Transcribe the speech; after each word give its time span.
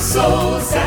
Souza. 0.00 0.80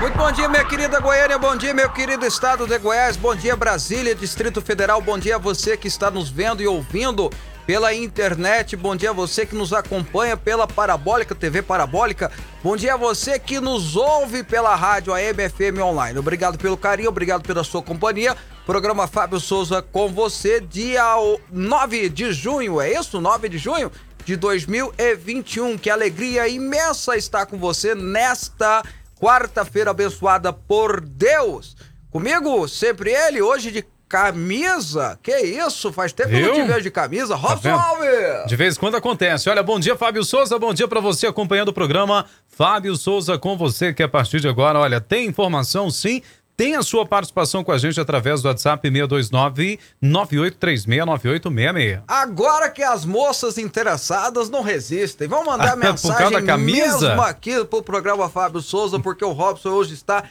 Muito 0.00 0.16
bom 0.16 0.32
dia, 0.32 0.48
minha 0.48 0.64
querida 0.64 0.98
Goiânia, 0.98 1.38
bom 1.38 1.54
dia, 1.54 1.74
meu 1.74 1.90
querido 1.90 2.24
estado 2.24 2.66
de 2.66 2.78
Goiás, 2.78 3.16
bom 3.16 3.34
dia, 3.34 3.54
Brasília, 3.54 4.14
Distrito 4.14 4.62
Federal, 4.62 5.00
bom 5.00 5.18
dia 5.18 5.36
a 5.36 5.38
você 5.38 5.76
que 5.76 5.88
está 5.88 6.10
nos 6.10 6.30
vendo 6.30 6.62
e 6.62 6.66
ouvindo 6.66 7.30
pela 7.66 7.94
internet, 7.94 8.74
bom 8.74 8.96
dia 8.96 9.10
a 9.10 9.12
você 9.12 9.46
que 9.46 9.54
nos 9.54 9.72
acompanha 9.72 10.36
pela 10.36 10.66
Parabólica, 10.66 11.34
TV 11.34 11.62
Parabólica, 11.62 12.32
bom 12.62 12.76
dia 12.76 12.94
a 12.94 12.96
você 12.96 13.38
que 13.38 13.60
nos 13.60 13.94
ouve 13.94 14.42
pela 14.42 14.74
rádio 14.74 15.14
AM 15.14 15.48
FM 15.48 15.80
Online. 15.82 16.18
Obrigado 16.18 16.58
pelo 16.58 16.76
carinho, 16.76 17.10
obrigado 17.10 17.42
pela 17.42 17.62
sua 17.62 17.82
companhia. 17.82 18.36
Programa 18.66 19.08
Fábio 19.08 19.40
Souza 19.40 19.82
com 19.82 20.08
você, 20.08 20.60
dia 20.60 21.16
9 21.50 22.08
de 22.08 22.32
junho, 22.32 22.80
é 22.80 22.92
isso? 22.92 23.20
9 23.20 23.48
de 23.48 23.58
junho 23.58 23.90
de 24.24 24.36
2021. 24.36 25.78
Que 25.78 25.90
alegria 25.90 26.48
imensa 26.48 27.16
estar 27.16 27.46
com 27.46 27.58
você 27.58 27.94
nesta 27.94 28.82
quarta-feira 29.20 29.90
abençoada 29.90 30.52
por 30.52 31.00
Deus. 31.00 31.76
Comigo, 32.10 32.68
sempre 32.68 33.10
ele, 33.10 33.40
hoje 33.40 33.70
de 33.70 33.84
camisa. 34.12 35.18
Que 35.22 35.38
isso? 35.38 35.90
Faz 35.90 36.12
tempo 36.12 36.28
que 36.28 36.36
eu 36.36 36.48
não 36.48 36.54
te 36.54 36.62
vejo 36.64 36.82
de 36.82 36.90
camisa. 36.90 37.34
Robson 37.34 37.62
vendo? 37.62 37.78
Alves! 37.78 38.46
De 38.46 38.56
vez 38.56 38.76
em 38.76 38.78
quando 38.78 38.96
acontece. 38.96 39.48
Olha, 39.48 39.62
bom 39.62 39.80
dia, 39.80 39.96
Fábio 39.96 40.22
Souza. 40.22 40.58
Bom 40.58 40.74
dia 40.74 40.86
pra 40.86 41.00
você 41.00 41.26
acompanhando 41.26 41.68
o 41.68 41.72
programa 41.72 42.26
Fábio 42.46 42.94
Souza 42.94 43.38
com 43.38 43.56
você, 43.56 43.94
que 43.94 44.02
a 44.02 44.08
partir 44.08 44.38
de 44.40 44.48
agora, 44.48 44.78
olha, 44.78 45.00
tem 45.00 45.26
informação 45.26 45.90
sim. 45.90 46.20
Tem 46.56 46.76
a 46.76 46.82
sua 46.82 47.04
participação 47.06 47.64
com 47.64 47.72
a 47.72 47.78
gente 47.78 48.00
através 48.00 48.42
do 48.42 48.48
WhatsApp 48.48 48.86
629 48.88 49.78
98369866. 50.02 52.02
Agora 52.06 52.68
que 52.70 52.82
as 52.82 53.04
moças 53.04 53.58
interessadas 53.58 54.50
não 54.50 54.62
resistem, 54.62 55.26
vão 55.28 55.44
mandar 55.44 55.72
Ah, 55.72 55.76
mensagem 55.90 56.30
da 56.30 56.42
camisa? 56.42 57.08
mesmo 57.08 57.22
aqui 57.22 57.64
pro 57.64 57.82
programa 57.82 58.28
Fábio 58.28 58.60
Souza, 58.60 58.98
porque 59.00 59.24
o 59.24 59.32
Robson 59.32 59.70
hoje 59.70 59.94
está 59.94 60.24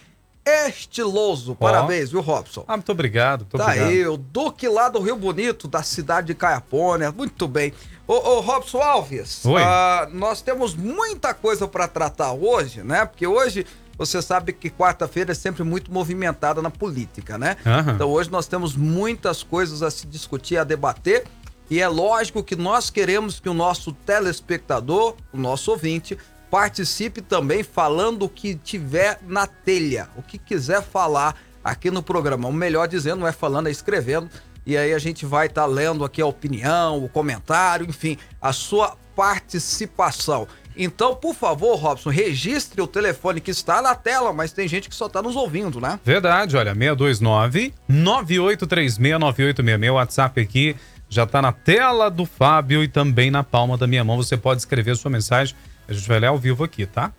estiloso. 0.67 1.55
Parabéns, 1.55 2.11
viu, 2.11 2.22
Robson? 2.22 2.63
Ah, 2.67 2.75
muito 2.75 2.91
obrigado. 2.91 3.41
Muito 3.41 3.58
Tá 3.58 3.66
obrigado. 3.66 3.88
aí, 3.89 4.08
o 4.08 4.17
Duque 4.17 4.67
lá 4.67 4.89
do 4.89 5.00
Rio 5.00 5.16
Bonito, 5.16 5.67
da 5.67 5.83
cidade 5.83 6.28
de 6.28 6.35
Caiapônia. 6.35 7.11
Muito 7.11 7.47
bem. 7.47 7.73
Ô, 8.08 8.13
ô 8.13 8.39
Robson 8.41 8.81
Alves, 8.81 9.45
Oi. 9.45 9.61
ah, 9.63 10.08
nós 10.11 10.41
temos 10.41 10.75
muita 10.75 11.33
coisa 11.33 11.67
para 11.67 11.88
tratar 11.88 12.33
hoje, 12.33 12.81
né? 12.83 13.06
Porque 13.06 13.25
hoje 13.28 13.66
você 13.97 14.22
sabe 14.22 14.53
que 14.53 14.70
quarta-feira 14.70 15.31
é 15.31 15.36
sempre 15.36 15.64
muito 15.64 15.92
movimentada 15.92 16.61
na 16.61 16.72
política, 16.72 17.38
né? 17.38 17.58
Aham. 17.66 17.94
Então 17.94 18.09
hoje 18.09 18.30
nós 18.31 18.47
temos 18.47 18.75
muitas 18.75 19.44
coisas 19.44 19.84
a 19.84 19.92
se 19.92 20.08
discutir, 20.08 20.58
a 20.58 20.64
debater. 20.64 21.25
E 21.70 21.80
é 21.80 21.88
lógico 21.88 22.44
que 22.44 22.56
nós 22.56 22.89
queremos 22.89 23.39
que 23.39 23.47
o 23.47 23.53
nosso 23.53 23.94
telespectador, 23.94 25.16
o 25.31 25.38
nosso 25.38 25.72
ouvinte, 25.72 26.17
participe 26.50 27.22
também 27.22 27.64
falando 27.64 28.23
o 28.23 28.30
que 28.30 28.56
tiver 28.56 29.19
na 29.25 29.47
telha, 29.47 30.09
o 30.17 30.22
que 30.22 30.38
quiser 30.38 30.81
falar 30.81 31.36
aqui 31.64 31.89
no 31.89 32.03
programa. 32.03 32.50
O 32.50 32.53
melhor 32.53 32.89
dizendo, 32.89 33.22
não 33.22 33.28
é 33.28 33.31
falando, 33.31 33.67
é 33.67 33.72
escrevendo. 33.72 34.30
E 34.66 34.78
aí 34.78 34.94
a 34.94 35.00
gente 35.00 35.25
vai 35.25 35.47
estar 35.47 35.66
lendo 35.66 36.03
aqui 36.03 36.22
a 36.22 36.25
opinião, 36.25 37.03
o 37.03 37.09
comentário, 37.09 37.88
enfim, 37.88 38.17
a 38.42 38.52
sua 38.53 38.95
participação. 39.22 40.47
Então, 40.75 41.14
por 41.14 41.36
favor, 41.36 41.75
Robson, 41.75 42.09
registre 42.09 42.81
o 42.81 42.88
telefone 42.88 43.39
que 43.39 43.52
está 43.52 43.80
na 43.80 43.94
tela, 43.94 44.33
mas 44.33 44.52
tem 44.52 44.67
gente 44.67 44.89
que 44.89 44.95
só 44.95 45.05
está 45.05 45.22
nos 45.22 45.36
ouvindo, 45.36 45.80
né? 45.80 46.00
Verdade, 46.03 46.58
olha, 46.58 46.73
629 46.73 47.72
98369866. 47.88 49.91
O 49.91 49.94
WhatsApp 49.94 50.41
aqui 50.41 50.75
já 51.08 51.28
tá 51.28 51.39
na 51.39 51.52
tela 51.52 52.09
do 52.09 52.25
Fábio 52.25 52.83
e 52.83 52.88
também 52.88 53.30
na 53.30 53.44
palma 53.44 53.78
da 53.78 53.86
minha 53.86 54.03
mão. 54.03 54.17
Você 54.17 54.36
pode 54.36 54.61
escrever 54.61 54.97
sua 54.97 55.11
mensagem. 55.11 55.56
A 55.88 55.94
gente 55.94 56.08
vai 56.08 56.19
ler 56.19 56.28
ao 56.28 56.39
vivo 56.39 56.63
aqui, 56.63 56.88
tá? 56.88 57.13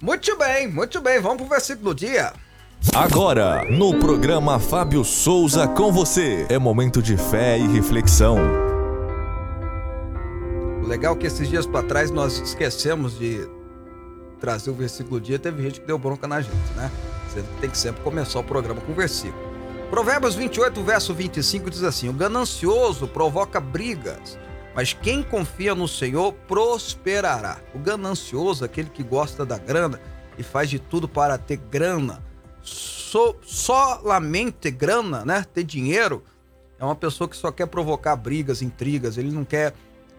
Muito 0.00 0.36
bem, 0.36 0.66
muito 0.66 1.00
bem. 1.00 1.20
Vamos 1.20 1.36
pro 1.36 1.46
versículo 1.46 1.94
do 1.94 1.96
dia. 2.00 2.32
Agora, 2.92 3.64
no 3.70 3.96
programa 4.00 4.58
Fábio 4.58 5.04
Souza 5.04 5.68
com 5.68 5.92
você. 5.92 6.46
É 6.48 6.58
momento 6.58 7.00
de 7.00 7.16
fé 7.16 7.56
e 7.56 7.68
reflexão. 7.68 8.71
O 10.92 10.94
legal 10.94 11.16
que 11.16 11.26
esses 11.26 11.48
dias 11.48 11.64
pra 11.64 11.82
trás 11.82 12.10
nós 12.10 12.38
esquecemos 12.38 13.18
de 13.18 13.48
trazer 14.38 14.68
o 14.68 14.74
versículo 14.74 15.18
do 15.18 15.24
dia. 15.24 15.38
Teve 15.38 15.62
gente 15.62 15.80
que 15.80 15.86
deu 15.86 15.96
bronca 15.96 16.28
na 16.28 16.42
gente, 16.42 16.70
né? 16.76 16.92
Você 17.26 17.42
tem 17.62 17.70
que 17.70 17.78
sempre 17.78 18.02
começar 18.02 18.40
o 18.40 18.44
programa 18.44 18.78
com 18.82 18.92
versículo. 18.92 19.42
Provérbios 19.88 20.34
28, 20.34 20.82
verso 20.82 21.14
25 21.14 21.70
diz 21.70 21.82
assim: 21.82 22.10
O 22.10 22.12
ganancioso 22.12 23.08
provoca 23.08 23.58
brigas, 23.58 24.38
mas 24.74 24.92
quem 24.92 25.22
confia 25.22 25.74
no 25.74 25.88
Senhor 25.88 26.34
prosperará. 26.46 27.56
O 27.74 27.78
ganancioso, 27.78 28.62
aquele 28.62 28.90
que 28.90 29.02
gosta 29.02 29.46
da 29.46 29.56
grana 29.56 29.98
e 30.36 30.42
faz 30.42 30.68
de 30.68 30.78
tudo 30.78 31.08
para 31.08 31.38
ter 31.38 31.56
grana, 31.56 32.22
so, 32.60 33.34
solamente 33.40 34.70
grana, 34.70 35.24
né? 35.24 35.46
Ter 35.54 35.64
dinheiro, 35.64 36.22
é 36.78 36.84
uma 36.84 36.94
pessoa 36.94 37.26
que 37.26 37.36
só 37.36 37.50
quer 37.50 37.66
provocar 37.66 38.14
brigas, 38.14 38.60
intrigas, 38.60 39.16
ele 39.16 39.30
não 39.30 39.42
quer 39.42 39.72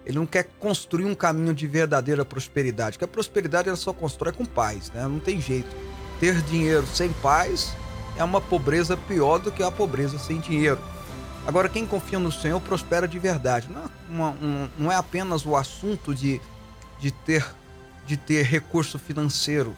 ele 0.05 0.17
não 0.19 0.25
quer 0.25 0.49
construir 0.59 1.05
um 1.05 1.15
caminho 1.15 1.53
de 1.53 1.65
verdadeira 1.67 2.25
prosperidade, 2.25 2.97
que 2.97 3.03
a 3.05 3.07
prosperidade 3.07 3.67
ela 3.69 3.77
só 3.77 3.93
constrói 3.93 4.33
com 4.33 4.45
paz, 4.45 4.91
né? 4.91 5.03
Não 5.03 5.19
tem 5.19 5.39
jeito. 5.39 5.73
Ter 6.19 6.41
dinheiro 6.41 6.85
sem 6.87 7.11
paz 7.13 7.73
é 8.17 8.23
uma 8.23 8.41
pobreza 8.41 8.95
pior 8.97 9.39
do 9.39 9.51
que 9.51 9.63
a 9.63 9.71
pobreza 9.71 10.19
sem 10.19 10.39
dinheiro. 10.39 10.79
Agora, 11.45 11.67
quem 11.67 11.85
confia 11.85 12.19
no 12.19 12.31
Senhor 12.31 12.59
prospera 12.61 13.07
de 13.07 13.19
verdade. 13.19 13.67
Não 13.69 13.81
é, 13.81 13.89
uma- 14.09 14.29
um- 14.31 14.69
não 14.77 14.91
é 14.91 14.95
apenas 14.95 15.45
o 15.45 15.55
assunto 15.55 16.13
de, 16.15 16.39
de, 16.99 17.11
ter, 17.11 17.45
de 18.05 18.15
ter 18.15 18.43
recurso 18.45 18.97
financeiro. 18.97 19.75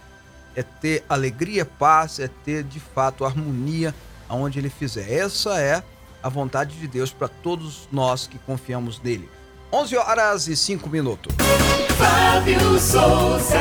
É 0.55 0.61
ter 0.63 1.03
alegria, 1.09 1.65
paz, 1.65 2.19
é 2.19 2.27
ter 2.27 2.63
de 2.63 2.79
fato 2.79 3.25
harmonia 3.25 3.93
aonde 4.29 4.59
ele 4.59 4.69
fizer. 4.69 5.11
Essa 5.11 5.59
é 5.59 5.83
a 6.21 6.29
vontade 6.29 6.77
de 6.77 6.87
Deus 6.87 7.11
para 7.11 7.27
todos 7.27 7.87
nós 7.91 8.27
que 8.27 8.37
confiamos 8.39 8.99
nele. 9.01 9.29
11 9.71 9.97
horas 9.97 10.47
e 10.47 10.55
5 10.55 10.89
minutos. 10.89 11.35
Fábio 11.97 12.79
Souza. 12.79 13.59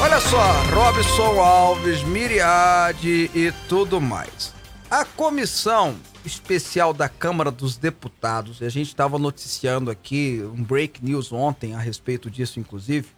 Olha 0.00 0.20
só, 0.20 0.52
Robson 0.74 1.40
Alves, 1.40 2.02
Miriade 2.04 3.30
e 3.34 3.52
tudo 3.68 4.00
mais. 4.00 4.54
A 4.90 5.04
comissão 5.04 5.96
especial 6.24 6.92
da 6.92 7.08
Câmara 7.08 7.50
dos 7.50 7.76
Deputados, 7.76 8.60
e 8.60 8.64
a 8.64 8.68
gente 8.68 8.88
estava 8.88 9.18
noticiando 9.18 9.90
aqui 9.90 10.42
um 10.54 10.62
break 10.62 11.04
news 11.04 11.32
ontem 11.32 11.74
a 11.74 11.78
respeito 11.78 12.30
disso, 12.30 12.60
inclusive, 12.60 13.08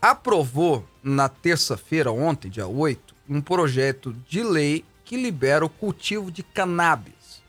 aprovou 0.00 0.84
na 1.02 1.28
terça-feira, 1.28 2.12
ontem, 2.12 2.50
dia 2.50 2.66
8, 2.66 3.14
um 3.28 3.40
projeto 3.40 4.14
de 4.28 4.42
lei 4.42 4.84
que 5.08 5.16
libera 5.16 5.64
o 5.64 5.70
cultivo 5.70 6.30
de 6.30 6.42
cannabis, 6.42 7.42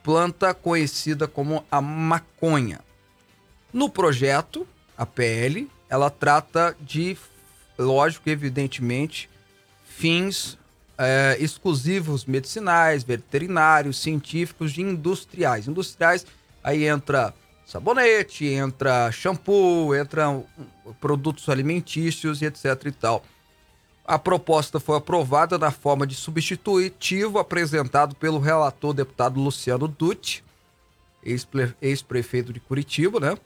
planta 0.00 0.54
conhecida 0.54 1.26
como 1.26 1.64
a 1.68 1.80
maconha. 1.80 2.78
No 3.72 3.90
projeto, 3.90 4.64
a 4.96 5.04
PL, 5.04 5.68
ela 5.90 6.08
trata 6.08 6.76
de, 6.80 7.18
lógico, 7.76 8.30
evidentemente, 8.30 9.28
fins 9.84 10.56
eh, 10.96 11.36
exclusivos 11.40 12.26
medicinais, 12.26 13.02
veterinários, 13.02 13.98
científicos 13.98 14.78
e 14.78 14.82
industriais. 14.82 15.66
Industriais, 15.66 16.24
aí 16.62 16.84
entra 16.84 17.34
sabonete, 17.66 18.46
entra 18.46 19.10
shampoo, 19.10 19.96
entram 19.96 20.46
hum, 20.56 20.92
produtos 21.00 21.48
alimentícios 21.48 22.40
e 22.40 22.44
etc 22.44 22.86
e 22.86 22.92
tal. 22.92 23.24
A 24.04 24.18
proposta 24.18 24.80
foi 24.80 24.96
aprovada 24.96 25.56
na 25.58 25.70
forma 25.70 26.06
de 26.06 26.14
substitutivo 26.14 27.38
apresentado 27.38 28.14
pelo 28.16 28.40
relator 28.40 28.92
deputado 28.92 29.40
Luciano 29.40 29.86
Dutti, 29.86 30.42
ex-pre- 31.22 31.74
ex-prefeito 31.80 32.52
de 32.52 32.58
Curitiba, 32.58 33.20
né? 33.20 33.38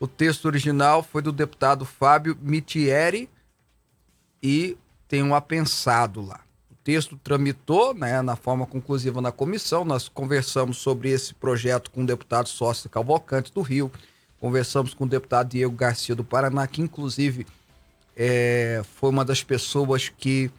O 0.00 0.08
texto 0.08 0.46
original 0.46 1.04
foi 1.04 1.22
do 1.22 1.30
deputado 1.30 1.84
Fábio 1.84 2.36
Mitieri 2.42 3.30
e 4.42 4.76
tem 5.06 5.22
um 5.22 5.34
apensado 5.34 6.20
lá. 6.20 6.40
O 6.68 6.74
texto 6.82 7.16
tramitou 7.22 7.94
né, 7.94 8.20
na 8.22 8.34
forma 8.34 8.66
conclusiva 8.66 9.20
na 9.20 9.30
comissão. 9.30 9.84
Nós 9.84 10.08
conversamos 10.08 10.78
sobre 10.78 11.10
esse 11.10 11.32
projeto 11.32 11.92
com 11.92 12.02
o 12.02 12.06
deputado 12.06 12.48
Sócio 12.48 12.90
Cavalcante 12.90 13.52
do 13.52 13.60
Rio, 13.60 13.92
conversamos 14.40 14.92
com 14.92 15.04
o 15.04 15.08
deputado 15.08 15.50
Diego 15.50 15.76
Garcia 15.76 16.16
do 16.16 16.24
Paraná, 16.24 16.66
que 16.66 16.82
inclusive 16.82 17.46
é, 18.16 18.82
foi 18.96 19.10
uma 19.10 19.24
das 19.24 19.42
pessoas 19.42 20.08
que 20.08 20.50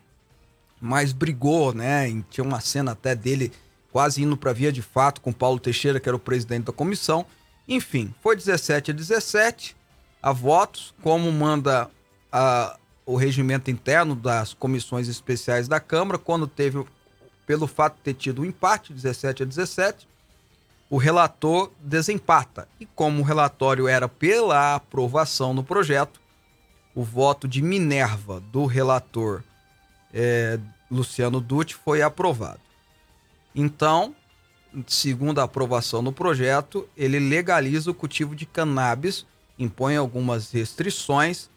mais 0.81 1.13
brigou, 1.13 1.73
né? 1.73 2.09
E 2.09 2.21
tinha 2.29 2.43
uma 2.43 2.59
cena 2.59 2.91
até 2.91 3.15
dele 3.15 3.51
quase 3.91 4.23
indo 4.23 4.35
para 4.35 4.51
via 4.53 4.71
de 4.71 4.81
fato 4.81 5.21
com 5.21 5.31
Paulo 5.31 5.59
Teixeira, 5.59 5.99
que 5.99 6.09
era 6.09 6.15
o 6.15 6.19
presidente 6.19 6.65
da 6.65 6.73
comissão. 6.73 7.25
Enfim, 7.67 8.13
foi 8.21 8.35
17 8.35 8.91
a 8.91 8.93
17 8.93 9.75
a 10.21 10.31
votos, 10.31 10.93
como 11.01 11.31
manda 11.31 11.89
a- 12.31 12.77
o 13.05 13.15
regimento 13.15 13.69
interno 13.69 14.15
das 14.15 14.53
comissões 14.53 15.07
especiais 15.07 15.67
da 15.67 15.79
Câmara, 15.79 16.17
quando 16.17 16.47
teve, 16.47 16.83
pelo 17.45 17.67
fato 17.67 17.95
de 17.97 18.01
ter 18.01 18.13
tido 18.13 18.41
um 18.41 18.45
empate, 18.45 18.93
17 18.93 19.43
a 19.43 19.45
17, 19.45 20.07
o 20.89 20.97
relator 20.97 21.71
desempata. 21.79 22.67
E 22.79 22.85
como 22.85 23.19
o 23.21 23.23
relatório 23.23 23.87
era 23.87 24.07
pela 24.09 24.75
aprovação 24.75 25.53
no 25.53 25.63
projeto, 25.63 26.19
o 26.95 27.03
voto 27.03 27.47
de 27.47 27.61
Minerva 27.61 28.39
do 28.39 28.65
relator 28.65 29.43
é, 30.13 30.59
Luciano 30.89 31.41
Dutti 31.41 31.75
foi 31.75 32.01
aprovado. 32.01 32.59
Então, 33.55 34.15
segundo 34.87 35.39
a 35.39 35.43
aprovação 35.43 36.01
no 36.01 36.11
projeto, 36.11 36.87
ele 36.95 37.19
legaliza 37.19 37.91
o 37.91 37.93
cultivo 37.93 38.35
de 38.35 38.45
cannabis, 38.45 39.25
impõe 39.57 39.95
algumas 39.95 40.51
restrições, 40.51 41.49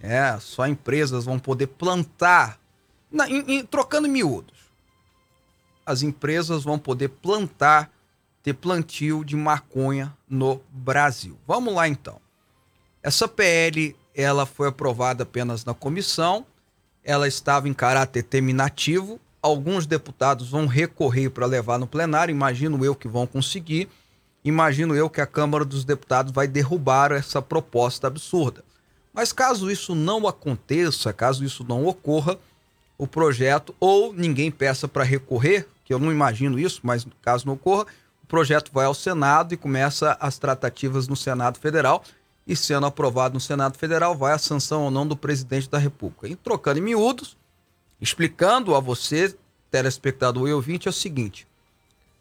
é, 0.00 0.36
só 0.40 0.66
empresas 0.66 1.24
vão 1.24 1.38
poder 1.38 1.68
plantar, 1.68 2.58
na, 3.10 3.28
em, 3.28 3.58
em, 3.58 3.64
trocando 3.64 4.08
miúdos, 4.08 4.62
as 5.84 6.02
empresas 6.02 6.64
vão 6.64 6.78
poder 6.78 7.08
plantar, 7.08 7.90
ter 8.42 8.54
plantio 8.54 9.24
de 9.24 9.36
maconha 9.36 10.12
no 10.28 10.60
Brasil. 10.70 11.38
Vamos 11.46 11.74
lá 11.74 11.86
então. 11.88 12.20
Essa 13.02 13.28
PL 13.28 13.94
ela 14.14 14.46
foi 14.46 14.68
aprovada 14.68 15.22
apenas 15.22 15.64
na 15.64 15.74
comissão, 15.74 16.44
ela 17.04 17.26
estava 17.26 17.68
em 17.68 17.74
caráter 17.74 18.22
terminativo. 18.22 19.20
Alguns 19.40 19.86
deputados 19.86 20.50
vão 20.50 20.66
recorrer 20.66 21.30
para 21.30 21.46
levar 21.46 21.78
no 21.78 21.86
plenário, 21.86 22.32
imagino 22.32 22.84
eu 22.84 22.94
que 22.94 23.08
vão 23.08 23.26
conseguir. 23.26 23.88
Imagino 24.44 24.94
eu 24.94 25.08
que 25.08 25.20
a 25.20 25.26
Câmara 25.26 25.64
dos 25.64 25.84
Deputados 25.84 26.32
vai 26.32 26.46
derrubar 26.46 27.12
essa 27.12 27.40
proposta 27.40 28.06
absurda. 28.06 28.64
Mas 29.12 29.32
caso 29.32 29.70
isso 29.70 29.94
não 29.94 30.26
aconteça, 30.26 31.12
caso 31.12 31.44
isso 31.44 31.64
não 31.68 31.86
ocorra, 31.86 32.38
o 32.96 33.06
projeto, 33.06 33.74
ou 33.78 34.12
ninguém 34.12 34.50
peça 34.50 34.88
para 34.88 35.04
recorrer, 35.04 35.66
que 35.84 35.92
eu 35.92 35.98
não 35.98 36.10
imagino 36.10 36.58
isso, 36.58 36.80
mas 36.82 37.06
caso 37.20 37.46
não 37.46 37.54
ocorra, 37.54 37.86
o 38.22 38.26
projeto 38.26 38.70
vai 38.72 38.86
ao 38.86 38.94
Senado 38.94 39.52
e 39.52 39.56
começa 39.56 40.16
as 40.20 40.38
tratativas 40.38 41.08
no 41.08 41.16
Senado 41.16 41.58
Federal 41.58 42.02
e 42.46 42.56
sendo 42.56 42.86
aprovado 42.86 43.34
no 43.34 43.40
Senado 43.40 43.78
Federal, 43.78 44.16
vai 44.16 44.32
a 44.32 44.38
sanção 44.38 44.82
ou 44.84 44.90
não 44.90 45.06
do 45.06 45.16
presidente 45.16 45.70
da 45.70 45.78
República. 45.78 46.28
E 46.28 46.34
trocando 46.34 46.78
em 46.78 46.82
miúdos, 46.82 47.36
explicando 48.00 48.74
a 48.74 48.80
você, 48.80 49.34
telespectador 49.70 50.48
e 50.48 50.52
ouvinte, 50.52 50.88
é 50.88 50.90
o 50.90 50.94
seguinte: 50.94 51.46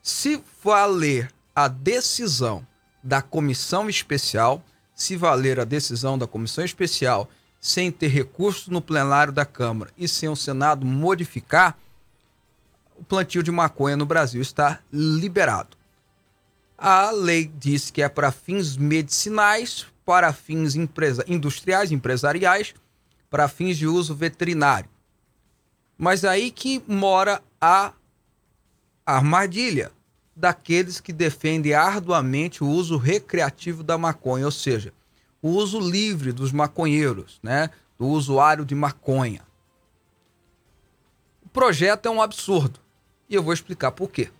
se 0.01 0.43
valer 0.63 1.33
a 1.55 1.67
decisão 1.67 2.65
da 3.03 3.21
comissão 3.21 3.89
especial, 3.89 4.63
se 4.93 5.15
valer 5.15 5.59
a 5.59 5.65
decisão 5.65 6.17
da 6.17 6.27
comissão 6.27 6.63
especial 6.63 7.29
sem 7.59 7.91
ter 7.91 8.07
recurso 8.07 8.71
no 8.71 8.81
plenário 8.81 9.31
da 9.31 9.45
Câmara 9.45 9.91
e 9.95 10.07
sem 10.07 10.27
o 10.27 10.35
Senado 10.35 10.85
modificar, 10.85 11.77
o 12.97 13.03
plantio 13.03 13.43
de 13.43 13.51
maconha 13.51 13.95
no 13.95 14.05
Brasil 14.05 14.41
está 14.41 14.79
liberado. 14.91 15.77
A 16.77 17.11
lei 17.11 17.45
diz 17.45 17.91
que 17.91 18.01
é 18.01 18.09
para 18.09 18.31
fins 18.31 18.75
medicinais, 18.77 19.85
para 20.05 20.33
fins 20.33 20.75
empresa, 20.75 21.23
industriais, 21.27 21.91
empresariais, 21.91 22.73
para 23.29 23.47
fins 23.47 23.77
de 23.77 23.87
uso 23.87 24.15
veterinário. 24.15 24.89
Mas 25.97 26.25
aí 26.25 26.51
que 26.51 26.83
mora 26.87 27.41
a 27.59 27.93
armadilha 29.05 29.91
daqueles 30.35 30.99
que 30.99 31.13
defendem 31.13 31.73
arduamente 31.73 32.63
o 32.63 32.67
uso 32.67 32.97
recreativo 32.97 33.83
da 33.83 33.97
maconha, 33.97 34.45
ou 34.45 34.51
seja, 34.51 34.93
o 35.41 35.49
uso 35.49 35.79
livre 35.79 36.31
dos 36.31 36.51
maconheiros, 36.51 37.39
né, 37.43 37.69
do 37.97 38.07
usuário 38.07 38.65
de 38.65 38.73
maconha. 38.73 39.41
O 41.43 41.49
projeto 41.49 42.07
é 42.07 42.09
um 42.09 42.21
absurdo 42.21 42.79
e 43.29 43.35
eu 43.35 43.43
vou 43.43 43.53
explicar 43.53 43.91
por 43.91 44.09
quê. 44.09 44.31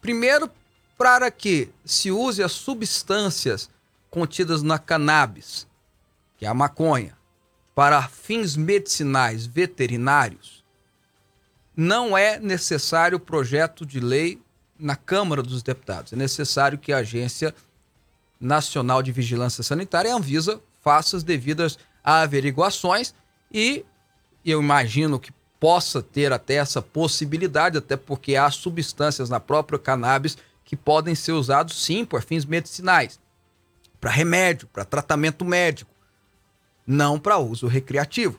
Primeiro, 0.00 0.50
para 0.96 1.30
que 1.30 1.70
se 1.84 2.10
use 2.10 2.42
as 2.42 2.52
substâncias 2.52 3.70
contidas 4.10 4.62
na 4.62 4.78
cannabis, 4.78 5.66
que 6.36 6.44
é 6.44 6.48
a 6.48 6.54
maconha, 6.54 7.16
para 7.74 8.02
fins 8.08 8.56
medicinais 8.56 9.46
veterinários, 9.46 10.64
não 11.76 12.18
é 12.18 12.38
necessário 12.38 13.20
projeto 13.20 13.86
de 13.86 14.00
lei 14.00 14.42
na 14.78 14.96
Câmara 14.96 15.42
dos 15.42 15.62
Deputados. 15.62 16.12
É 16.12 16.16
necessário 16.16 16.78
que 16.78 16.92
a 16.92 16.98
Agência 16.98 17.54
Nacional 18.40 19.02
de 19.02 19.12
Vigilância 19.12 19.62
Sanitária, 19.62 20.12
a 20.12 20.16
Anvisa, 20.16 20.60
faça 20.82 21.16
as 21.16 21.22
devidas 21.22 21.78
averiguações 22.02 23.14
e 23.52 23.84
eu 24.44 24.60
imagino 24.60 25.20
que 25.20 25.32
possa 25.60 26.02
ter 26.02 26.32
até 26.32 26.54
essa 26.54 26.80
possibilidade, 26.80 27.76
até 27.76 27.96
porque 27.96 28.34
há 28.34 28.50
substâncias 28.50 29.28
na 29.28 29.38
própria 29.38 29.78
cannabis 29.78 30.38
que 30.64 30.74
podem 30.74 31.14
ser 31.14 31.32
usados 31.32 31.84
sim 31.84 32.04
por 32.04 32.22
fins 32.22 32.46
medicinais 32.46 33.20
para 34.00 34.10
remédio, 34.10 34.66
para 34.68 34.84
tratamento 34.84 35.44
médico, 35.44 35.90
não 36.86 37.18
para 37.18 37.38
uso 37.38 37.66
recreativo. 37.66 38.38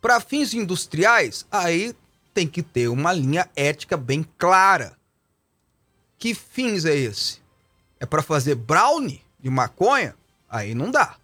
Para 0.00 0.20
fins 0.20 0.52
industriais, 0.52 1.46
aí 1.50 1.94
tem 2.34 2.46
que 2.46 2.62
ter 2.62 2.88
uma 2.88 3.12
linha 3.12 3.48
ética 3.54 3.96
bem 3.96 4.26
clara. 4.36 4.96
Que 6.18 6.34
fins 6.34 6.84
é 6.84 6.94
esse? 6.94 7.40
É 7.98 8.06
para 8.06 8.22
fazer 8.22 8.54
brownie 8.54 9.22
de 9.38 9.48
maconha? 9.48 10.14
Aí 10.48 10.74
não 10.74 10.90
dá. 10.90 11.16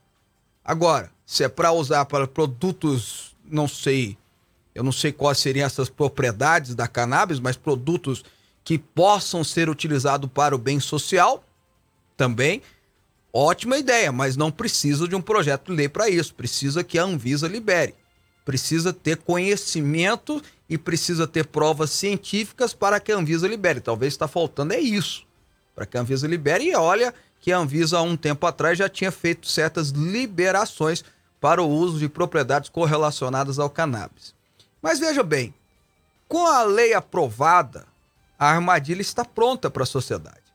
Agora, 0.64 1.10
se 1.24 1.42
é 1.42 1.48
para 1.48 1.72
usar 1.72 2.04
para 2.04 2.26
produtos, 2.26 3.34
não 3.44 3.66
sei, 3.66 4.16
eu 4.74 4.84
não 4.84 4.92
sei 4.92 5.12
quais 5.12 5.38
seriam 5.38 5.66
essas 5.66 5.88
propriedades 5.88 6.74
da 6.74 6.86
cannabis, 6.86 7.40
mas 7.40 7.56
produtos 7.56 8.24
que 8.62 8.78
possam 8.78 9.42
ser 9.42 9.68
utilizados 9.68 10.30
para 10.32 10.54
o 10.54 10.58
bem 10.58 10.80
social, 10.80 11.44
também 12.16 12.62
Ótima 13.38 13.76
ideia, 13.76 14.10
mas 14.10 14.34
não 14.34 14.50
precisa 14.50 15.06
de 15.06 15.14
um 15.14 15.20
projeto 15.20 15.66
de 15.66 15.76
lei 15.76 15.90
para 15.90 16.08
isso. 16.08 16.34
Precisa 16.34 16.82
que 16.82 16.98
a 16.98 17.02
Anvisa 17.02 17.46
libere. 17.46 17.94
Precisa 18.46 18.94
ter 18.94 19.18
conhecimento 19.18 20.42
e 20.70 20.78
precisa 20.78 21.26
ter 21.26 21.44
provas 21.44 21.90
científicas 21.90 22.72
para 22.72 22.98
que 22.98 23.12
a 23.12 23.16
Anvisa 23.16 23.46
libere. 23.46 23.82
Talvez 23.82 24.14
está 24.14 24.26
faltando 24.26 24.72
é 24.72 24.80
isso. 24.80 25.26
Para 25.74 25.84
que 25.84 25.98
a 25.98 26.00
Anvisa 26.00 26.26
libere. 26.26 26.64
E 26.64 26.74
olha 26.74 27.12
que 27.38 27.52
a 27.52 27.58
Anvisa, 27.58 27.98
há 27.98 28.02
um 28.02 28.16
tempo 28.16 28.46
atrás, 28.46 28.78
já 28.78 28.88
tinha 28.88 29.12
feito 29.12 29.46
certas 29.46 29.90
liberações 29.90 31.04
para 31.38 31.62
o 31.62 31.68
uso 31.68 31.98
de 31.98 32.08
propriedades 32.08 32.70
correlacionadas 32.70 33.58
ao 33.58 33.68
cannabis. 33.68 34.34
Mas 34.80 34.98
veja 34.98 35.22
bem, 35.22 35.52
com 36.26 36.46
a 36.46 36.62
lei 36.62 36.94
aprovada, 36.94 37.86
a 38.38 38.48
armadilha 38.48 39.02
está 39.02 39.26
pronta 39.26 39.68
para 39.70 39.82
a 39.82 39.86
sociedade 39.86 40.45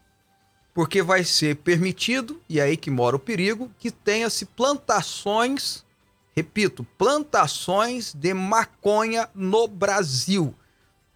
porque 0.74 1.02
vai 1.02 1.24
ser 1.24 1.58
permitido, 1.58 2.40
e 2.48 2.60
é 2.60 2.64
aí 2.64 2.78
que 2.78 2.90
mora 2.90 3.16
o 3.16 3.20
perigo, 3.20 3.70
que 3.78 3.92
tenha-se 3.92 4.46
plantações, 4.46 5.84
repito, 6.36 6.86
plantações 6.98 8.14
de 8.14 8.34
maconha 8.34 9.30
no 9.36 9.68
Brasil. 9.68 10.56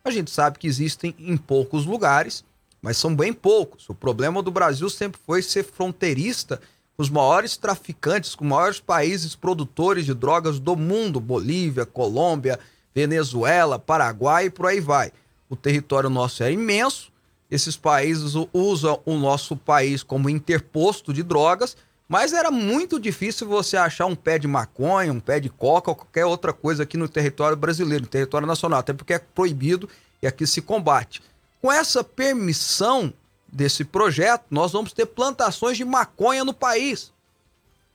A 0.04 0.12
gente 0.12 0.30
sabe 0.30 0.60
que 0.60 0.68
existem 0.68 1.16
em 1.18 1.38
poucos 1.38 1.86
lugares, 1.86 2.44
mas 2.82 2.98
são 2.98 3.16
bem 3.16 3.34
poucos. 3.34 3.90
O 3.90 3.96
problema 3.96 4.44
do 4.44 4.52
Brasil 4.52 4.90
sempre 4.90 5.20
foi 5.26 5.42
ser 5.42 5.64
fronteirista 5.64 6.62
com 6.96 7.02
os 7.02 7.10
maiores 7.10 7.58
traficantes, 7.58 8.36
com 8.36 8.46
os 8.46 8.50
maiores 8.52 8.80
países 8.80 9.36
produtores 9.36 10.06
de 10.06 10.14
drogas 10.14 10.60
do 10.60 10.76
mundo: 10.76 11.20
Bolívia, 11.20 11.86
Colômbia, 11.86 12.60
Venezuela, 12.94 13.80
Paraguai 13.80 14.46
e 14.46 14.50
por 14.50 14.68
aí 14.68 14.80
vai. 14.80 15.12
O 15.50 15.56
território 15.56 16.10
nosso 16.10 16.44
é 16.44 16.52
imenso, 16.52 17.12
esses 17.50 17.78
países 17.78 18.34
usam 18.54 19.00
o 19.06 19.16
nosso 19.16 19.56
país 19.56 20.02
como 20.02 20.30
interposto 20.30 21.14
de 21.14 21.24
drogas, 21.24 21.78
mas 22.08 22.34
era 22.34 22.52
muito 22.52 23.00
difícil 23.00 23.48
você 23.48 23.78
achar 23.78 24.06
um 24.06 24.16
pé 24.16 24.38
de 24.38 24.48
maconha, 24.48 25.12
um 25.12 25.20
pé 25.20 25.40
de 25.40 25.50
coca 25.50 25.92
ou 25.92 25.96
qualquer 25.96 26.26
outra 26.26 26.54
coisa 26.54 26.84
aqui 26.84 26.98
no 26.98 27.10
território 27.10 27.58
brasileiro, 27.58 28.04
no 28.04 28.10
território 28.10 28.48
nacional, 28.48 28.80
até 28.80 28.94
porque 28.94 29.14
é 29.14 29.20
proibido 29.20 29.90
e 30.22 30.28
aqui 30.28 30.46
se 30.46 30.62
combate. 30.62 31.22
Com 31.62 31.72
essa 31.72 32.04
permissão 32.04 33.12
desse 33.52 33.84
projeto, 33.84 34.46
nós 34.52 34.72
vamos 34.72 34.92
ter 34.92 35.06
plantações 35.06 35.78
de 35.78 35.86
maconha 35.86 36.44
no 36.44 36.54
país. 36.54 37.12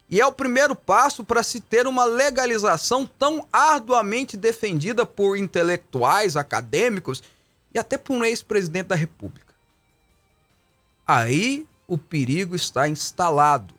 E 0.09 0.21
é 0.21 0.27
o 0.27 0.33
primeiro 0.33 0.75
passo 0.75 1.23
para 1.23 1.43
se 1.45 1.61
ter 1.61 1.87
uma 1.87 2.05
legalização 2.05 3.07
tão 3.07 3.47
arduamente 3.53 4.37
defendida 4.37 5.07
por 5.07 5.37
intelectuais, 5.37 6.37
acadêmicos 6.37 7.23
e 7.73 7.79
até 7.79 7.97
por 7.97 8.15
um 8.15 8.25
ex-presidente 8.25 8.89
da 8.89 8.95
República. 8.95 9.55
Aí 11.07 11.67
o 11.87 11.99
perigo 11.99 12.55
está 12.55 12.89
instalado. 12.89 13.75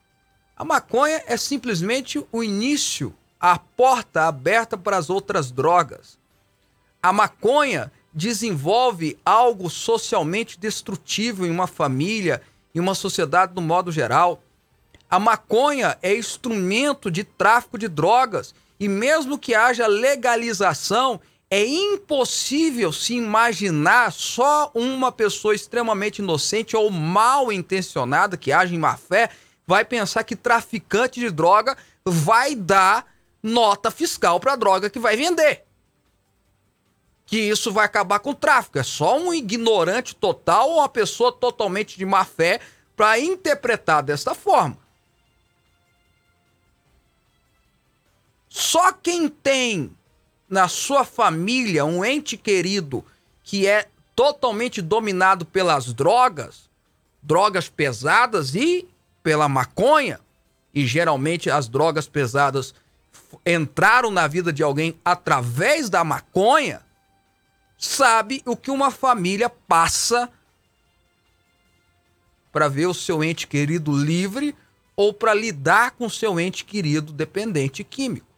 A 0.55 0.65
maconha 0.65 1.23
é 1.25 1.37
simplesmente 1.37 2.23
o 2.31 2.43
início, 2.43 3.15
a 3.39 3.57
porta 3.57 4.27
aberta 4.27 4.77
para 4.77 4.97
as 4.97 5.09
outras 5.09 5.49
drogas. 5.51 6.19
A 7.01 7.11
maconha 7.13 7.91
desenvolve 8.13 9.17
algo 9.25 9.69
socialmente 9.69 10.59
destrutivo 10.59 11.45
em 11.45 11.49
uma 11.49 11.67
família, 11.67 12.41
em 12.75 12.79
uma 12.79 12.93
sociedade 12.93 13.53
no 13.55 13.61
modo 13.61 13.91
geral. 13.91 14.43
A 15.09 15.19
maconha 15.19 15.97
é 16.01 16.15
instrumento 16.15 17.09
de 17.09 17.23
tráfico 17.23 17.77
de 17.77 17.87
drogas 17.87 18.53
e 18.79 18.87
mesmo 18.87 19.37
que 19.37 19.55
haja 19.55 19.87
legalização, 19.87 21.19
É 21.53 21.65
impossível 21.65 22.93
se 22.93 23.13
imaginar 23.13 24.13
só 24.13 24.71
uma 24.73 25.11
pessoa 25.11 25.53
extremamente 25.53 26.19
inocente 26.19 26.77
ou 26.77 26.89
mal 26.89 27.51
intencionada 27.51 28.37
que 28.37 28.53
age 28.53 28.73
em 28.73 28.79
má 28.79 28.95
fé 28.95 29.29
vai 29.67 29.83
pensar 29.83 30.23
que 30.23 30.33
traficante 30.33 31.19
de 31.19 31.29
droga 31.29 31.75
vai 32.05 32.55
dar 32.55 33.05
nota 33.43 33.91
fiscal 33.91 34.39
para 34.39 34.53
a 34.53 34.55
droga 34.55 34.89
que 34.89 34.97
vai 34.97 35.17
vender. 35.17 35.65
Que 37.25 37.37
isso 37.37 37.69
vai 37.69 37.83
acabar 37.83 38.19
com 38.19 38.29
o 38.29 38.35
tráfico. 38.35 38.79
É 38.79 38.83
só 38.83 39.19
um 39.19 39.33
ignorante 39.33 40.15
total 40.15 40.69
ou 40.69 40.77
uma 40.77 40.87
pessoa 40.87 41.33
totalmente 41.33 41.97
de 41.97 42.05
má 42.05 42.23
fé 42.23 42.61
para 42.95 43.19
interpretar 43.19 44.01
dessa 44.01 44.33
forma. 44.33 44.77
Só 48.47 48.93
quem 48.93 49.27
tem 49.27 49.93
na 50.51 50.67
sua 50.67 51.05
família 51.05 51.85
um 51.85 52.03
ente 52.03 52.35
querido 52.35 53.05
que 53.41 53.65
é 53.65 53.87
totalmente 54.13 54.81
dominado 54.81 55.45
pelas 55.45 55.93
drogas, 55.93 56.69
drogas 57.23 57.69
pesadas 57.69 58.53
e 58.53 58.85
pela 59.23 59.47
maconha, 59.47 60.19
e 60.73 60.85
geralmente 60.85 61.49
as 61.49 61.69
drogas 61.69 62.05
pesadas 62.05 62.75
entraram 63.45 64.11
na 64.11 64.27
vida 64.27 64.51
de 64.51 64.61
alguém 64.61 64.99
através 65.05 65.89
da 65.89 66.03
maconha, 66.03 66.81
sabe 67.77 68.43
o 68.45 68.57
que 68.57 68.69
uma 68.69 68.91
família 68.91 69.49
passa 69.49 70.29
para 72.51 72.67
ver 72.67 72.87
o 72.87 72.93
seu 72.93 73.23
ente 73.23 73.47
querido 73.47 73.93
livre 73.93 74.53
ou 74.97 75.13
para 75.13 75.33
lidar 75.33 75.91
com 75.91 76.09
seu 76.09 76.37
ente 76.37 76.65
querido 76.65 77.13
dependente 77.13 77.85
químico. 77.85 78.30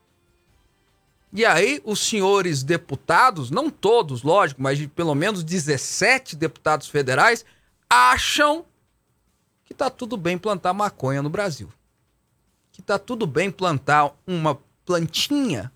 E 1.35 1.43
aí, 1.43 1.81
os 1.83 1.99
senhores 1.99 2.61
deputados, 2.61 3.49
não 3.49 3.67
todos, 3.67 4.21
lógico, 4.21 4.61
mas 4.61 4.77
de 4.77 4.87
pelo 4.87 5.15
menos 5.15 5.43
17 5.43 6.35
deputados 6.35 6.87
federais, 6.87 7.43
acham 7.89 8.63
que 9.65 9.73
tá 9.73 9.89
tudo 9.89 10.15
bem 10.15 10.37
plantar 10.37 10.73
maconha 10.73 11.23
no 11.23 11.31
Brasil. 11.31 11.73
Que 12.71 12.83
tá 12.83 12.99
tudo 12.99 13.25
bem 13.25 13.49
plantar 13.49 14.13
uma 14.27 14.59
plantinha 14.85 15.71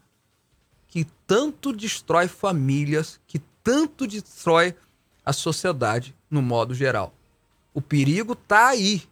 que 0.88 1.08
tanto 1.26 1.74
destrói 1.74 2.28
famílias, 2.28 3.20
que 3.26 3.40
tanto 3.64 4.06
destrói 4.06 4.76
a 5.26 5.34
sociedade 5.34 6.16
no 6.30 6.42
modo 6.42 6.76
geral. 6.76 7.12
O 7.74 7.82
perigo 7.82 8.36
tá 8.36 8.68
aí. 8.68 9.04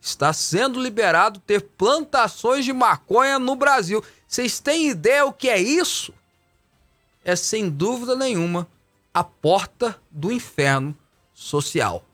Está 0.00 0.32
sendo 0.32 0.80
liberado 0.80 1.40
ter 1.40 1.60
plantações 1.60 2.64
de 2.64 2.72
maconha 2.72 3.38
no 3.38 3.56
Brasil. 3.56 4.02
Vocês 4.26 4.60
têm 4.60 4.88
ideia 4.88 5.24
o 5.24 5.32
que 5.32 5.48
é 5.48 5.60
isso? 5.60 6.14
É 7.24 7.34
sem 7.34 7.68
dúvida 7.68 8.14
nenhuma 8.14 8.68
a 9.12 9.24
porta 9.24 10.00
do 10.10 10.30
inferno 10.30 10.96
social. 11.34 12.04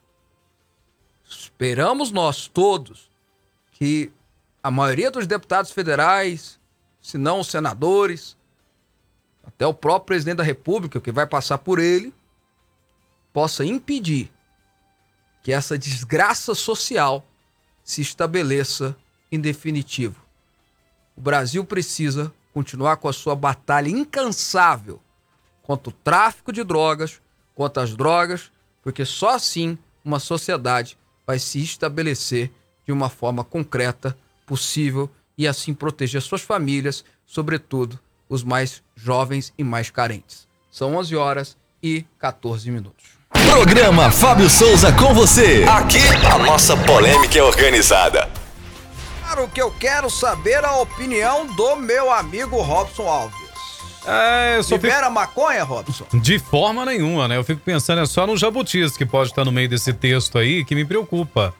Esperamos 1.28 2.10
nós 2.10 2.48
todos 2.48 3.10
que 3.72 4.10
a 4.62 4.70
maioria 4.70 5.10
dos 5.10 5.26
deputados 5.26 5.70
federais, 5.70 6.58
se 7.02 7.18
não 7.18 7.40
os 7.40 7.48
senadores, 7.48 8.36
até 9.46 9.66
o 9.66 9.74
próprio 9.74 10.06
presidente 10.06 10.38
da 10.38 10.42
República, 10.42 11.00
que 11.00 11.12
vai 11.12 11.26
passar 11.26 11.58
por 11.58 11.78
ele, 11.78 12.14
possa 13.32 13.64
impedir 13.64 14.32
que 15.42 15.52
essa 15.52 15.76
desgraça 15.76 16.54
social 16.54 17.22
se 17.84 18.00
estabeleça 18.00 18.96
em 19.30 19.38
definitivo. 19.38 20.24
O 21.16 21.20
Brasil 21.20 21.64
precisa 21.64 22.32
continuar 22.52 22.96
com 22.96 23.08
a 23.08 23.12
sua 23.12 23.36
batalha 23.36 23.88
incansável 23.88 25.00
contra 25.62 25.90
o 25.90 25.92
tráfico 25.92 26.52
de 26.52 26.64
drogas, 26.64 27.20
contra 27.54 27.82
as 27.82 27.94
drogas, 27.94 28.50
porque 28.82 29.04
só 29.04 29.30
assim 29.30 29.78
uma 30.04 30.18
sociedade 30.18 30.98
vai 31.26 31.38
se 31.38 31.62
estabelecer 31.62 32.50
de 32.84 32.92
uma 32.92 33.08
forma 33.08 33.44
concreta, 33.44 34.16
possível 34.46 35.10
e 35.36 35.46
assim 35.48 35.72
proteger 35.72 36.20
suas 36.22 36.42
famílias, 36.42 37.04
sobretudo 37.26 37.98
os 38.28 38.42
mais 38.42 38.82
jovens 38.94 39.52
e 39.56 39.64
mais 39.64 39.90
carentes. 39.90 40.48
São 40.70 40.96
11 40.96 41.16
horas 41.16 41.56
e 41.82 42.04
14 42.18 42.70
minutos. 42.70 43.13
Programa 43.54 44.10
Fábio 44.10 44.50
Souza 44.50 44.90
com 44.90 45.14
você. 45.14 45.64
Aqui 45.68 46.00
a 46.28 46.36
nossa 46.38 46.76
polêmica 46.76 47.38
é 47.38 47.42
organizada. 47.42 48.28
Claro 49.20 49.46
que 49.46 49.62
eu 49.62 49.70
quero 49.70 50.10
saber 50.10 50.64
a 50.64 50.72
opinião 50.78 51.46
do 51.54 51.76
meu 51.76 52.10
amigo 52.10 52.60
Robson 52.60 53.06
Alves. 53.06 53.38
É, 54.04 54.56
eu 54.56 54.62
só 54.64 54.74
fico... 54.74 54.86
Libera 54.88 55.08
maconha, 55.08 55.62
Robson? 55.62 56.04
De 56.14 56.36
forma 56.40 56.84
nenhuma, 56.84 57.28
né? 57.28 57.36
Eu 57.36 57.44
fico 57.44 57.60
pensando 57.60 58.02
é 58.02 58.06
só 58.06 58.26
no 58.26 58.36
jabutis 58.36 58.96
que 58.96 59.06
pode 59.06 59.30
estar 59.30 59.44
no 59.44 59.52
meio 59.52 59.68
desse 59.68 59.92
texto 59.92 60.36
aí 60.36 60.64
que 60.64 60.74
me 60.74 60.84
preocupa. 60.84 61.54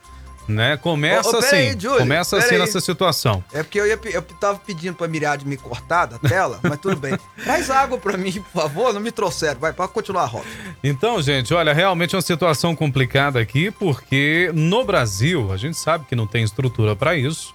Né? 0.46 0.76
Começa 0.76 1.30
Ô, 1.30 1.32
ô, 1.34 1.38
assim. 1.38 1.50
peraí, 1.50 1.76
Júlio, 1.78 1.98
começa 1.98 2.36
assim 2.36 2.48
peraí. 2.48 2.60
nessa 2.60 2.80
situação. 2.80 3.42
É 3.52 3.62
porque 3.62 3.80
eu, 3.80 3.86
ia, 3.86 3.98
eu 4.12 4.22
tava 4.22 4.58
pedindo 4.58 4.94
pra 4.94 5.08
Miriade 5.08 5.46
me 5.46 5.56
cortar 5.56 6.04
da 6.04 6.18
tela, 6.18 6.60
mas 6.62 6.78
tudo 6.78 6.96
bem. 6.96 7.18
Traz 7.42 7.70
água 7.70 7.96
pra 7.96 8.18
mim, 8.18 8.32
por 8.32 8.62
favor, 8.62 8.92
não 8.92 9.00
me 9.00 9.10
trouxeram. 9.10 9.58
Vai, 9.58 9.72
pode 9.72 9.92
continuar, 9.92 10.26
Robson. 10.26 10.48
Então, 10.82 11.22
gente, 11.22 11.54
olha, 11.54 11.72
realmente 11.72 12.14
é 12.14 12.18
uma 12.18 12.22
situação 12.22 12.76
complicada 12.76 13.40
aqui, 13.40 13.70
porque 13.70 14.50
no 14.54 14.84
Brasil, 14.84 15.50
a 15.50 15.56
gente 15.56 15.78
sabe 15.78 16.04
que 16.04 16.14
não 16.14 16.26
tem 16.26 16.44
estrutura 16.44 16.94
para 16.94 17.16
isso, 17.16 17.54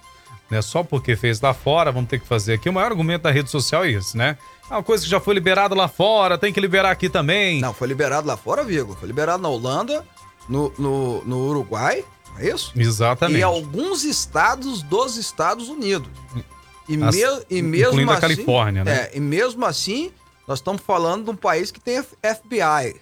né? 0.50 0.60
Só 0.60 0.82
porque 0.82 1.14
fez 1.14 1.40
lá 1.40 1.54
fora, 1.54 1.92
vamos 1.92 2.10
ter 2.10 2.18
que 2.18 2.26
fazer 2.26 2.54
aqui. 2.54 2.68
O 2.68 2.72
maior 2.72 2.90
argumento 2.90 3.22
da 3.22 3.30
rede 3.30 3.50
social 3.50 3.84
é 3.84 3.90
isso, 3.90 4.16
né? 4.16 4.36
É 4.68 4.74
uma 4.74 4.82
coisa 4.82 5.04
que 5.04 5.10
já 5.10 5.20
foi 5.20 5.34
liberada 5.34 5.74
lá 5.74 5.88
fora, 5.88 6.36
tem 6.36 6.52
que 6.52 6.60
liberar 6.60 6.90
aqui 6.90 7.08
também. 7.08 7.60
Não, 7.60 7.72
foi 7.72 7.86
liberado 7.88 8.26
lá 8.26 8.36
fora, 8.36 8.64
Vigo. 8.64 8.96
Foi 8.98 9.06
liberado 9.06 9.42
na 9.42 9.48
Holanda, 9.48 10.04
no, 10.48 10.72
no, 10.78 11.24
no 11.24 11.36
Uruguai, 11.48 12.04
não 12.34 12.40
é 12.40 12.48
isso? 12.50 12.72
Exatamente. 12.76 13.38
E 13.38 13.42
alguns 13.42 14.04
estados 14.04 14.82
dos 14.82 15.16
Estados 15.16 15.68
Unidos. 15.68 16.08
E, 16.88 17.00
As- 17.02 17.14
me- 17.14 17.22
e 17.50 17.62
mesmo 17.62 17.88
incluindo 17.92 18.10
a 18.10 18.14
assim, 18.14 18.20
Califórnia, 18.22 18.84
né? 18.84 18.92
É, 18.92 19.10
e 19.16 19.20
mesmo 19.20 19.64
assim, 19.64 20.10
nós 20.46 20.58
estamos 20.58 20.82
falando 20.82 21.24
de 21.24 21.30
um 21.30 21.36
país 21.36 21.70
que 21.70 21.78
tem 21.80 22.02
FBI. 22.02 23.00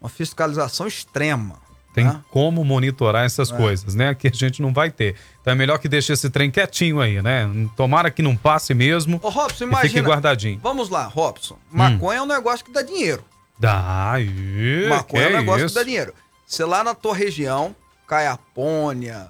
Uma 0.00 0.08
fiscalização 0.08 0.86
extrema. 0.86 1.62
Tem 1.94 2.04
né? 2.04 2.20
como 2.30 2.64
monitorar 2.64 3.24
essas 3.24 3.52
É. 3.52 3.56
coisas, 3.56 3.94
né? 3.94 4.14
Que 4.14 4.26
a 4.26 4.30
gente 4.32 4.60
não 4.60 4.72
vai 4.72 4.90
ter. 4.90 5.14
Então 5.40 5.52
é 5.52 5.56
melhor 5.56 5.78
que 5.78 5.88
deixe 5.88 6.12
esse 6.12 6.28
trem 6.28 6.50
quietinho 6.50 7.00
aí, 7.00 7.22
né? 7.22 7.48
Tomara 7.76 8.10
que 8.10 8.20
não 8.20 8.34
passe 8.36 8.74
mesmo 8.74 9.20
Ô, 9.22 9.28
Robson, 9.28 9.64
e 9.64 9.68
fique 9.68 9.78
imagina. 9.80 10.08
guardadinho. 10.08 10.58
Vamos 10.60 10.88
lá, 10.88 11.04
Robson. 11.06 11.56
Maconha 11.70 12.18
é 12.18 12.22
um 12.22 12.26
negócio 12.26 12.64
que 12.64 12.72
dá 12.72 12.82
dinheiro. 12.82 13.24
Dá, 13.58 14.14
ih, 14.18 14.88
Maconha 14.88 15.22
é 15.24 15.28
um 15.28 15.36
negócio 15.38 15.66
isso? 15.66 15.74
que 15.74 15.80
dá 15.80 15.84
dinheiro. 15.84 16.12
Você 16.44 16.64
lá 16.64 16.82
na 16.82 16.94
tua 16.94 17.14
região, 17.14 17.76
Caiapônia, 18.06 19.28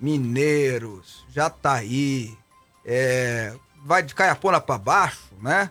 Mineiros, 0.00 1.24
Jataí, 1.30 2.36
é, 2.84 3.54
vai 3.84 4.02
de 4.02 4.14
Caiapônia 4.14 4.60
pra 4.60 4.78
baixo, 4.78 5.20
né? 5.40 5.70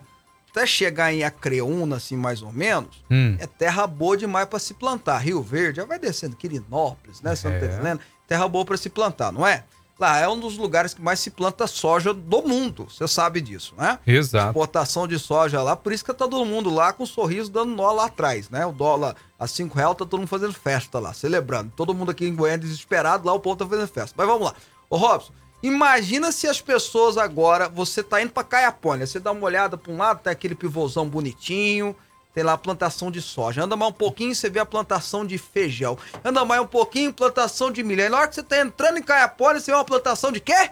Até 0.50 0.66
chegar 0.66 1.12
em 1.12 1.24
Acreúna, 1.24 1.96
assim, 1.96 2.16
mais 2.16 2.40
ou 2.40 2.52
menos, 2.52 3.02
Hum. 3.10 3.36
é 3.40 3.46
terra 3.46 3.86
boa 3.88 4.16
demais 4.16 4.46
pra 4.46 4.58
se 4.60 4.72
plantar. 4.74 5.18
Rio 5.18 5.42
Verde, 5.42 5.78
já 5.78 5.84
vai 5.84 5.98
descendo, 5.98 6.36
Quirinópolis, 6.36 7.20
né? 7.20 7.34
Santa 7.34 7.64
É. 7.64 7.74
Helena, 7.78 8.00
terra 8.28 8.46
boa 8.46 8.64
pra 8.64 8.76
se 8.76 8.88
plantar, 8.88 9.32
não 9.32 9.44
é? 9.46 9.64
Lá 9.98 10.18
é 10.18 10.28
um 10.28 10.38
dos 10.38 10.58
lugares 10.58 10.92
que 10.92 11.00
mais 11.00 11.20
se 11.20 11.30
planta 11.30 11.68
soja 11.68 12.12
do 12.12 12.42
mundo, 12.42 12.88
você 12.90 13.06
sabe 13.06 13.40
disso, 13.40 13.74
né? 13.76 13.98
Exato. 14.04 14.48
exportação 14.48 15.06
de 15.06 15.18
soja 15.18 15.62
lá, 15.62 15.76
por 15.76 15.92
isso 15.92 16.04
que 16.04 16.12
tá 16.12 16.26
todo 16.28 16.44
mundo 16.44 16.68
lá 16.68 16.92
com 16.92 17.04
um 17.04 17.06
sorriso 17.06 17.50
dando 17.50 17.74
nó 17.76 17.92
lá 17.92 18.06
atrás, 18.06 18.50
né? 18.50 18.66
O 18.66 18.72
dólar 18.72 19.14
a 19.38 19.46
5 19.46 19.76
reais, 19.76 19.90
tá 19.90 19.98
todo 19.98 20.18
mundo 20.18 20.28
fazendo 20.28 20.52
festa 20.52 20.98
lá, 20.98 21.12
celebrando. 21.12 21.72
Todo 21.76 21.94
mundo 21.94 22.10
aqui 22.10 22.26
em 22.26 22.34
Goiânia 22.34 22.58
desesperado, 22.58 23.26
lá 23.26 23.32
o 23.32 23.40
povo 23.40 23.56
tá 23.56 23.66
fazendo 23.66 23.86
festa. 23.86 24.14
Mas 24.16 24.26
vamos 24.26 24.46
lá. 24.46 24.54
Ô 24.90 24.96
Robson, 24.96 25.32
imagina 25.62 26.32
se 26.32 26.48
as 26.48 26.60
pessoas 26.60 27.16
agora, 27.16 27.68
você 27.68 28.02
tá 28.02 28.20
indo 28.20 28.32
pra 28.32 28.42
Caiapônia, 28.42 29.06
você 29.06 29.20
dá 29.20 29.30
uma 29.30 29.44
olhada 29.44 29.76
pra 29.76 29.92
um 29.92 29.96
lado, 29.96 30.22
tem 30.22 30.32
aquele 30.32 30.56
pivôzão 30.56 31.08
bonitinho, 31.08 31.94
tem 32.34 32.42
lá 32.42 32.54
a 32.54 32.58
plantação 32.58 33.10
de 33.10 33.22
soja. 33.22 33.62
Anda 33.62 33.76
mais 33.76 33.90
um 33.90 33.94
pouquinho, 33.94 34.34
você 34.34 34.50
vê 34.50 34.58
a 34.58 34.66
plantação 34.66 35.24
de 35.24 35.38
feijão. 35.38 35.96
Anda 36.24 36.44
mais 36.44 36.60
um 36.60 36.66
pouquinho, 36.66 37.12
plantação 37.12 37.70
de 37.70 37.82
milho. 37.84 38.02
Aí 38.02 38.08
na 38.08 38.18
hora 38.18 38.28
que 38.28 38.34
você 38.34 38.42
tá 38.42 38.58
entrando 38.60 38.98
em 38.98 39.02
Caiapônia, 39.02 39.60
você 39.60 39.70
vê 39.70 39.76
uma 39.76 39.84
plantação 39.84 40.32
de 40.32 40.40
quê? 40.40 40.70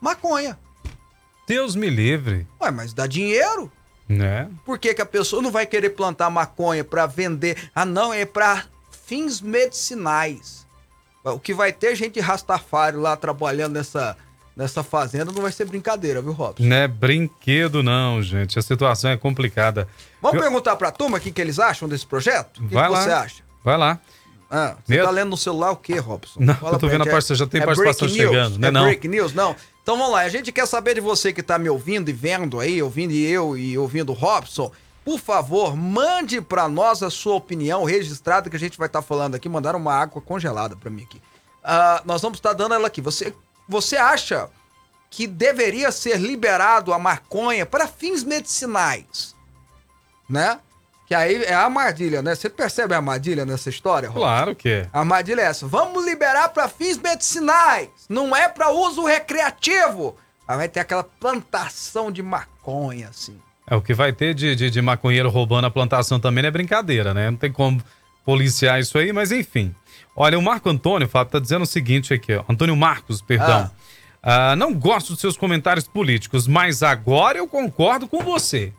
Maconha. 0.00 0.58
Deus 1.46 1.76
me 1.76 1.88
livre, 1.88 2.46
Ué, 2.60 2.70
mas 2.70 2.92
dá 2.92 3.06
dinheiro? 3.06 3.70
né? 4.08 4.48
Por 4.64 4.78
que, 4.78 4.94
que 4.94 5.02
a 5.02 5.06
pessoa 5.06 5.42
não 5.42 5.50
vai 5.50 5.66
querer 5.66 5.90
plantar 5.90 6.30
maconha 6.30 6.82
para 6.84 7.06
vender? 7.06 7.70
Ah, 7.74 7.84
não, 7.84 8.12
é 8.14 8.24
para 8.24 8.64
fins 9.04 9.40
medicinais. 9.40 10.66
O 11.24 11.40
que 11.40 11.52
vai 11.52 11.72
ter 11.72 11.94
gente 11.96 12.20
rastafário 12.20 13.00
lá 13.00 13.16
trabalhando 13.16 13.74
nessa, 13.74 14.16
nessa 14.56 14.82
fazenda 14.82 15.30
não 15.30 15.42
vai 15.42 15.52
ser 15.52 15.64
brincadeira, 15.66 16.22
viu, 16.22 16.32
Robson? 16.32 16.64
Não 16.64 16.76
é 16.76 16.88
brinquedo, 16.88 17.82
não, 17.82 18.22
gente. 18.22 18.58
A 18.58 18.62
situação 18.62 19.10
é 19.10 19.16
complicada. 19.16 19.86
Vamos 20.22 20.36
Eu- 20.38 20.42
perguntar 20.42 20.76
pra 20.76 20.90
turma 20.90 21.18
o 21.18 21.20
que, 21.20 21.30
que 21.30 21.40
eles 21.40 21.58
acham 21.58 21.88
desse 21.88 22.06
projeto? 22.06 22.58
O 22.62 22.68
que, 22.68 22.74
Vai 22.74 22.86
que 22.86 22.92
lá. 22.92 23.02
você 23.02 23.10
acha? 23.10 23.42
Vai 23.62 23.76
lá. 23.76 23.98
Ah, 24.50 24.76
você 24.84 24.94
Meu- 24.94 25.04
tá 25.04 25.10
lendo 25.10 25.30
no 25.30 25.36
celular 25.36 25.72
o 25.72 25.76
quê, 25.76 25.98
Robson? 25.98 26.38
Não, 26.40 26.54
Fala 26.54 26.76
eu 26.76 26.78
tô 26.78 26.86
vendo 26.86 26.98
gente. 27.02 27.08
a 27.08 27.12
parte- 27.12 27.34
já 27.34 27.46
tem 27.46 27.60
é 27.60 27.64
participação 27.64 28.06
news? 28.08 28.16
chegando, 28.16 28.58
né, 28.58 28.68
É 28.68 28.70
não? 28.70 28.82
break 28.84 29.08
news? 29.08 29.34
Não. 29.34 29.56
Então 29.82 29.96
vamos 29.98 30.12
lá, 30.12 30.20
a 30.20 30.28
gente 30.28 30.50
quer 30.52 30.66
saber 30.66 30.94
de 30.94 31.00
você 31.00 31.32
que 31.32 31.42
tá 31.42 31.58
me 31.58 31.68
ouvindo 31.68 32.08
e 32.08 32.12
vendo 32.12 32.58
aí, 32.60 32.80
ouvindo 32.82 33.12
eu 33.12 33.56
e 33.58 33.76
ouvindo 33.76 34.10
o 34.10 34.14
Robson. 34.14 34.70
por 35.04 35.20
favor, 35.20 35.76
mande 35.76 36.40
para 36.40 36.68
nós 36.68 37.00
a 37.00 37.10
sua 37.10 37.36
opinião 37.36 37.84
registrada 37.84 38.50
que 38.50 38.56
a 38.56 38.58
gente 38.58 38.76
vai 38.76 38.88
estar 38.88 39.02
falando 39.02 39.36
aqui. 39.36 39.48
Mandaram 39.48 39.78
uma 39.78 39.94
água 39.94 40.20
congelada 40.20 40.74
para 40.74 40.90
mim 40.90 41.04
aqui. 41.04 41.22
Ah, 41.62 42.02
nós 42.04 42.20
vamos 42.22 42.38
estar 42.38 42.52
dando 42.54 42.74
ela 42.74 42.88
aqui. 42.88 43.00
Você, 43.00 43.32
você 43.68 43.96
acha 43.96 44.48
que 45.10 45.26
deveria 45.26 45.90
ser 45.90 46.18
liberado 46.18 46.92
a 46.92 46.98
maconha 46.98 47.64
para 47.64 47.86
fins 47.86 48.22
medicinais? 48.22 49.34
Né? 50.28 50.58
Que 51.06 51.14
aí 51.14 51.44
é 51.44 51.54
a 51.54 51.64
armadilha, 51.64 52.20
né? 52.20 52.34
Você 52.34 52.50
percebe 52.50 52.92
a 52.92 52.96
armadilha 52.96 53.46
nessa 53.46 53.70
história, 53.70 54.08
Rob? 54.08 54.18
Claro 54.18 54.56
que 54.56 54.68
é. 54.68 54.88
A 54.92 54.98
armadilha 55.00 55.40
é 55.40 55.44
essa. 55.44 55.66
Vamos 55.66 56.04
liberar 56.04 56.48
para 56.48 56.68
fins 56.68 56.98
medicinais. 56.98 57.88
Não 58.08 58.34
é 58.34 58.48
para 58.48 58.70
uso 58.72 59.04
recreativo. 59.04 60.16
Aí 60.48 60.56
vai 60.56 60.68
ter 60.68 60.80
aquela 60.80 61.04
plantação 61.04 62.10
de 62.10 62.22
maconha, 62.22 63.08
assim. 63.08 63.40
É, 63.68 63.76
o 63.76 63.82
que 63.82 63.94
vai 63.94 64.12
ter 64.12 64.34
de, 64.34 64.56
de, 64.56 64.70
de 64.70 64.82
maconheiro 64.82 65.28
roubando 65.28 65.66
a 65.66 65.70
plantação 65.70 66.18
também 66.18 66.42
não 66.42 66.48
é 66.48 66.52
brincadeira, 66.52 67.14
né? 67.14 67.30
Não 67.30 67.38
tem 67.38 67.52
como 67.52 67.82
policiar 68.24 68.80
isso 68.80 68.98
aí, 68.98 69.12
mas 69.12 69.30
enfim. 69.30 69.74
Olha, 70.16 70.38
o 70.38 70.42
Marco 70.42 70.68
Antônio, 70.70 71.06
Fábio, 71.08 71.32
tá 71.32 71.38
dizendo 71.38 71.62
o 71.62 71.66
seguinte 71.66 72.14
aqui, 72.14 72.34
ó. 72.34 72.42
Antônio 72.48 72.74
Marcos, 72.74 73.20
perdão. 73.20 73.70
Ah, 74.22 74.56
não 74.56 74.72
gosto 74.74 75.12
dos 75.12 75.20
seus 75.20 75.36
comentários 75.36 75.86
políticos, 75.86 76.48
mas 76.48 76.82
agora 76.82 77.38
eu 77.38 77.46
concordo 77.46 78.08
com 78.08 78.22
você. 78.22 78.72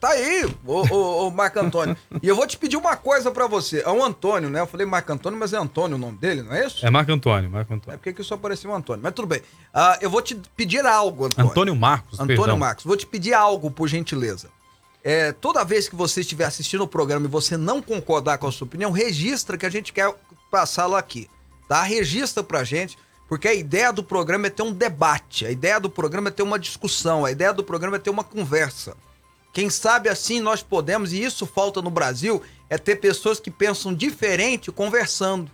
Tá 0.00 0.08
aí, 0.10 0.46
ô, 0.66 0.82
ô, 0.94 1.26
ô 1.26 1.30
Marco 1.30 1.60
Antônio. 1.60 1.94
e 2.22 2.26
eu 2.26 2.34
vou 2.34 2.46
te 2.46 2.56
pedir 2.56 2.76
uma 2.76 2.96
coisa 2.96 3.30
pra 3.30 3.46
você. 3.46 3.82
É 3.84 3.90
um 3.90 4.02
Antônio, 4.02 4.48
né? 4.48 4.60
Eu 4.60 4.66
falei 4.66 4.86
Marco 4.86 5.12
Antônio, 5.12 5.38
mas 5.38 5.52
é 5.52 5.58
Antônio 5.58 5.96
o 5.96 6.00
nome 6.00 6.16
dele, 6.18 6.42
não 6.42 6.54
é 6.54 6.66
isso? 6.66 6.84
É 6.84 6.90
Marco 6.90 7.12
Antônio, 7.12 7.50
Marco 7.50 7.72
É 7.72 7.76
Antônio. 7.76 7.98
porque 7.98 8.12
que 8.14 8.24
só 8.24 8.34
apareceu 8.34 8.70
um 8.70 8.74
Antônio. 8.74 9.02
Mas 9.02 9.12
tudo 9.12 9.28
bem. 9.28 9.42
Ah, 9.74 9.98
eu 10.00 10.08
vou 10.10 10.22
te 10.22 10.34
pedir 10.56 10.84
algo, 10.86 11.26
Antônio. 11.26 11.50
Antônio 11.50 11.76
Marcos, 11.76 12.18
Antônio 12.18 12.36
perdão. 12.36 12.56
Marcos, 12.58 12.84
vou 12.84 12.96
te 12.96 13.06
pedir 13.06 13.34
algo, 13.34 13.70
por 13.70 13.88
gentileza. 13.88 14.48
É, 15.04 15.32
toda 15.32 15.64
vez 15.64 15.88
que 15.88 15.94
você 15.96 16.20
estiver 16.22 16.44
assistindo 16.44 16.82
o 16.82 16.88
programa 16.88 17.26
e 17.26 17.28
você 17.28 17.56
não 17.58 17.80
concordar 17.80 18.38
com 18.38 18.46
a 18.46 18.52
sua 18.52 18.66
opinião, 18.66 18.90
registra 18.90 19.56
que 19.58 19.64
a 19.66 19.70
gente 19.70 19.92
quer 19.92 20.14
passá-lo 20.50 20.96
aqui. 20.96 21.28
Tá? 21.68 21.82
Registra 21.82 22.42
pra 22.42 22.64
gente, 22.64 22.98
porque 23.28 23.46
a 23.46 23.54
ideia 23.54 23.92
do 23.92 24.02
programa 24.02 24.48
é 24.48 24.50
ter 24.50 24.62
um 24.62 24.72
debate, 24.72 25.46
a 25.46 25.50
ideia 25.50 25.78
do 25.78 25.88
programa 25.88 26.28
é 26.28 26.32
ter 26.32 26.42
uma 26.42 26.58
discussão, 26.58 27.24
a 27.24 27.30
ideia 27.30 27.52
do 27.52 27.62
programa 27.62 27.96
é 27.96 28.00
ter 28.00 28.10
uma 28.10 28.24
conversa. 28.24 28.96
Quem 29.52 29.70
sabe 29.70 30.08
assim 30.08 30.40
nós 30.40 30.62
podemos, 30.62 31.12
e 31.12 31.22
isso 31.22 31.46
falta 31.46 31.80
no 31.80 31.90
Brasil, 31.90 32.42
é 32.68 32.78
ter 32.78 32.96
pessoas 32.96 33.40
que 33.40 33.50
pensam 33.50 33.94
diferente 33.94 34.70
conversando. 34.70 35.50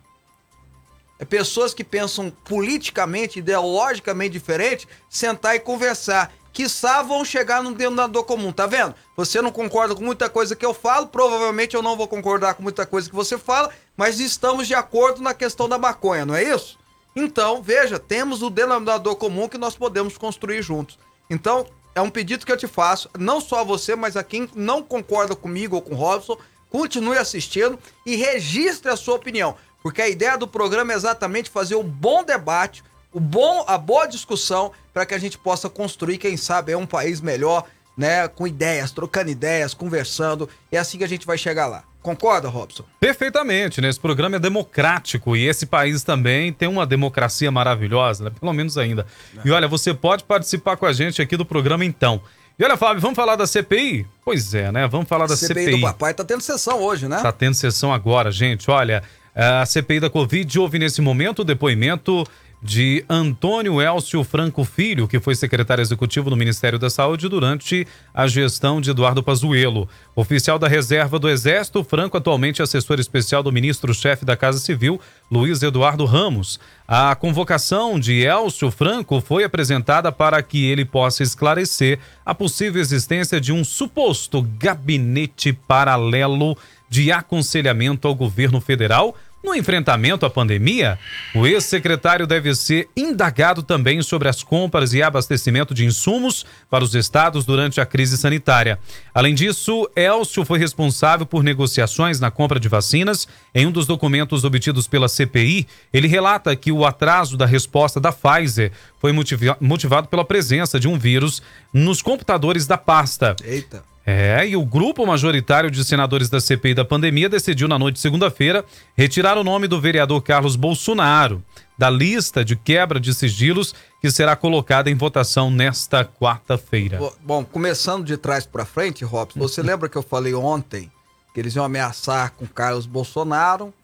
É 1.19 1.25
pessoas 1.25 1.73
que 1.73 1.83
pensam 1.83 2.31
politicamente, 2.31 3.38
ideologicamente 3.38 4.33
diferente, 4.33 4.87
sentar 5.09 5.57
e 5.57 5.61
conversar. 5.61 6.33
Quiçá 6.57 7.03
vão 7.03 7.23
chegar 7.23 7.63
num 7.63 7.75
denominador 7.75 8.25
comum, 8.25 8.51
tá 8.51 8.67
vendo? 8.67 8.95
Você 9.15 9.43
não 9.43 9.53
concorda 9.53 9.95
com 9.95 10.03
muita 10.03 10.27
coisa 10.31 10.57
que 10.57 10.65
eu 10.65 10.73
falo, 10.73 11.07
provavelmente 11.07 11.77
eu 11.77 11.83
não 11.83 11.99
vou 11.99 12.09
concordar 12.09 12.55
com 12.55 12.63
muita 12.63 12.87
coisa 12.87 13.11
que 13.11 13.15
você 13.15 13.37
fala, 13.37 13.69
mas 13.95 14.21
estamos 14.21 14.67
de 14.67 14.75
acordo 14.75 15.21
na 15.21 15.35
questão 15.35 15.69
da 15.69 15.77
maconha, 15.77 16.25
não 16.25 16.35
é 16.35 16.43
isso? 16.43 16.79
Então, 17.15 17.61
veja, 17.61 17.99
temos 17.99 18.43
o 18.43 18.49
denominador 18.49 19.17
comum 19.17 19.51
que 19.51 19.59
nós 19.59 19.77
podemos 19.77 20.17
construir 20.17 20.63
juntos. 20.63 20.99
Então, 21.29 21.67
é 21.95 22.01
um 22.01 22.09
pedido 22.09 22.47
que 22.47 22.53
eu 22.53 22.57
te 22.57 22.67
faço, 22.67 23.11
não 23.19 23.39
só 23.39 23.61
a 23.61 23.65
você, 23.65 23.95
mas 23.95 24.17
a 24.17 24.25
quem 24.25 24.49
não 24.55 24.83
concorda 24.83 25.37
comigo 25.37 25.77
ou 25.77 25.83
com 25.83 25.93
o 25.93 25.99
Robson, 25.99 26.39
continue 26.71 27.19
assistindo 27.19 27.79
e 28.07 28.17
registre 28.17 28.91
a 28.91 28.97
sua 28.97 29.17
opinião, 29.17 29.57
porque 29.83 30.01
a 30.01 30.09
ideia 30.09 30.39
do 30.39 30.49
programa 30.49 30.95
é 30.95 30.97
exatamente 30.97 31.51
fazer 31.51 31.75
o 31.75 31.83
bom 31.83 32.25
debate, 32.25 32.83
o 33.13 33.21
bom, 33.21 33.63
a 33.69 33.77
boa 33.77 34.07
discussão 34.07 34.73
para 34.97 35.05
que 35.05 35.12
a 35.12 35.19
gente 35.19 35.37
possa 35.37 35.69
construir, 35.69 36.17
quem 36.17 36.38
sabe, 36.38 36.73
é 36.73 36.76
um 36.76 36.87
país 36.87 37.21
melhor, 37.21 37.67
né, 37.95 38.26
com 38.29 38.47
ideias, 38.47 38.93
trocando 38.93 39.31
ideias, 39.31 39.75
conversando, 39.75 40.49
é 40.73 40.79
assim 40.79 40.97
que 40.97 41.05
a 41.05 41.07
gente 41.07 41.26
vai 41.26 41.37
chegar 41.37 41.67
lá. 41.67 41.85
Concorda, 42.00 42.49
Robson? 42.49 42.83
Perfeitamente, 42.99 43.79
né? 43.83 43.91
Esse 43.91 44.00
programa 44.00 44.37
é 44.37 44.38
democrático 44.38 45.37
e 45.37 45.47
esse 45.47 45.67
país 45.67 46.03
também 46.03 46.50
tem 46.50 46.67
uma 46.67 46.87
democracia 46.87 47.51
maravilhosa, 47.51 48.25
né? 48.25 48.31
pelo 48.40 48.55
menos 48.55 48.79
ainda. 48.79 49.05
E 49.44 49.51
olha, 49.51 49.68
você 49.68 49.92
pode 49.92 50.25
participar 50.25 50.79
com 50.79 50.87
a 50.87 50.94
gente 50.94 51.20
aqui 51.20 51.37
do 51.37 51.44
programa 51.44 51.85
então. 51.85 52.23
E 52.59 52.64
olha, 52.64 52.79
Fábio, 52.79 53.03
vamos 53.03 53.16
falar 53.16 53.37
da 53.37 53.47
CPI? 53.47 54.07
Pois 54.25 54.55
é, 54.55 54.73
né? 54.73 54.88
Vamos 54.88 55.07
falar 55.07 55.27
da 55.27 55.37
CPI. 55.37 55.73
do 55.73 55.81
papai 55.83 56.14
tá 56.14 56.25
tendo 56.25 56.40
sessão 56.40 56.81
hoje, 56.81 57.07
né? 57.07 57.20
Tá 57.20 57.33
tendo 57.33 57.53
sessão 57.53 57.92
agora, 57.92 58.33
gente. 58.33 58.70
Olha, 58.70 59.03
a 59.35 59.66
CPI 59.66 60.01
da 60.01 60.09
Covid 60.09 60.59
houve 60.59 60.79
nesse 60.79 61.03
momento 61.03 61.40
o 61.40 61.44
depoimento 61.44 62.27
de 62.62 63.05
Antônio 63.09 63.81
Elcio 63.81 64.25
Franco 64.25 64.64
Filho, 64.64 65.07
que 65.07 65.21
foi 65.21 65.35
secretário 65.35 65.83
executivo 65.83 66.31
no 66.31 66.37
Ministério 66.37 66.79
da 66.79 66.88
Saúde 66.88 67.29
durante 67.29 67.87
a 68.14 68.27
gestão 68.27 68.81
de 68.81 68.90
Eduardo 68.90 69.23
Pazuello. 69.23 69.88
Oficial 70.14 70.59
da 70.59 70.66
reserva 70.66 71.19
do 71.19 71.29
Exército, 71.29 71.85
Franco 71.85 72.16
atualmente 72.16 72.62
assessor 72.62 72.99
especial 72.99 73.42
do 73.42 73.53
ministro-chefe 73.53 74.25
da 74.25 74.37
Casa 74.37 74.59
Civil, 74.59 75.01
Luiz 75.31 75.62
Eduardo 75.62 76.05
Ramos. 76.05 76.59
A 76.88 77.14
convocação 77.14 78.01
de 78.01 78.23
Elcio 78.23 78.71
Franco 78.71 79.21
foi 79.21 79.45
apresentada 79.45 80.11
para 80.11 80.42
que 80.42 80.64
ele 80.64 80.85
possa 80.85 81.23
esclarecer 81.23 81.99
a 82.25 82.35
possível 82.35 82.81
existência 82.81 83.40
de 83.40 83.53
um 83.53 83.62
suposto 83.62 84.42
gabinete 84.59 85.53
paralelo 85.53 86.57
de 86.88 87.11
aconselhamento 87.12 88.07
ao 88.07 88.14
governo 88.14 88.61
federal 88.61 89.14
no 89.44 89.55
enfrentamento 89.55 90.27
à 90.27 90.31
pandemia, 90.31 90.99
o 91.33 91.46
ex-secretário 91.46 92.27
deve 92.27 92.53
ser 92.55 92.88
indagado 92.96 93.62
também 93.62 94.03
sobre 94.03 94.29
as 94.29 94.42
compras 94.42 94.92
e 94.92 95.01
abastecimento 95.03 95.72
de 95.72 95.85
insumos 95.85 96.44
para 96.68 96.83
os 96.83 96.94
estados 96.96 97.44
durante 97.44 97.81
a 97.81 97.87
crise 97.87 98.16
sanitária. 98.18 98.77
Além 99.14 99.35
disso, 99.35 99.88
Elcio 99.94 100.44
foi 100.44 100.59
responsável 100.59 101.25
por 101.25 101.44
negociações 101.44 102.18
na 102.18 102.29
compra 102.31 102.59
de 102.59 102.68
vacinas. 102.68 103.29
Em 103.55 103.66
um 103.66 103.70
dos 103.70 103.87
documentos 103.87 104.42
obtidos 104.42 104.88
pela 104.88 105.09
CPI, 105.09 105.66
ele 105.92 106.09
relata 106.09 106.57
que 106.57 106.72
o 106.72 106.85
atraso 106.85 107.37
da 107.37 107.46
resposta 107.46 108.01
da 108.01 108.11
Pfizer 108.11 108.72
foi 109.01 109.12
motiva- 109.12 109.57
motivado 109.61 110.09
pela 110.09 110.25
presença 110.25 110.81
de 110.81 110.88
um 110.88 110.99
vírus 110.99 111.40
nos 111.72 112.03
computadores 112.03 112.66
da 112.66 112.77
pasta. 112.77 113.37
Eita. 113.44 113.85
É, 114.09 114.47
e 114.47 114.57
o 114.57 114.64
grupo 114.64 115.05
majoritário 115.05 115.69
de 115.69 115.85
senadores 115.85 116.29
da 116.31 116.40
CPI 116.40 116.75
da 116.75 116.85
pandemia 116.85 117.29
decidiu 117.29 117.66
na 117.66 117.77
noite 117.77 117.95
de 117.97 118.01
segunda-feira 118.01 118.64
retirar 118.97 119.37
o 119.37 119.42
nome 119.42 119.66
do 119.66 119.81
vereador 119.81 120.23
Carlos 120.23 120.55
Bolsonaro 120.55 121.42
da 121.77 121.90
lista 121.90 122.45
de 122.45 122.55
quebra 122.55 123.01
de 123.01 123.12
sigilos 123.12 123.75
que 124.01 124.09
será 124.11 124.37
colocada 124.37 124.88
em 124.88 124.95
votação 124.95 125.51
nesta 125.51 126.05
quarta-feira. 126.05 126.99
Bo- 126.99 127.12
Bom, 127.21 127.45
começando 127.45 128.05
de 128.05 128.16
trás 128.16 128.47
pra 128.47 128.64
frente, 128.64 129.05
Robson, 129.05 129.40
você 129.40 129.61
lembra 129.62 129.88
que 129.88 129.97
eu 129.99 130.03
falei 130.03 130.33
ontem 130.35 130.88
que 131.35 131.40
eles 131.40 131.57
iam 131.57 131.64
ameaçar 131.64 132.31
com 132.31 132.47
Carlos 132.47 132.87
Bolsonaro? 132.87 133.75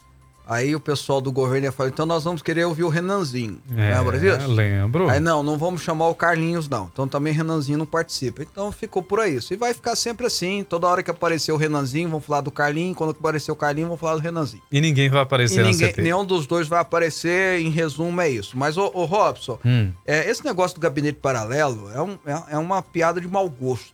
Aí 0.46 0.74
o 0.74 0.80
pessoal 0.80 1.20
do 1.20 1.30
governo 1.30 1.66
ia 1.66 1.72
falar, 1.72 1.88
então 1.90 2.04
nós 2.04 2.24
vamos 2.24 2.42
querer 2.42 2.64
ouvir 2.64 2.82
o 2.84 2.88
Renanzinho. 2.88 3.58
Lembra 3.70 4.18
disso? 4.18 4.40
É, 4.42 4.46
lembro. 4.46 5.08
Aí 5.08 5.20
não, 5.20 5.42
não 5.42 5.56
vamos 5.56 5.82
chamar 5.82 6.08
o 6.08 6.14
Carlinhos, 6.14 6.68
não. 6.68 6.90
Então 6.92 7.06
também 7.06 7.32
Renanzinho 7.32 7.78
não 7.78 7.86
participa. 7.86 8.42
Então 8.42 8.70
ficou 8.72 9.02
por 9.02 9.20
aí. 9.20 9.36
isso. 9.36 9.54
E 9.54 9.56
vai 9.56 9.72
ficar 9.72 9.94
sempre 9.96 10.26
assim. 10.26 10.64
Toda 10.68 10.86
hora 10.88 11.02
que 11.02 11.10
aparecer 11.10 11.52
o 11.52 11.56
Renanzinho, 11.56 12.08
vão 12.08 12.20
falar 12.20 12.40
do 12.42 12.50
Carlinho. 12.50 12.94
Quando 12.94 13.10
aparecer 13.10 13.50
o 13.52 13.56
Carlinho, 13.56 13.88
vão 13.88 13.96
falar 13.96 14.14
do 14.16 14.20
Renanzinho. 14.20 14.62
E 14.70 14.80
ninguém 14.80 15.08
vai 15.08 15.20
E 15.20 15.22
aparecer 15.22 15.62
na 15.64 15.70
ninguém, 15.70 15.94
nenhum 15.98 16.24
dos 16.24 16.46
dois 16.46 16.66
vai 16.68 16.80
aparecer, 16.80 17.60
em 17.60 17.70
resumo, 17.70 18.20
é 18.20 18.28
isso. 18.28 18.56
Mas, 18.58 18.76
ô, 18.76 18.90
ô 18.92 19.04
Robson, 19.04 19.58
Hum. 19.64 19.92
é, 20.06 20.28
esse 20.28 20.44
negócio 20.44 20.74
do 20.76 20.80
gabinete 20.80 21.18
paralelo 21.20 21.90
é, 21.94 22.02
um- 22.02 22.18
é- 22.26 22.54
é 22.54 22.58
uma 22.58 22.82
piada 22.82 23.20
de 23.20 23.28
mau 23.28 23.48
gosto. 23.48 23.92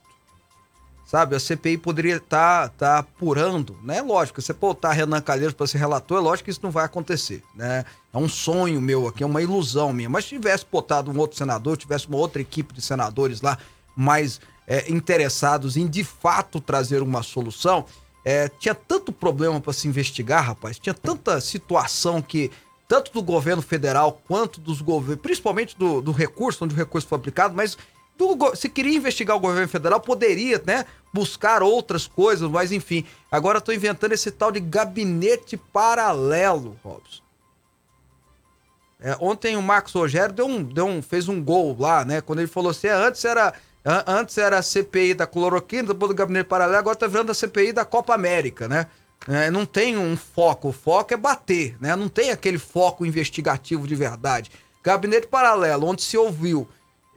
Sabe, 1.08 1.34
a 1.34 1.40
CPI 1.40 1.78
poderia 1.78 2.16
estar 2.16 2.68
tá, 2.68 2.98
apurando, 2.98 3.74
né? 3.82 4.02
Lógico, 4.02 4.42
você 4.42 4.52
botar 4.52 4.92
Renan 4.92 5.22
Calheiros 5.22 5.54
para 5.54 5.66
ser 5.66 5.78
relator, 5.78 6.18
é 6.18 6.20
lógico 6.20 6.44
que 6.44 6.50
isso 6.50 6.60
não 6.62 6.70
vai 6.70 6.84
acontecer, 6.84 7.42
né? 7.54 7.86
É 8.12 8.18
um 8.18 8.28
sonho 8.28 8.78
meu 8.78 9.08
aqui, 9.08 9.22
é 9.22 9.26
uma 9.26 9.40
ilusão 9.40 9.90
minha. 9.90 10.10
Mas 10.10 10.24
se 10.24 10.36
tivesse 10.36 10.66
botado 10.70 11.10
um 11.10 11.18
outro 11.18 11.38
senador, 11.38 11.78
tivesse 11.78 12.06
uma 12.08 12.18
outra 12.18 12.42
equipe 12.42 12.74
de 12.74 12.82
senadores 12.82 13.40
lá 13.40 13.56
mais 13.96 14.38
é, 14.66 14.92
interessados 14.92 15.78
em 15.78 15.88
de 15.88 16.04
fato 16.04 16.60
trazer 16.60 17.00
uma 17.00 17.22
solução, 17.22 17.86
é, 18.22 18.46
tinha 18.46 18.74
tanto 18.74 19.10
problema 19.10 19.58
para 19.62 19.72
se 19.72 19.88
investigar, 19.88 20.44
rapaz, 20.44 20.78
tinha 20.78 20.92
tanta 20.92 21.40
situação 21.40 22.20
que 22.20 22.50
tanto 22.86 23.10
do 23.14 23.22
governo 23.22 23.62
federal 23.62 24.20
quanto 24.28 24.60
dos 24.60 24.82
governos, 24.82 25.22
principalmente 25.22 25.74
do, 25.78 26.02
do 26.02 26.12
recurso, 26.12 26.66
onde 26.66 26.74
o 26.74 26.76
recurso 26.76 27.08
foi 27.08 27.16
aplicado, 27.16 27.54
mas 27.54 27.78
do 28.18 28.56
se 28.56 28.68
queria 28.68 28.96
investigar 28.96 29.36
o 29.36 29.40
governo 29.40 29.68
federal, 29.68 30.00
poderia, 30.00 30.60
né, 30.66 30.84
buscar 31.14 31.62
outras 31.62 32.06
coisas, 32.06 32.50
mas 32.50 32.72
enfim. 32.72 33.04
Agora 33.30 33.58
estou 33.58 33.72
inventando 33.72 34.12
esse 34.12 34.30
tal 34.30 34.50
de 34.50 34.60
gabinete 34.60 35.56
paralelo, 35.56 36.76
Robson. 36.82 37.22
É, 39.00 39.16
ontem 39.20 39.56
o 39.56 39.62
Marcos 39.62 39.92
Rogério 39.92 40.34
deu 40.34 40.46
um, 40.46 40.62
deu 40.62 40.86
um, 40.86 41.00
fez 41.00 41.28
um 41.28 41.40
gol 41.42 41.76
lá, 41.78 42.04
né? 42.04 42.20
Quando 42.20 42.40
ele 42.40 42.48
falou 42.48 42.70
assim, 42.70 42.88
"Ah, 42.88 43.06
antes 43.06 43.24
era, 43.24 43.54
an- 43.84 44.04
antes 44.08 44.36
era 44.36 44.58
a 44.58 44.62
CPI 44.62 45.14
da 45.14 45.24
cloroquina, 45.26 45.88
depois 45.88 46.08
do 46.10 46.14
gabinete 46.16 46.46
paralelo, 46.48 46.78
agora 46.78 46.96
tá 46.96 47.06
virando 47.06 47.30
a 47.30 47.34
CPI 47.34 47.72
da 47.72 47.84
Copa 47.84 48.12
América, 48.12 48.66
né? 48.66 48.86
É, 49.28 49.50
não 49.50 49.64
tem 49.64 49.96
um 49.96 50.16
foco, 50.16 50.68
o 50.68 50.72
foco 50.72 51.14
é 51.14 51.16
bater, 51.16 51.76
né? 51.80 51.94
Não 51.94 52.08
tem 52.08 52.30
aquele 52.30 52.58
foco 52.58 53.06
investigativo 53.06 53.86
de 53.86 53.94
verdade. 53.94 54.50
Gabinete 54.82 55.26
paralelo, 55.28 55.86
onde 55.86 56.02
se 56.02 56.16
ouviu 56.16 56.66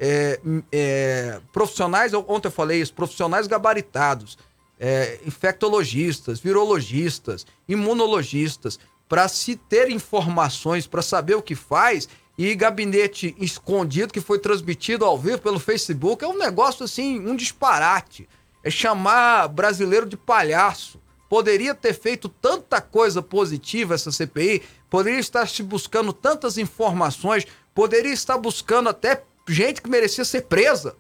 é, 0.04 0.40
é, 0.72 1.40
profissionais, 1.54 2.12
ontem 2.12 2.48
eu 2.48 2.52
falei 2.52 2.82
isso, 2.82 2.92
profissionais 2.92 3.46
gabaritados, 3.46 4.36
é, 4.80 5.20
infectologistas, 5.28 6.40
virologistas, 6.40 7.46
imunologistas, 7.70 8.80
para 9.08 9.28
se 9.28 9.56
ter 9.56 9.92
informações, 9.92 10.88
para 10.88 11.04
saber 11.04 11.36
o 11.36 11.42
que 11.42 11.54
faz. 11.54 12.10
E 12.36 12.56
gabinete 12.56 13.36
escondido 13.38 14.12
que 14.12 14.22
foi 14.22 14.40
transmitido 14.40 15.06
ao 15.06 15.20
vivo 15.20 15.38
pelo 15.38 15.60
Facebook 15.60 16.24
é 16.24 16.28
um 16.28 16.38
negócio 16.38 16.84
assim, 16.84 17.20
um 17.20 17.36
disparate. 17.36 18.28
É 18.64 18.72
chamar 18.72 19.50
brasileiro 19.50 20.08
de 20.08 20.18
palhaço. 20.18 21.00
Poderia 21.30 21.76
ter 21.76 21.94
feito 21.94 22.28
tanta 22.28 22.82
coisa 22.82 23.22
positiva 23.22 23.94
essa 23.94 24.12
CPI, 24.12 24.64
poderia 24.90 25.20
estar 25.20 25.48
se 25.48 25.62
buscando 25.62 26.12
tantas 26.12 26.58
informações, 26.58 27.46
poderia 27.76 28.14
estar 28.14 28.38
buscando 28.38 28.90
até 28.90 29.24
gente 29.52 29.82
que 29.82 29.90
merecia 29.90 30.26
ser 30.26 30.42
presa. 30.44 30.96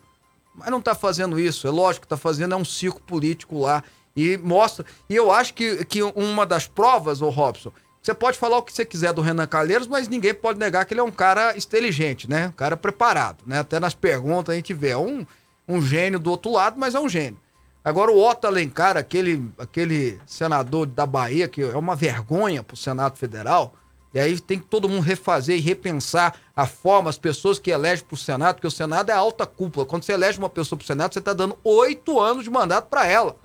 Mas 0.53 0.69
não 0.69 0.79
está 0.79 0.93
fazendo 0.93 1.39
isso. 1.39 1.67
É 1.67 1.71
lógico 1.71 2.01
que 2.01 2.13
está 2.13 2.17
fazendo 2.17 2.53
é 2.53 2.57
um 2.57 2.65
circo 2.65 3.01
político 3.01 3.59
lá. 3.59 3.83
E 4.15 4.37
mostra. 4.37 4.85
E 5.09 5.15
eu 5.15 5.31
acho 5.31 5.53
que, 5.53 5.85
que 5.85 6.03
uma 6.03 6.45
das 6.45 6.67
provas, 6.67 7.21
ô 7.21 7.29
Robson, 7.29 7.71
você 8.01 8.13
pode 8.13 8.37
falar 8.37 8.57
o 8.57 8.63
que 8.63 8.73
você 8.73 8.83
quiser 8.83 9.13
do 9.13 9.21
Renan 9.21 9.47
Calheiros, 9.47 9.87
mas 9.87 10.07
ninguém 10.07 10.33
pode 10.33 10.59
negar 10.59 10.85
que 10.85 10.93
ele 10.93 10.99
é 10.99 11.03
um 11.03 11.11
cara 11.11 11.55
inteligente, 11.55 12.29
né? 12.29 12.47
Um 12.47 12.51
cara 12.51 12.75
preparado, 12.75 13.43
né? 13.45 13.59
Até 13.59 13.79
nas 13.79 13.93
perguntas 13.93 14.53
a 14.53 14.55
gente 14.55 14.73
vê. 14.73 14.89
É 14.89 14.97
um, 14.97 15.25
um 15.67 15.81
gênio 15.81 16.19
do 16.19 16.31
outro 16.31 16.51
lado, 16.51 16.79
mas 16.79 16.95
é 16.95 16.99
um 16.99 17.07
gênio. 17.07 17.39
Agora, 17.83 18.11
o 18.11 18.19
Otto 18.19 18.45
Alencar, 18.45 18.97
aquele, 18.97 19.49
aquele 19.57 20.19
senador 20.25 20.85
da 20.85 21.05
Bahia, 21.05 21.47
que 21.47 21.61
é 21.61 21.77
uma 21.77 21.95
vergonha 21.95 22.61
para 22.61 22.75
o 22.75 22.77
Senado 22.77 23.17
Federal, 23.17 23.73
e 24.13 24.19
aí 24.19 24.39
tem 24.39 24.59
que 24.59 24.65
todo 24.65 24.89
mundo 24.89 25.01
refazer 25.01 25.57
e 25.57 25.61
repensar 25.61 26.35
a 26.55 26.67
forma, 26.67 27.09
as 27.09 27.17
pessoas 27.17 27.57
que 27.59 27.71
elegem 27.71 28.05
para 28.05 28.15
o 28.15 28.17
Senado, 28.17 28.55
porque 28.55 28.67
o 28.67 28.71
Senado 28.71 29.09
é 29.09 29.13
alta 29.13 29.45
cúpula. 29.45 29.85
Quando 29.85 30.03
você 30.03 30.13
elege 30.13 30.37
uma 30.37 30.49
pessoa 30.49 30.77
para 30.77 30.83
o 30.83 30.87
Senado, 30.87 31.13
você 31.13 31.19
está 31.19 31.33
dando 31.33 31.57
oito 31.63 32.19
anos 32.19 32.43
de 32.43 32.49
mandato 32.49 32.87
para 32.87 33.07
ela. 33.07 33.37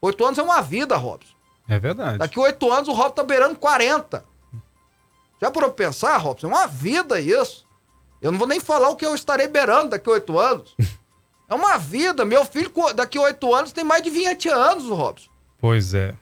Oito 0.00 0.24
anos 0.24 0.38
é 0.38 0.42
uma 0.42 0.62
vida, 0.62 0.96
Robson. 0.96 1.34
É 1.68 1.78
verdade. 1.78 2.18
Daqui 2.18 2.38
oito 2.40 2.72
anos 2.72 2.88
o 2.88 2.92
Robson 2.92 3.14
tá 3.14 3.22
beirando 3.22 3.56
40. 3.56 4.24
Já 5.40 5.50
por 5.50 5.62
eu 5.62 5.72
pensar, 5.72 6.16
Robson? 6.16 6.46
É 6.46 6.50
uma 6.50 6.66
vida 6.66 7.20
isso. 7.20 7.66
Eu 8.22 8.32
não 8.32 8.38
vou 8.38 8.48
nem 8.48 8.60
falar 8.60 8.88
o 8.88 8.96
que 8.96 9.04
eu 9.04 9.14
estarei 9.14 9.46
beirando 9.46 9.90
daqui 9.90 10.08
oito 10.08 10.38
anos. 10.38 10.74
É 11.48 11.54
uma 11.54 11.78
vida. 11.78 12.24
Meu 12.24 12.44
filho, 12.44 12.72
daqui 12.92 13.16
oito 13.20 13.54
anos, 13.54 13.70
tem 13.70 13.84
mais 13.84 14.02
de 14.02 14.10
20 14.10 14.48
anos, 14.48 14.88
Robson. 14.88 15.30
Pois 15.60 15.94
é. 15.94 16.12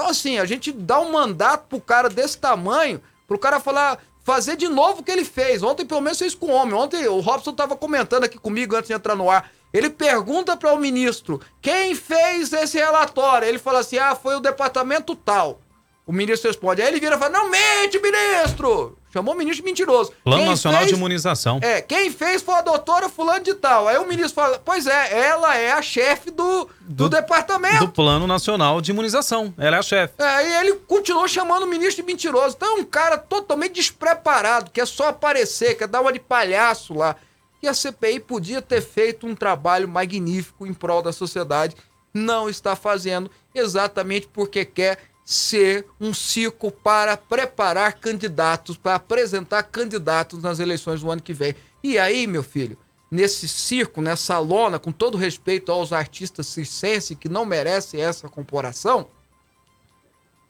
Então, 0.00 0.08
assim, 0.08 0.38
a 0.38 0.46
gente 0.46 0.72
dá 0.72 0.98
um 0.98 1.12
mandato 1.12 1.66
pro 1.68 1.78
cara 1.78 2.08
desse 2.08 2.38
tamanho, 2.38 3.02
pro 3.28 3.38
cara 3.38 3.60
falar, 3.60 3.98
fazer 4.24 4.56
de 4.56 4.66
novo 4.66 5.02
o 5.02 5.04
que 5.04 5.10
ele 5.10 5.26
fez. 5.26 5.62
Ontem, 5.62 5.84
pelo 5.84 6.00
menos, 6.00 6.18
fez 6.18 6.34
com 6.34 6.46
o 6.46 6.54
homem. 6.54 6.72
Ontem, 6.72 7.06
o 7.06 7.20
Robson 7.20 7.52
tava 7.52 7.76
comentando 7.76 8.24
aqui 8.24 8.38
comigo 8.38 8.74
antes 8.74 8.88
de 8.88 8.94
entrar 8.94 9.14
no 9.14 9.28
ar. 9.28 9.50
Ele 9.74 9.90
pergunta 9.90 10.56
para 10.56 10.72
o 10.72 10.78
ministro 10.78 11.38
quem 11.60 11.94
fez 11.94 12.50
esse 12.50 12.78
relatório. 12.78 13.46
Ele 13.46 13.58
fala 13.58 13.80
assim: 13.80 13.98
ah, 13.98 14.14
foi 14.14 14.36
o 14.36 14.40
departamento 14.40 15.14
tal. 15.14 15.60
O 16.06 16.12
ministro 16.14 16.48
responde. 16.48 16.80
Aí 16.80 16.88
ele 16.88 16.98
vira 16.98 17.16
e 17.16 17.18
fala: 17.18 17.32
não 17.32 17.50
mente, 17.50 18.00
ministro! 18.00 18.96
Chamou 19.12 19.34
o 19.34 19.36
ministro 19.36 19.64
mentiroso. 19.64 20.12
Plano 20.22 20.42
quem 20.42 20.50
Nacional 20.50 20.80
fez... 20.80 20.90
de 20.90 20.96
Imunização. 20.96 21.58
É, 21.62 21.82
quem 21.82 22.10
fez 22.10 22.42
foi 22.42 22.54
a 22.54 22.62
doutora 22.62 23.08
fulano 23.08 23.42
de 23.42 23.54
tal. 23.54 23.88
Aí 23.88 23.98
o 23.98 24.06
ministro 24.06 24.34
fala: 24.34 24.60
pois 24.64 24.86
é, 24.86 25.26
ela 25.26 25.56
é 25.56 25.72
a 25.72 25.82
chefe 25.82 26.30
do, 26.30 26.64
do, 26.64 26.68
do, 26.80 27.08
departamento. 27.08 27.86
Do 27.86 27.88
Plano 27.92 28.26
Nacional 28.26 28.80
de 28.80 28.92
Imunização. 28.92 29.52
Ela 29.58 29.76
é 29.76 29.78
a 29.80 29.82
chefe. 29.82 30.14
É, 30.18 30.48
e 30.48 30.60
ele 30.60 30.74
continuou 30.86 31.26
chamando 31.26 31.64
o 31.64 31.66
ministro 31.66 32.02
de 32.02 32.06
mentiroso. 32.06 32.54
Então 32.56 32.78
é 32.78 32.80
um 32.80 32.84
cara 32.84 33.18
totalmente 33.18 33.74
despreparado, 33.74 34.70
que 34.70 34.80
é 34.80 34.86
só 34.86 35.08
aparecer, 35.08 35.76
quer 35.76 35.88
dar 35.88 36.00
uma 36.00 36.12
de 36.12 36.20
palhaço 36.20 36.94
lá. 36.94 37.16
E 37.62 37.68
a 37.68 37.74
CPI 37.74 38.20
podia 38.20 38.62
ter 38.62 38.80
feito 38.80 39.26
um 39.26 39.34
trabalho 39.34 39.88
magnífico 39.88 40.66
em 40.66 40.72
prol 40.72 41.02
da 41.02 41.12
sociedade. 41.12 41.76
Não 42.14 42.48
está 42.48 42.74
fazendo, 42.74 43.30
exatamente 43.54 44.28
porque 44.28 44.64
quer 44.64 44.98
ser 45.30 45.86
um 46.00 46.12
circo 46.12 46.72
para 46.72 47.16
preparar 47.16 47.92
candidatos, 48.00 48.76
para 48.76 48.96
apresentar 48.96 49.62
candidatos 49.62 50.42
nas 50.42 50.58
eleições 50.58 51.02
do 51.02 51.08
ano 51.08 51.22
que 51.22 51.32
vem. 51.32 51.54
E 51.84 52.00
aí, 52.00 52.26
meu 52.26 52.42
filho, 52.42 52.76
nesse 53.08 53.46
circo, 53.46 54.02
nessa 54.02 54.40
lona, 54.40 54.76
com 54.76 54.90
todo 54.90 55.16
respeito 55.16 55.70
aos 55.70 55.92
artistas 55.92 56.48
circenses 56.48 57.16
que 57.16 57.28
não 57.28 57.44
merecem 57.44 58.02
essa 58.02 58.28
comparação, 58.28 59.06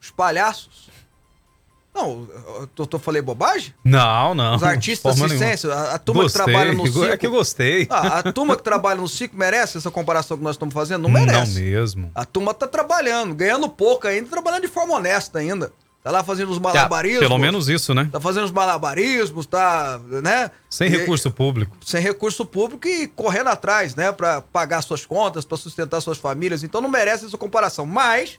os 0.01 0.11
palhaços 0.11 0.89
não, 1.95 2.29
eu, 2.79 2.87
tô, 2.87 2.99
falei 2.99 3.21
bobagem? 3.21 3.75
Não, 3.85 4.35
não. 4.35 4.57
Os 4.57 4.63
artistas 4.63 5.17
circenses, 5.17 5.69
a, 5.69 5.95
a, 5.95 5.99
turma 5.99 6.23
gostei, 6.23 6.45
que 6.45 6.51
trabalha 6.51 6.73
no 6.73 6.87
circo... 6.87 7.05
É 7.05 7.17
que 7.17 7.27
eu 7.27 7.31
gostei. 7.31 7.87
Ah, 7.91 8.19
a 8.21 8.33
turma 8.33 8.57
que 8.57 8.63
trabalha 8.63 9.01
no 9.01 9.09
circo 9.09 9.37
merece 9.37 9.77
essa 9.77 9.91
comparação 9.91 10.39
que 10.39 10.45
nós 10.45 10.55
estamos 10.55 10.73
fazendo? 10.73 11.03
Não 11.03 11.11
merece. 11.11 11.61
Não 11.61 11.67
mesmo. 11.67 12.11
A 12.15 12.25
turma 12.25 12.55
tá 12.55 12.67
trabalhando, 12.67 13.35
ganhando 13.35 13.69
pouco 13.69 14.07
ainda, 14.07 14.29
trabalhando 14.29 14.63
de 14.63 14.69
forma 14.69 14.95
honesta 14.95 15.41
ainda. 15.41 15.73
Tá 16.03 16.11
lá 16.11 16.25
fazendo 16.25 16.51
os 16.51 16.59
malabarismos. 16.59 17.23
Ah, 17.23 17.29
pelo 17.29 17.39
menos 17.39 17.69
isso, 17.69 17.93
né? 17.93 18.09
Tá 18.11 18.19
fazendo 18.19 18.45
os 18.45 18.53
malabarismos, 18.53 19.45
tá, 19.45 20.01
né? 20.23 20.51
Sem 20.71 20.89
e, 20.89 20.97
recurso 20.97 21.31
público. 21.31 21.77
Sem 21.85 22.01
recurso 22.01 22.47
público 22.47 22.89
e 22.89 23.07
correndo 23.07 23.49
atrás, 23.49 23.95
né? 23.95 24.11
Pra 24.11 24.41
pagar 24.41 24.81
suas 24.81 25.05
contas, 25.05 25.45
para 25.45 25.59
sustentar 25.59 26.01
suas 26.01 26.17
famílias. 26.17 26.63
Então 26.63 26.81
não 26.81 26.89
merece 26.89 27.27
essa 27.27 27.37
comparação. 27.37 27.85
Mas 27.85 28.39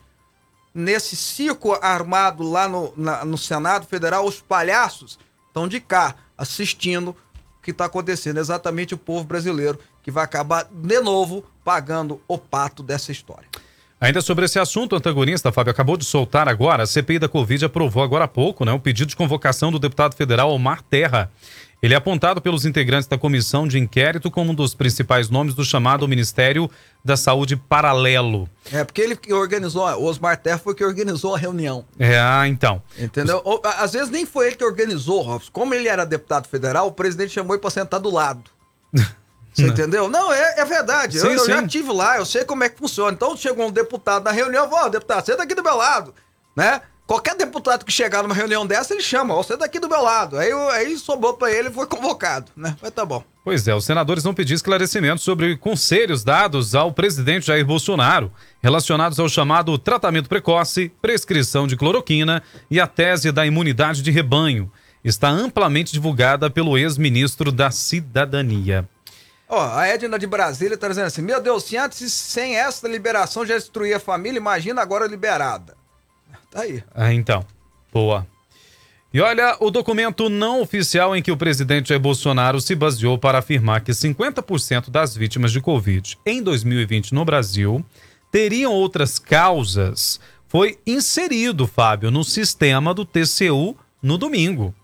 nesse 0.74 1.16
circo 1.16 1.78
armado 1.82 2.44
lá 2.44 2.68
no, 2.68 2.94
na, 2.96 3.26
no 3.26 3.38
Senado 3.38 3.86
Federal, 3.86 4.26
os 4.26 4.42
palhaços 4.42 5.20
estão 5.48 5.68
de 5.68 5.80
cá 5.80 6.16
assistindo 6.38 7.10
o 7.10 7.62
que 7.62 7.72
está 7.72 7.86
acontecendo. 7.86 8.40
Exatamente 8.40 8.94
o 8.94 8.98
povo 8.98 9.24
brasileiro 9.24 9.80
que 10.02 10.12
vai 10.12 10.24
acabar 10.24 10.68
de 10.72 11.00
novo 11.00 11.44
pagando 11.64 12.22
o 12.28 12.38
pato 12.38 12.82
dessa 12.82 13.12
história. 13.12 13.48
Ainda 14.00 14.20
sobre 14.20 14.46
esse 14.46 14.58
assunto, 14.58 14.94
o 14.94 14.96
antagonista, 14.96 15.52
Fábio, 15.52 15.70
acabou 15.70 15.96
de 15.96 16.04
soltar 16.04 16.48
agora, 16.48 16.82
a 16.82 16.88
CPI 16.88 17.20
da 17.20 17.30
Covid 17.30 17.66
aprovou 17.66 18.02
agora 18.02 18.26
há 18.26 18.28
pouco, 18.28 18.66
né, 18.66 18.72
o 18.72 18.80
pedido 18.80 19.10
de 19.10 19.16
convocação 19.16 19.72
do 19.72 19.78
deputado 19.78 20.16
federal 20.16 20.52
Omar 20.52 20.82
Terra. 20.82 21.32
Ele 21.82 21.96
é 21.96 21.98
apontado 21.98 22.40
pelos 22.40 22.64
integrantes 22.64 23.08
da 23.08 23.18
comissão 23.18 23.68
de 23.68 23.80
inquérito 23.80 24.30
como 24.30 24.52
um 24.52 24.56
dos 24.56 24.76
principais 24.76 25.30
nomes 25.30 25.56
do 25.56 25.66
chamado 25.66 26.08
Ministério 26.08 26.70
da 27.04 27.18
Saúde 27.18 27.56
Paralelo. 27.56 28.48
É, 28.72 28.84
porque 28.84 29.02
ele 29.02 29.16
que 29.16 29.34
organizou, 29.34 29.84
o 29.84 30.04
Osmar 30.04 30.38
Terra 30.38 30.60
foi 30.60 30.76
que 30.76 30.86
organizou 30.86 31.34
a 31.34 31.38
reunião. 31.40 31.84
É, 31.98 32.20
ah, 32.20 32.48
então. 32.48 32.84
Entendeu? 33.00 33.42
Os... 33.44 33.60
Às 33.64 33.94
vezes 33.94 34.12
nem 34.12 34.28
foi 34.28 34.48
ele 34.48 34.56
que 34.56 34.64
organizou, 34.64 35.22
Robson. 35.22 35.50
Como 35.52 35.74
ele 35.74 35.88
era 35.88 36.06
deputado 36.06 36.48
federal, 36.48 36.86
o 36.86 36.92
presidente 36.92 37.34
chamou 37.34 37.56
ele 37.56 37.62
para 37.62 37.72
sentar 37.72 38.00
do 38.00 38.12
lado. 38.12 38.44
Você 39.52 39.68
entendeu? 39.68 40.08
Não, 40.08 40.32
é, 40.32 40.60
é 40.60 40.66
verdade. 40.66 41.20
Sim, 41.20 41.28
eu, 41.28 41.34
eu 41.34 41.46
já 41.46 41.62
estive 41.62 41.92
lá, 41.92 42.18
eu 42.18 42.26
sei 42.26 42.46
como 42.46 42.64
é 42.64 42.70
que 42.70 42.78
funciona. 42.78 43.12
Então 43.12 43.36
chegou 43.36 43.68
um 43.68 43.72
deputado 43.72 44.24
na 44.24 44.32
reunião, 44.32 44.70
ó, 44.72 44.86
oh, 44.86 44.90
deputado, 44.90 45.26
senta 45.26 45.44
aqui 45.44 45.54
do 45.54 45.64
meu 45.64 45.76
lado, 45.76 46.14
né? 46.56 46.82
Qualquer 47.12 47.36
deputado 47.36 47.84
que 47.84 47.92
chegar 47.92 48.24
numa 48.24 48.34
reunião 48.34 48.66
dessa, 48.66 48.94
ele 48.94 49.04
chama, 49.04 49.36
você 49.36 49.58
daqui 49.58 49.82
do 49.82 49.90
meu 49.90 50.02
lado. 50.02 50.38
Aí, 50.38 50.50
aí 50.54 50.98
sobrou 50.98 51.34
para 51.34 51.52
ele 51.52 51.68
e 51.68 51.74
foi 51.74 51.84
convocado, 51.86 52.50
né? 52.56 52.74
Mas 52.82 52.92
tá 52.92 53.04
bom. 53.04 53.22
Pois 53.44 53.68
é, 53.68 53.76
os 53.76 53.84
senadores 53.84 54.24
vão 54.24 54.34
pedir 54.34 54.54
esclarecimentos 54.54 55.22
sobre 55.22 55.58
conselhos 55.58 56.24
dados 56.24 56.74
ao 56.74 56.94
presidente 56.94 57.48
Jair 57.48 57.66
Bolsonaro 57.66 58.32
relacionados 58.64 59.20
ao 59.20 59.28
chamado 59.28 59.78
tratamento 59.78 60.30
precoce, 60.30 60.90
prescrição 61.02 61.68
de 61.68 61.76
cloroquina 61.76 62.42
e 62.70 62.80
a 62.80 62.88
tese 62.88 63.30
da 63.30 63.46
imunidade 63.46 64.02
de 64.02 64.10
rebanho. 64.10 64.72
Está 65.04 65.28
amplamente 65.28 65.92
divulgada 65.92 66.50
pelo 66.50 66.78
ex-ministro 66.78 67.52
da 67.52 67.72
Cidadania. 67.72 68.88
Ó, 69.50 69.60
a 69.60 69.86
Edna 69.86 70.18
de 70.18 70.28
Brasília 70.28 70.78
tá 70.78 70.88
dizendo 70.88 71.08
assim: 71.08 71.22
Meu 71.22 71.42
Deus, 71.42 71.66
se 71.66 71.76
antes 71.76 72.14
sem 72.14 72.56
essa 72.56 72.88
liberação 72.88 73.46
já 73.46 73.56
destruía 73.56 73.98
a 73.98 74.00
família, 74.00 74.38
imagina 74.38 74.82
agora 74.82 75.06
liberada. 75.06 75.81
Tá 76.52 76.62
aí. 76.62 76.84
Ah, 76.94 77.14
então. 77.14 77.46
Boa. 77.92 78.28
E 79.14 79.20
olha, 79.20 79.58
o 79.60 79.72
documento 79.72 80.30
não 80.30 80.62
oficial 80.62 81.16
em 81.16 81.22
que 81.22 81.32
o 81.32 81.38
presidente 81.38 81.90
Jair 81.90 82.00
Bolsonaro 82.00 82.62
se 82.62 82.76
baseou 82.76 83.18
para 83.18 83.40
afirmar 83.40 83.82
que 83.82 83.92
50% 83.92 84.90
das 84.90 85.16
vítimas 85.16 85.52
de 85.52 85.60
Covid 85.60 86.18
em 86.26 86.42
2020 86.42 87.14
no 87.14 87.26
Brasil 87.26 87.84
teriam 88.32 88.72
outras 88.72 89.20
causas 89.20 90.20
foi 90.48 90.78
inserido, 90.86 91.66
Fábio, 91.66 92.12
no 92.12 92.26
sistema 92.26 92.94
do 92.94 93.06
TCU 93.06 93.76
no 94.04 94.18
domingo. 94.18 94.76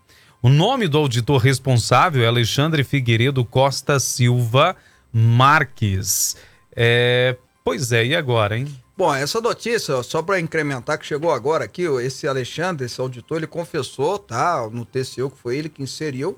O 0.42 0.48
nome 0.48 0.88
do 0.88 0.96
auditor 0.96 1.42
responsável 1.42 2.22
é 2.22 2.26
Alexandre 2.26 2.84
Figueiredo 2.84 3.44
Costa 3.44 4.00
Silva 4.00 4.76
Marques. 5.12 6.36
É, 6.74 7.36
pois 7.64 7.92
é, 7.92 8.06
e 8.06 8.14
agora, 8.14 8.56
hein? 8.56 8.66
Bom, 8.98 9.14
essa 9.14 9.40
notícia, 9.40 10.02
só 10.02 10.20
para 10.20 10.40
incrementar, 10.40 10.98
que 10.98 11.06
chegou 11.06 11.30
agora 11.30 11.64
aqui, 11.64 11.82
esse 12.02 12.26
Alexandre, 12.26 12.84
esse 12.84 13.00
auditor, 13.00 13.36
ele 13.36 13.46
confessou, 13.46 14.18
tá, 14.18 14.68
no 14.68 14.84
TCU, 14.84 15.30
que 15.30 15.38
foi 15.38 15.56
ele 15.56 15.68
que 15.68 15.80
inseriu 15.80 16.36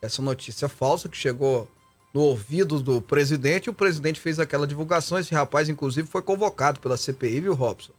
essa 0.00 0.22
notícia 0.22 0.66
falsa 0.66 1.10
que 1.10 1.16
chegou 1.18 1.68
no 2.14 2.22
ouvido 2.22 2.80
do 2.80 3.02
presidente, 3.02 3.68
o 3.68 3.74
presidente 3.74 4.18
fez 4.18 4.40
aquela 4.40 4.66
divulgação. 4.66 5.18
Esse 5.18 5.34
rapaz, 5.34 5.68
inclusive, 5.68 6.08
foi 6.08 6.22
convocado 6.22 6.80
pela 6.80 6.96
CPI, 6.96 7.42
viu, 7.42 7.52
Robson? 7.52 7.92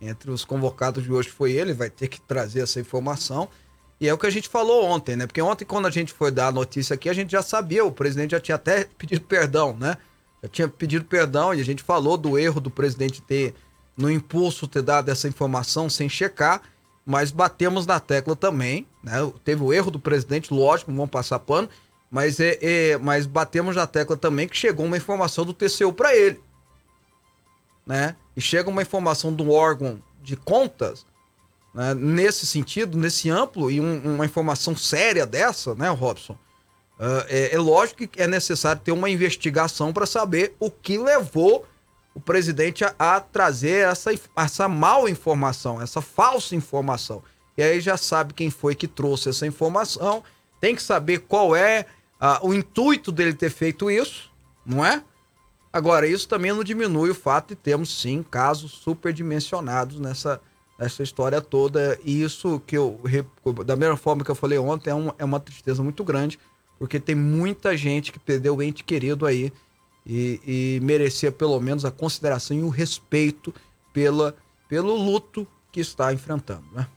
Entre 0.00 0.30
os 0.30 0.46
convocados 0.46 1.04
de 1.04 1.12
hoje 1.12 1.28
foi 1.28 1.52
ele, 1.52 1.74
vai 1.74 1.90
ter 1.90 2.08
que 2.08 2.22
trazer 2.22 2.60
essa 2.60 2.80
informação. 2.80 3.50
E 4.00 4.08
é 4.08 4.14
o 4.14 4.16
que 4.16 4.26
a 4.26 4.30
gente 4.30 4.48
falou 4.48 4.82
ontem, 4.86 5.14
né? 5.14 5.26
Porque 5.26 5.42
ontem, 5.42 5.66
quando 5.66 5.84
a 5.84 5.90
gente 5.90 6.14
foi 6.14 6.30
dar 6.30 6.46
a 6.46 6.52
notícia 6.52 6.94
aqui, 6.94 7.10
a 7.10 7.12
gente 7.12 7.32
já 7.32 7.42
sabia, 7.42 7.84
o 7.84 7.92
presidente 7.92 8.30
já 8.30 8.40
tinha 8.40 8.54
até 8.54 8.84
pedido 8.96 9.20
perdão, 9.26 9.76
né? 9.78 9.98
Já 10.42 10.48
tinha 10.48 10.68
pedido 10.68 11.04
perdão 11.04 11.54
e 11.54 11.60
a 11.60 11.64
gente 11.64 11.82
falou 11.82 12.16
do 12.16 12.38
erro 12.38 12.60
do 12.60 12.70
presidente 12.70 13.22
ter, 13.22 13.54
no 13.96 14.10
impulso, 14.10 14.66
ter 14.66 14.82
dado 14.82 15.08
essa 15.08 15.28
informação 15.28 15.88
sem 15.88 16.08
checar, 16.08 16.62
mas 17.06 17.30
batemos 17.30 17.86
na 17.86 18.00
tecla 18.00 18.34
também, 18.34 18.86
né? 19.02 19.18
Teve 19.44 19.62
o 19.62 19.72
erro 19.72 19.90
do 19.90 20.00
presidente, 20.00 20.52
lógico, 20.52 20.90
não 20.90 20.98
vamos 20.98 21.10
passar 21.10 21.38
pano, 21.38 21.68
mas, 22.10 22.40
é, 22.40 22.58
é, 22.60 22.98
mas 22.98 23.26
batemos 23.26 23.76
na 23.76 23.86
tecla 23.86 24.16
também 24.16 24.48
que 24.48 24.56
chegou 24.56 24.84
uma 24.84 24.96
informação 24.96 25.44
do 25.44 25.54
TCU 25.54 25.92
para 25.92 26.14
ele, 26.14 26.40
né? 27.86 28.16
E 28.36 28.40
chega 28.40 28.68
uma 28.68 28.82
informação 28.82 29.32
do 29.32 29.50
órgão 29.50 30.02
de 30.22 30.36
contas, 30.36 31.06
né? 31.74 31.94
nesse 31.94 32.46
sentido, 32.46 32.98
nesse 32.98 33.30
amplo, 33.30 33.70
e 33.70 33.80
um, 33.80 34.14
uma 34.14 34.24
informação 34.24 34.76
séria 34.76 35.26
dessa, 35.26 35.74
né, 35.74 35.88
Robson? 35.88 36.36
Uh, 37.02 37.26
é, 37.28 37.52
é, 37.56 37.58
lógico 37.58 38.06
que 38.06 38.22
é 38.22 38.28
necessário 38.28 38.80
ter 38.80 38.92
uma 38.92 39.10
investigação 39.10 39.92
para 39.92 40.06
saber 40.06 40.54
o 40.60 40.70
que 40.70 40.96
levou 40.96 41.66
o 42.14 42.20
presidente 42.20 42.84
a, 42.84 42.94
a, 42.96 43.20
trazer 43.20 43.88
essa, 43.88 44.12
essa 44.36 44.68
mal 44.68 45.08
informação, 45.08 45.82
essa 45.82 46.00
falsa 46.00 46.54
informação. 46.54 47.20
E 47.58 47.62
aí 47.62 47.80
já 47.80 47.96
sabe 47.96 48.32
quem 48.32 48.50
foi 48.50 48.76
que 48.76 48.86
trouxe 48.86 49.30
essa 49.30 49.44
informação, 49.44 50.22
tem 50.60 50.76
que 50.76 50.82
saber 50.82 51.18
qual 51.26 51.56
é 51.56 51.86
uh, 52.20 52.46
o 52.46 52.54
intuito 52.54 53.10
dele 53.10 53.34
ter 53.34 53.50
feito 53.50 53.90
isso, 53.90 54.30
não 54.64 54.86
é? 54.86 55.02
Agora, 55.72 56.06
isso 56.06 56.28
também 56.28 56.52
não 56.52 56.62
diminui 56.62 57.10
o 57.10 57.14
fato 57.16 57.48
de 57.48 57.56
termos, 57.56 58.00
sim, 58.00 58.22
casos 58.22 58.70
superdimensionados 58.70 59.98
nessa, 59.98 60.40
nessa 60.78 61.02
história 61.02 61.40
toda. 61.40 61.98
E 62.04 62.22
isso 62.22 62.62
que 62.64 62.78
eu, 62.78 63.00
da 63.66 63.74
mesma 63.74 63.96
forma 63.96 64.22
que 64.22 64.30
eu 64.30 64.36
falei 64.36 64.58
ontem, 64.58 64.90
é, 64.90 64.94
um, 64.94 65.10
é 65.18 65.24
uma 65.24 65.40
tristeza 65.40 65.82
muito 65.82 66.04
grande, 66.04 66.38
porque 66.82 66.98
tem 66.98 67.14
muita 67.14 67.76
gente 67.76 68.10
que 68.10 68.18
perdeu 68.18 68.56
o 68.56 68.60
ente 68.60 68.82
querido 68.82 69.24
aí 69.24 69.52
e, 70.04 70.40
e 70.44 70.80
merecia 70.82 71.30
pelo 71.30 71.60
menos 71.60 71.84
a 71.84 71.92
consideração 71.92 72.56
e 72.56 72.62
o 72.62 72.68
respeito 72.68 73.54
pela, 73.92 74.34
pelo 74.68 74.96
luto 74.96 75.46
que 75.70 75.78
está 75.78 76.12
enfrentando, 76.12 76.64
né? 76.74 76.88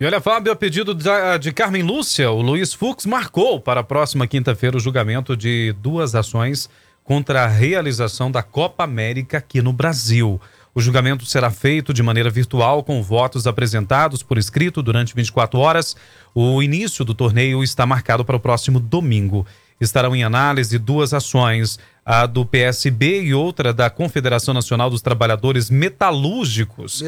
E 0.00 0.04
olha, 0.04 0.20
Fábio, 0.20 0.50
a 0.50 0.56
pedido 0.56 0.92
de, 0.92 1.04
de 1.40 1.52
Carmen 1.52 1.84
Lúcia, 1.84 2.32
o 2.32 2.42
Luiz 2.42 2.74
Fux 2.74 3.06
marcou 3.06 3.60
para 3.60 3.82
a 3.82 3.84
próxima 3.84 4.26
quinta-feira 4.26 4.76
o 4.76 4.80
julgamento 4.80 5.36
de 5.36 5.72
duas 5.74 6.16
ações 6.16 6.68
contra 7.04 7.44
a 7.44 7.46
realização 7.46 8.28
da 8.28 8.42
Copa 8.42 8.82
América 8.82 9.38
aqui 9.38 9.62
no 9.62 9.72
Brasil. 9.72 10.40
O 10.74 10.80
julgamento 10.80 11.26
será 11.26 11.50
feito 11.50 11.92
de 11.92 12.02
maneira 12.02 12.30
virtual, 12.30 12.82
com 12.82 13.02
votos 13.02 13.46
apresentados 13.46 14.22
por 14.22 14.38
escrito 14.38 14.82
durante 14.82 15.14
24 15.14 15.58
horas. 15.58 15.94
O 16.34 16.62
início 16.62 17.04
do 17.04 17.14
torneio 17.14 17.62
está 17.62 17.84
marcado 17.84 18.24
para 18.24 18.36
o 18.36 18.40
próximo 18.40 18.80
domingo. 18.80 19.46
Estarão 19.78 20.16
em 20.16 20.24
análise 20.24 20.78
duas 20.78 21.12
ações, 21.12 21.78
a 22.06 22.24
do 22.24 22.46
PSB 22.46 23.22
e 23.22 23.34
outra 23.34 23.72
da 23.72 23.90
Confederação 23.90 24.54
Nacional 24.54 24.88
dos 24.88 25.02
Trabalhadores 25.02 25.68
Metalúrgicos, 25.68 27.02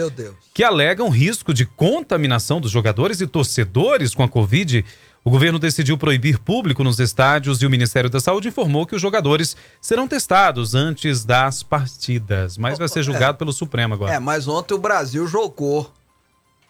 que 0.53 0.62
alegam 0.62 1.09
risco 1.09 1.55
de 1.55 1.64
contaminação 1.64 2.61
dos 2.61 2.70
jogadores 2.70 3.20
e 3.20 3.27
torcedores 3.27 4.14
com 4.14 4.22
a 4.22 4.29
Covid 4.29 4.85
o 5.24 5.30
governo 5.30 5.58
decidiu 5.58 5.96
proibir 5.96 6.38
público 6.38 6.84
nos 6.84 7.00
estádios 7.00 7.62
e 7.62 7.66
o 7.66 7.70
Ministério 7.70 8.10
da 8.10 8.20
Saúde 8.20 8.48
informou 8.48 8.84
que 8.84 8.94
os 8.94 9.00
jogadores 9.00 9.56
serão 9.80 10.06
testados 10.06 10.74
antes 10.74 11.24
das 11.24 11.62
partidas, 11.62 12.58
mas 12.58 12.78
vai 12.78 12.88
ser 12.88 13.02
julgado 13.02 13.37
é, 13.37 13.38
pelo 13.38 13.52
Supremo 13.52 13.94
agora. 13.94 14.12
É, 14.12 14.18
mas 14.18 14.46
ontem 14.46 14.74
o 14.74 14.78
Brasil 14.78 15.26
jogou 15.26 15.90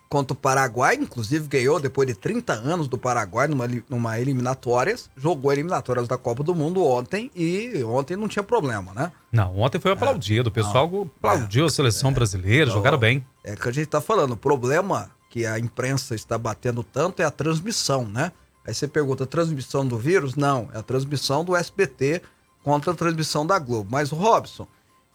contra 0.08 0.32
o 0.32 0.36
Paraguai, 0.36 0.94
inclusive 0.94 1.48
ganhou 1.48 1.80
depois 1.80 2.06
de 2.06 2.14
30 2.14 2.52
anos 2.52 2.86
do 2.86 2.96
Paraguai 2.96 3.48
numa, 3.48 3.66
numa 3.90 4.20
eliminatórias, 4.20 5.10
jogou 5.16 5.52
eliminatórias 5.52 6.06
da 6.06 6.16
Copa 6.16 6.44
do 6.44 6.54
Mundo 6.54 6.84
ontem 6.84 7.32
e 7.34 7.82
ontem 7.82 8.16
não 8.16 8.28
tinha 8.28 8.44
problema, 8.44 8.94
né? 8.94 9.10
Não, 9.32 9.58
ontem 9.58 9.80
foi 9.80 9.90
aplaudido, 9.90 10.50
o 10.50 10.52
pessoal 10.52 10.88
não, 10.88 11.02
aplaudiu 11.02 11.64
é, 11.64 11.66
a 11.66 11.70
seleção 11.70 12.10
é, 12.10 12.14
brasileira, 12.14 12.66
então, 12.66 12.76
jogaram 12.76 12.98
bem. 12.98 13.26
É 13.42 13.56
que 13.56 13.68
a 13.68 13.72
gente 13.72 13.88
tá 13.88 14.00
falando, 14.00 14.32
o 14.32 14.36
problema 14.36 15.10
que 15.28 15.44
a 15.44 15.58
imprensa 15.58 16.14
está 16.14 16.38
batendo 16.38 16.84
tanto 16.84 17.20
é 17.20 17.24
a 17.24 17.30
transmissão, 17.32 18.06
né? 18.06 18.30
Aí 18.66 18.74
você 18.74 18.88
pergunta, 18.88 19.26
transmissão 19.26 19.86
do 19.86 19.98
vírus? 19.98 20.34
Não, 20.34 20.68
é 20.72 20.78
a 20.78 20.82
transmissão 20.82 21.44
do 21.44 21.54
SBT 21.54 22.22
contra 22.62 22.92
a 22.92 22.94
transmissão 22.94 23.46
da 23.46 23.58
Globo. 23.58 23.88
Mas, 23.90 24.10
Robson, 24.10 24.66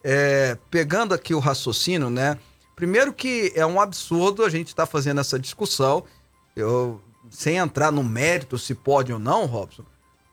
é, 0.04 0.56
pegando 0.70 1.12
aqui 1.12 1.34
o 1.34 1.40
raciocínio, 1.40 2.10
né? 2.10 2.38
Primeiro 2.76 3.12
que 3.12 3.52
é 3.54 3.66
um 3.66 3.80
absurdo 3.80 4.44
a 4.44 4.48
gente 4.48 4.68
estar 4.68 4.86
tá 4.86 4.90
fazendo 4.90 5.20
essa 5.20 5.38
discussão, 5.38 6.04
eu, 6.54 7.00
sem 7.28 7.56
entrar 7.56 7.90
no 7.90 8.02
mérito 8.02 8.56
se 8.56 8.74
pode 8.74 9.12
ou 9.12 9.18
não, 9.18 9.46
Robson. 9.46 9.84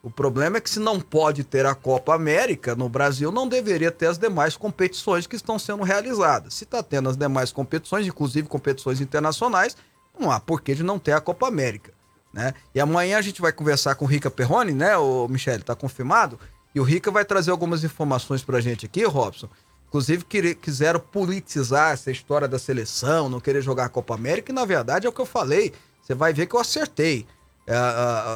O 0.02 0.12
problema 0.12 0.58
é 0.58 0.62
que 0.62 0.70
se 0.70 0.80
não 0.80 1.02
pode 1.02 1.44
ter 1.44 1.66
a 1.66 1.76
Copa 1.76 2.16
América 2.16 2.76
no 2.76 2.88
Brasil, 2.88 3.32
não 3.32 3.48
deveria 3.48 3.92
ter 3.92 4.06
as 4.06 4.18
demais 4.18 4.56
competições 4.56 5.28
que 5.28 5.36
estão 5.36 5.60
sendo 5.60 5.84
realizadas. 5.84 6.54
Se 6.54 6.64
está 6.64 6.82
tendo 6.82 7.10
as 7.10 7.18
demais 7.18 7.52
competições, 7.52 8.08
inclusive 8.08 8.48
competições 8.48 9.02
internacionais, 9.02 9.76
não 10.18 10.32
há 10.32 10.40
porquê 10.40 10.74
de 10.74 10.84
não 10.84 10.98
ter 10.98 11.12
a 11.12 11.20
Copa 11.20 11.48
América. 11.48 11.97
Né? 12.38 12.54
E 12.76 12.80
amanhã 12.80 13.18
a 13.18 13.22
gente 13.24 13.42
vai 13.42 13.52
conversar 13.52 13.96
com 13.96 14.06
o 14.06 14.08
Rica 14.08 14.30
Perrone, 14.30 14.72
né, 14.72 14.96
o 14.96 15.28
Michele, 15.28 15.64
tá 15.64 15.76
confirmado? 15.76 16.40
E 16.76 16.80
o 16.80 16.84
Rica 16.84 17.10
vai 17.10 17.26
trazer 17.26 17.50
algumas 17.50 17.84
informações 17.84 18.44
pra 18.44 18.62
gente 18.62 18.86
aqui, 18.86 19.04
Robson. 19.06 19.50
Inclusive, 19.88 20.24
que, 20.24 20.54
quiseram 20.54 21.00
politizar 21.00 21.94
essa 21.94 22.12
história 22.12 22.48
da 22.48 22.60
seleção, 22.60 23.28
não 23.28 23.40
querer 23.40 23.64
jogar 23.64 23.86
a 23.86 23.90
Copa 23.90 24.14
América, 24.14 24.52
e 24.52 24.56
na 24.56 24.66
verdade 24.66 25.08
é 25.08 25.10
o 25.10 25.12
que 25.12 25.20
eu 25.20 25.26
falei. 25.26 25.74
Você 26.00 26.14
vai 26.14 26.32
ver 26.32 26.46
que 26.46 26.56
eu 26.56 26.60
acertei. 26.60 27.26
É, 27.66 27.76
a, 27.76 27.80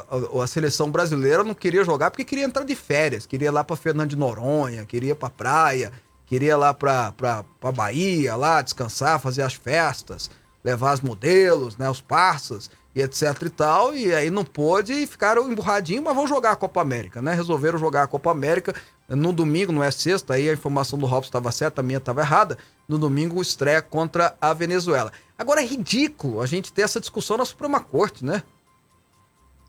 a, 0.09 0.39
a, 0.39 0.43
a, 0.43 0.47
seleção 0.47 0.89
brasileira 0.89 1.43
não 1.43 1.53
queria 1.53 1.83
jogar 1.83 2.09
porque 2.09 2.25
queria 2.25 2.45
entrar 2.45 2.63
de 2.63 2.75
férias, 2.75 3.27
queria 3.27 3.49
ir 3.49 3.51
lá 3.51 3.63
para 3.63 3.75
Fernando 3.75 4.09
de 4.09 4.15
Noronha, 4.15 4.83
queria 4.83 5.11
ir 5.11 5.15
pra 5.15 5.29
praia, 5.29 5.91
queria 6.25 6.53
ir 6.53 6.55
lá 6.55 6.73
pra, 6.73 7.11
pra 7.11 7.71
Bahia, 7.71 8.35
lá 8.35 8.63
descansar, 8.63 9.19
fazer 9.19 9.43
as 9.43 9.53
festas, 9.53 10.31
levar 10.63 10.95
os 10.95 11.01
modelos, 11.01 11.77
né, 11.77 11.87
os 11.87 12.01
parças 12.01 12.67
e 12.93 13.01
etc 13.01 13.23
e 13.43 13.49
tal, 13.49 13.95
e 13.95 14.13
aí 14.13 14.29
não 14.29 14.43
pôde 14.43 14.93
e 14.93 15.07
ficaram 15.07 15.49
emburradinhos, 15.49 16.03
mas 16.03 16.15
vão 16.15 16.27
jogar 16.27 16.51
a 16.51 16.55
Copa 16.55 16.81
América, 16.81 17.21
né? 17.21 17.33
Resolveram 17.33 17.79
jogar 17.79 18.03
a 18.03 18.07
Copa 18.07 18.31
América 18.31 18.75
no 19.07 19.31
domingo, 19.33 19.71
não 19.71 19.83
é 19.83 19.91
sexta, 19.91 20.33
aí 20.33 20.49
a 20.49 20.53
informação 20.53 20.97
do 20.97 21.05
Robson 21.05 21.29
estava 21.29 21.51
certa, 21.51 21.81
a 21.81 21.83
minha 21.83 21.97
estava 21.97 22.21
errada. 22.21 22.57
No 22.87 22.97
domingo, 22.97 23.41
estreia 23.41 23.81
contra 23.81 24.35
a 24.41 24.53
Venezuela. 24.53 25.11
Agora 25.37 25.61
é 25.61 25.65
ridículo 25.65 26.41
a 26.41 26.45
gente 26.45 26.73
ter 26.73 26.81
essa 26.81 26.99
discussão 26.99 27.37
na 27.37 27.45
Suprema 27.45 27.79
Corte, 27.79 28.25
né? 28.25 28.43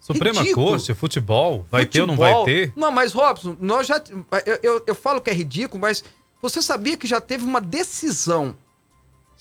Suprema 0.01 0.41
ridículo. 0.41 0.71
Corte, 0.71 0.95
futebol, 0.95 1.65
vai 1.71 1.85
futebol. 1.85 1.93
ter 1.93 2.01
ou 2.01 2.07
não 2.09 2.17
vai 2.17 2.45
ter? 2.45 2.73
Não, 2.75 2.91
mas 2.91 3.13
Robson, 3.13 3.57
nós 3.61 3.87
já. 3.87 4.03
Eu, 4.45 4.59
eu, 4.63 4.85
eu 4.89 4.95
falo 4.95 5.21
que 5.21 5.31
é 5.31 5.33
ridículo, 5.33 5.81
mas 5.81 6.03
você 6.41 6.61
sabia 6.61 6.97
que 6.97 7.07
já 7.07 7.21
teve 7.21 7.45
uma 7.45 7.61
decisão 7.61 8.57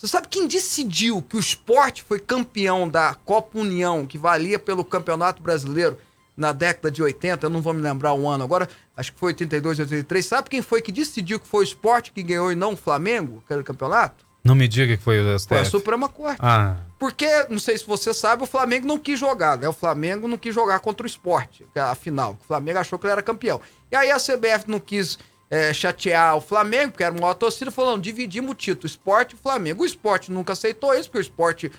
você 0.01 0.07
sabe 0.07 0.27
quem 0.29 0.47
decidiu 0.47 1.21
que 1.21 1.37
o 1.37 1.39
esporte 1.39 2.01
foi 2.01 2.19
campeão 2.19 2.89
da 2.89 3.13
Copa 3.13 3.59
União, 3.59 4.03
que 4.03 4.17
valia 4.17 4.57
pelo 4.57 4.83
Campeonato 4.83 5.43
Brasileiro 5.43 5.95
na 6.35 6.51
década 6.51 6.89
de 6.89 7.03
80? 7.03 7.45
Eu 7.45 7.51
não 7.51 7.61
vou 7.61 7.71
me 7.71 7.83
lembrar 7.83 8.11
o 8.15 8.27
ano 8.27 8.43
agora, 8.43 8.67
acho 8.97 9.13
que 9.13 9.19
foi 9.19 9.27
82, 9.27 9.77
83. 9.77 10.25
Sabe 10.25 10.49
quem 10.49 10.63
foi 10.63 10.81
que 10.81 10.91
decidiu 10.91 11.39
que 11.39 11.47
foi 11.47 11.59
o 11.59 11.63
esporte 11.63 12.11
que 12.11 12.23
ganhou 12.23 12.51
e 12.51 12.55
não 12.55 12.73
o 12.73 12.75
Flamengo, 12.75 13.43
aquele 13.45 13.61
campeonato? 13.61 14.25
Não 14.43 14.55
me 14.55 14.67
diga 14.67 14.97
que 14.97 15.03
foi 15.03 15.19
o 15.19 15.37
STF. 15.37 15.49
Foi 15.49 15.59
a 15.59 15.65
Suprema 15.65 16.09
Corte. 16.09 16.39
Ah. 16.41 16.77
Porque, 16.97 17.45
não 17.47 17.59
sei 17.59 17.77
se 17.77 17.85
você 17.85 18.11
sabe, 18.11 18.41
o 18.41 18.47
Flamengo 18.47 18.87
não 18.87 18.97
quis 18.97 19.19
jogar, 19.19 19.55
né? 19.55 19.69
O 19.69 19.73
Flamengo 19.73 20.27
não 20.27 20.35
quis 20.35 20.55
jogar 20.55 20.79
contra 20.79 21.03
o 21.03 21.07
esporte, 21.07 21.63
é 21.75 21.79
a 21.79 21.93
final. 21.93 22.39
O 22.41 22.47
Flamengo 22.47 22.79
achou 22.79 22.97
que 22.97 23.05
ele 23.05 23.11
era 23.11 23.21
campeão. 23.21 23.61
E 23.91 23.95
aí 23.95 24.09
a 24.09 24.17
CBF 24.17 24.63
não 24.67 24.79
quis 24.79 25.19
é, 25.51 25.73
chatear 25.73 26.37
o 26.37 26.41
Flamengo, 26.41 26.93
que 26.93 27.03
era 27.03 27.13
uma 27.13 27.35
torcida, 27.35 27.69
falando, 27.69 28.01
dividimos 28.01 28.51
o 28.51 28.55
título, 28.55 28.87
esporte 28.87 29.35
e 29.35 29.37
Flamengo. 29.37 29.83
O 29.83 29.85
esporte 29.85 30.31
nunca 30.31 30.53
aceitou 30.53 30.93
isso, 30.93 31.09
porque 31.09 31.17
o 31.17 31.21
esporte 31.21 31.69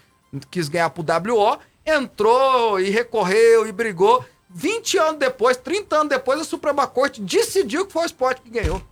quis 0.51 0.69
ganhar 0.69 0.91
pro 0.91 1.03
WO, 1.03 1.59
entrou 1.85 2.79
e 2.79 2.91
recorreu 2.91 3.67
e 3.67 3.73
brigou. 3.73 4.23
20 4.51 4.99
anos 4.99 5.19
depois, 5.19 5.57
30 5.57 5.97
anos 5.97 6.09
depois, 6.11 6.39
a 6.39 6.45
Suprema 6.45 6.87
Corte 6.87 7.23
decidiu 7.23 7.87
que 7.87 7.93
foi 7.95 8.03
o 8.03 8.07
esporte 8.07 8.43
que 8.43 8.51
ganhou. 8.51 8.83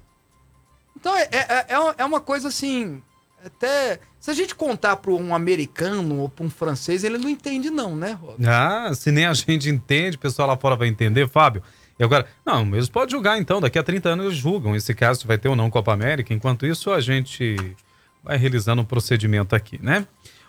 Então 0.97 1.15
é, 1.15 1.29
é, 1.31 1.39
é, 1.39 1.95
é 1.99 2.05
uma 2.05 2.21
coisa 2.21 2.49
assim. 2.49 3.03
Até. 3.45 4.01
Se 4.19 4.31
a 4.31 4.35
gente 4.35 4.55
contar 4.55 4.97
para 4.97 5.13
um 5.13 5.35
americano 5.35 6.21
ou 6.21 6.29
para 6.29 6.45
um 6.45 6.51
francês, 6.51 7.05
ele 7.05 7.17
não 7.17 7.29
entende, 7.29 7.71
não, 7.71 7.97
né, 7.97 8.13
Rob? 8.13 8.37
Ah, 8.47 8.93
se 8.95 9.11
nem 9.11 9.25
a 9.25 9.33
gente 9.33 9.69
entende, 9.71 10.17
o 10.17 10.21
pessoal 10.21 10.49
lá 10.49 10.57
fora 10.59 10.77
vai 10.77 10.89
entender, 10.89 11.27
Fábio. 11.27 11.63
E 12.01 12.03
agora, 12.03 12.25
não, 12.47 12.63
eles 12.75 12.89
podem 12.89 13.11
julgar 13.11 13.39
então, 13.39 13.61
daqui 13.61 13.79
a 13.79 13.83
30 13.83 14.09
anos 14.09 14.25
eles 14.25 14.39
julgam 14.39 14.75
esse 14.75 14.95
caso 14.95 15.21
se 15.21 15.27
vai 15.27 15.37
ter 15.37 15.51
ou 15.51 15.55
não 15.55 15.69
Copa 15.69 15.93
América. 15.93 16.33
Enquanto 16.33 16.65
isso, 16.65 16.91
a 16.91 16.99
gente 16.99 17.77
vai 18.25 18.39
realizando 18.39 18.81
um 18.81 18.87
procedimento 18.87 19.55
aqui, 19.55 19.79
né? 19.83 20.07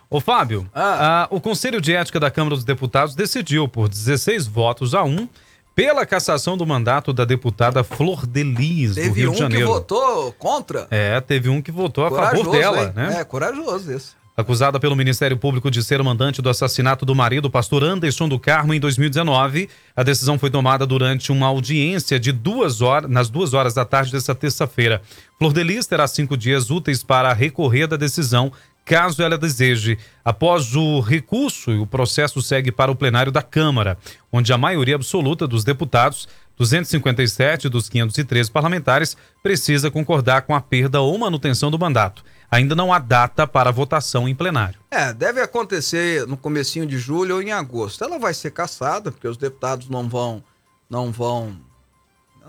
Ô 0.08 0.18
Fábio, 0.18 0.66
ah. 0.74 1.28
o 1.30 1.42
Conselho 1.42 1.78
de 1.78 1.94
Ética 1.94 2.18
da 2.18 2.30
Câmara 2.30 2.56
dos 2.56 2.64
Deputados 2.64 3.14
decidiu 3.14 3.68
por 3.68 3.90
16 3.90 4.46
votos 4.46 4.94
a 4.94 5.02
1 5.04 5.28
pela 5.74 6.06
cassação 6.06 6.56
do 6.56 6.66
mandato 6.66 7.12
da 7.12 7.24
deputada 7.24 7.84
Flor 7.84 8.26
Delis, 8.26 8.94
do 8.94 9.12
Rio 9.12 9.30
um 9.30 9.32
de 9.32 9.38
Janeiro. 9.38 9.48
Teve 9.48 9.50
um 9.50 9.58
que 9.58 9.64
votou 9.64 10.32
contra? 10.32 10.86
É, 10.90 11.20
teve 11.20 11.50
um 11.50 11.60
que 11.60 11.70
votou 11.70 12.06
a 12.06 12.08
corajoso, 12.08 12.44
favor 12.44 12.58
dela, 12.58 12.84
hein? 12.84 12.92
né? 12.94 13.20
É, 13.20 13.24
corajoso 13.24 13.92
isso. 13.92 14.16
Acusada 14.34 14.80
pelo 14.80 14.96
Ministério 14.96 15.36
Público 15.36 15.70
de 15.70 15.82
ser 15.82 16.02
mandante 16.02 16.40
do 16.40 16.48
assassinato 16.48 17.04
do 17.04 17.14
marido, 17.14 17.50
pastor 17.50 17.84
Anderson 17.84 18.26
do 18.26 18.38
Carmo, 18.38 18.72
em 18.72 18.80
2019, 18.80 19.68
a 19.94 20.02
decisão 20.02 20.38
foi 20.38 20.48
tomada 20.48 20.86
durante 20.86 21.30
uma 21.30 21.48
audiência 21.48 22.18
de 22.18 22.32
duas 22.32 22.80
horas, 22.80 23.10
nas 23.10 23.28
duas 23.28 23.52
horas 23.52 23.74
da 23.74 23.84
tarde 23.84 24.10
desta 24.10 24.34
terça-feira. 24.34 25.02
Flor 25.38 25.52
de 25.52 25.62
Lis 25.62 25.86
terá 25.86 26.06
cinco 26.06 26.34
dias 26.34 26.70
úteis 26.70 27.02
para 27.02 27.30
recorrer 27.34 27.86
da 27.86 27.98
decisão, 27.98 28.50
caso 28.86 29.22
ela 29.22 29.36
deseje. 29.36 29.98
Após 30.24 30.74
o 30.74 31.00
recurso, 31.00 31.70
o 31.82 31.86
processo 31.86 32.40
segue 32.40 32.72
para 32.72 32.90
o 32.90 32.96
plenário 32.96 33.30
da 33.30 33.42
Câmara, 33.42 33.98
onde 34.32 34.50
a 34.50 34.56
maioria 34.56 34.94
absoluta 34.94 35.46
dos 35.46 35.62
deputados 35.62 36.26
257 36.56 37.68
dos 37.68 37.88
513 37.88 38.50
parlamentares 38.50 39.16
precisa 39.42 39.90
concordar 39.90 40.42
com 40.42 40.54
a 40.54 40.60
perda 40.60 41.00
ou 41.00 41.18
manutenção 41.18 41.70
do 41.70 41.78
mandato. 41.78 42.24
Ainda 42.52 42.74
não 42.74 42.92
há 42.92 42.98
data 42.98 43.46
para 43.46 43.70
votação 43.70 44.28
em 44.28 44.34
plenário. 44.34 44.78
É, 44.90 45.10
deve 45.10 45.40
acontecer 45.40 46.26
no 46.26 46.36
comecinho 46.36 46.84
de 46.84 46.98
julho 46.98 47.36
ou 47.36 47.42
em 47.42 47.50
agosto. 47.50 48.04
Ela 48.04 48.18
vai 48.18 48.34
ser 48.34 48.50
caçada, 48.50 49.10
porque 49.10 49.26
os 49.26 49.38
deputados 49.38 49.88
não 49.88 50.06
vão 50.06 50.44
não 50.88 51.10
vão 51.10 51.58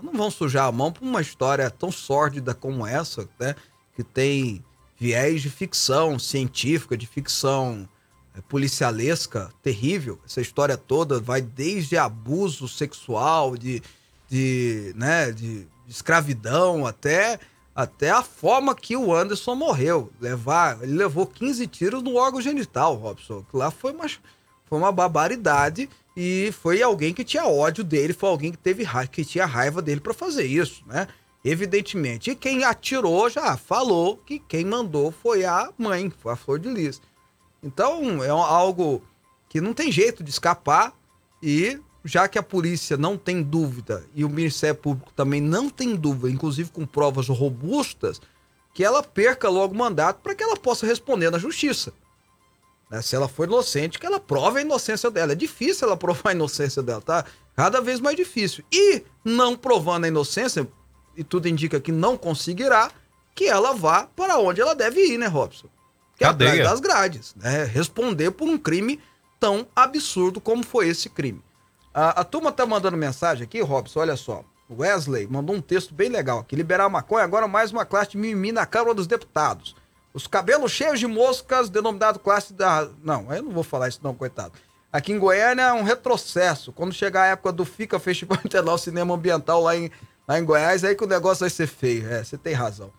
não 0.02 0.12
vão 0.12 0.30
sujar 0.30 0.66
a 0.66 0.72
mão 0.72 0.92
por 0.92 1.02
uma 1.02 1.22
história 1.22 1.70
tão 1.70 1.90
sórdida 1.90 2.52
como 2.52 2.86
essa, 2.86 3.26
né, 3.40 3.54
que 3.96 4.04
tem 4.04 4.62
viés 4.98 5.40
de 5.40 5.48
ficção 5.48 6.18
científica, 6.18 6.98
de 6.98 7.06
ficção 7.06 7.88
é, 8.36 8.42
policialesca 8.42 9.50
terrível. 9.62 10.20
Essa 10.26 10.42
história 10.42 10.76
toda 10.76 11.18
vai 11.18 11.40
desde 11.40 11.96
abuso 11.96 12.68
sexual, 12.68 13.56
de, 13.56 13.82
de, 14.28 14.92
né, 14.96 15.32
de 15.32 15.66
escravidão 15.88 16.86
até 16.86 17.40
até 17.74 18.10
a 18.10 18.22
forma 18.22 18.74
que 18.74 18.96
o 18.96 19.12
Anderson 19.12 19.54
morreu. 19.54 20.10
Levar, 20.20 20.82
ele 20.82 20.94
levou 20.94 21.26
15 21.26 21.66
tiros 21.66 22.02
no 22.02 22.16
órgão 22.16 22.40
genital, 22.40 22.94
Robson. 22.94 23.44
Lá 23.52 23.70
foi 23.70 23.92
uma, 23.92 24.08
foi 24.64 24.78
uma 24.78 24.92
barbaridade 24.92 25.88
e 26.16 26.52
foi 26.52 26.80
alguém 26.80 27.12
que 27.12 27.24
tinha 27.24 27.46
ódio 27.46 27.82
dele, 27.82 28.12
foi 28.12 28.28
alguém 28.28 28.52
que 28.52 28.58
teve 28.58 28.84
raiva, 28.84 29.10
que 29.10 29.24
tinha 29.24 29.44
raiva 29.44 29.82
dele 29.82 30.00
para 30.00 30.14
fazer 30.14 30.44
isso, 30.44 30.84
né? 30.86 31.08
Evidentemente. 31.44 32.30
E 32.30 32.36
quem 32.36 32.64
atirou 32.64 33.28
já 33.28 33.56
falou 33.56 34.16
que 34.18 34.38
quem 34.38 34.64
mandou 34.64 35.10
foi 35.10 35.44
a 35.44 35.70
mãe, 35.76 36.10
foi 36.10 36.32
a 36.32 36.36
Flor 36.36 36.58
de 36.58 36.68
Lis. 36.68 37.02
Então 37.62 38.22
é 38.22 38.28
algo 38.28 39.02
que 39.48 39.60
não 39.60 39.74
tem 39.74 39.90
jeito 39.90 40.22
de 40.22 40.30
escapar 40.30 40.94
e 41.42 41.78
já 42.04 42.28
que 42.28 42.38
a 42.38 42.42
polícia 42.42 42.96
não 42.96 43.16
tem 43.16 43.42
dúvida 43.42 44.04
e 44.14 44.24
o 44.24 44.28
Ministério 44.28 44.76
Público 44.76 45.10
também 45.16 45.40
não 45.40 45.70
tem 45.70 45.96
dúvida, 45.96 46.30
inclusive 46.30 46.70
com 46.70 46.84
provas 46.84 47.28
robustas, 47.28 48.20
que 48.74 48.84
ela 48.84 49.02
perca 49.02 49.48
logo 49.48 49.72
o 49.72 49.76
mandato 49.76 50.20
para 50.20 50.34
que 50.34 50.42
ela 50.42 50.56
possa 50.56 50.84
responder 50.84 51.30
na 51.30 51.38
justiça. 51.38 51.94
Né? 52.90 53.00
Se 53.00 53.16
ela 53.16 53.28
for 53.28 53.46
inocente, 53.46 53.98
que 53.98 54.04
ela 54.04 54.20
prove 54.20 54.58
a 54.58 54.62
inocência 54.62 55.10
dela. 55.10 55.32
É 55.32 55.36
difícil 55.36 55.86
ela 55.86 55.96
provar 55.98 56.30
a 56.30 56.32
inocência 56.32 56.82
dela, 56.82 57.00
tá? 57.00 57.24
Cada 57.56 57.80
vez 57.80 58.00
mais 58.00 58.16
difícil. 58.16 58.64
E 58.70 59.02
não 59.24 59.56
provando 59.56 60.04
a 60.04 60.08
inocência, 60.08 60.68
e 61.16 61.24
tudo 61.24 61.48
indica 61.48 61.80
que 61.80 61.92
não 61.92 62.16
conseguirá, 62.16 62.90
que 63.34 63.46
ela 63.46 63.72
vá 63.72 64.06
para 64.06 64.38
onde 64.38 64.60
ela 64.60 64.74
deve 64.74 65.00
ir, 65.00 65.18
né, 65.18 65.26
Robson? 65.26 65.68
Que 66.16 66.24
é 66.24 66.28
atrás 66.28 66.58
das 66.58 66.80
grades, 66.80 67.34
né? 67.36 67.64
Responder 67.64 68.30
por 68.30 68.48
um 68.48 68.58
crime 68.58 69.00
tão 69.40 69.66
absurdo 69.74 70.40
como 70.40 70.64
foi 70.64 70.88
esse 70.88 71.08
crime. 71.08 71.42
A, 71.94 72.22
a 72.22 72.24
turma 72.24 72.50
tá 72.50 72.66
mandando 72.66 72.96
mensagem 72.96 73.44
aqui, 73.44 73.60
Robson, 73.60 74.00
olha 74.00 74.16
só. 74.16 74.42
Wesley 74.68 75.28
mandou 75.28 75.54
um 75.54 75.60
texto 75.60 75.94
bem 75.94 76.08
legal 76.08 76.40
aqui. 76.40 76.56
Liberar 76.56 76.88
maconha, 76.88 77.22
agora 77.22 77.46
mais 77.46 77.70
uma 77.70 77.86
classe 77.86 78.10
de 78.10 78.16
mimimi 78.16 78.50
na 78.50 78.66
Câmara 78.66 78.94
dos 78.94 79.06
Deputados. 79.06 79.76
Os 80.12 80.26
cabelos 80.26 80.72
cheios 80.72 80.98
de 80.98 81.06
moscas, 81.06 81.70
denominado 81.70 82.18
classe 82.18 82.52
da. 82.52 82.88
Não, 83.02 83.32
eu 83.32 83.42
não 83.44 83.52
vou 83.52 83.62
falar 83.62 83.88
isso, 83.88 84.00
não, 84.02 84.12
coitado. 84.12 84.52
Aqui 84.92 85.12
em 85.12 85.18
Goiânia 85.18 85.62
é 85.62 85.72
um 85.72 85.82
retrocesso. 85.84 86.72
Quando 86.72 86.92
chegar 86.92 87.22
a 87.22 87.26
época 87.26 87.52
do 87.52 87.64
FICA 87.64 87.98
Festival 88.00 88.38
Internacional 88.44 88.78
Cinema 88.78 89.14
Ambiental 89.14 89.62
lá 89.62 89.76
em, 89.76 89.90
lá 90.26 90.38
em 90.38 90.44
Goiás, 90.44 90.82
aí 90.82 90.96
que 90.96 91.04
o 91.04 91.08
negócio 91.08 91.40
vai 91.40 91.50
ser 91.50 91.68
feio. 91.68 92.08
É, 92.12 92.24
você 92.24 92.36
tem 92.36 92.54
razão. 92.54 92.90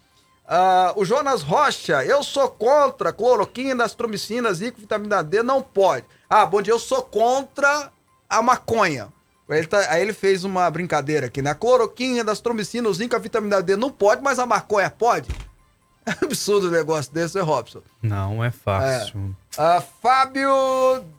Uh, 0.45 0.99
o 0.99 1.03
Jonas 1.03 1.41
Rocha, 1.41 2.05
eu 2.05 2.21
sou 2.21 2.49
contra 2.49 3.11
cloroquina, 3.11 3.83
astromicina, 3.83 4.53
zico, 4.53 4.79
vitamina 4.79 5.23
D, 5.23 5.41
não 5.41 5.61
pode. 5.61 6.05
Ah, 6.29 6.45
bom 6.45 6.61
dia, 6.61 6.73
eu 6.73 6.79
sou 6.79 7.01
contra 7.01 7.91
a 8.29 8.41
maconha. 8.41 9.09
Ele 9.47 9.67
tá, 9.67 9.79
aí 9.91 10.01
ele 10.01 10.13
fez 10.13 10.43
uma 10.43 10.69
brincadeira 10.71 11.27
aqui, 11.27 11.41
né? 11.41 11.51
A 11.51 11.55
cloroquina, 11.55 12.23
das 12.23 12.39
astromicina, 12.39 12.89
o 12.89 12.93
zinco, 12.93 13.15
a 13.15 13.19
vitamina 13.19 13.61
D 13.61 13.75
não 13.75 13.91
pode, 13.91 14.21
mas 14.21 14.39
a 14.39 14.45
maconha 14.45 14.89
pode? 14.89 15.29
É 16.05 16.11
absurdo 16.25 16.67
o 16.67 16.71
negócio 16.71 17.13
desse, 17.13 17.35
né, 17.35 17.41
Robson? 17.41 17.81
Não 18.01 18.43
é 18.43 18.51
fácil. 18.51 19.35
É. 19.57 19.77
Uh, 19.77 19.83
Fábio, 20.01 20.49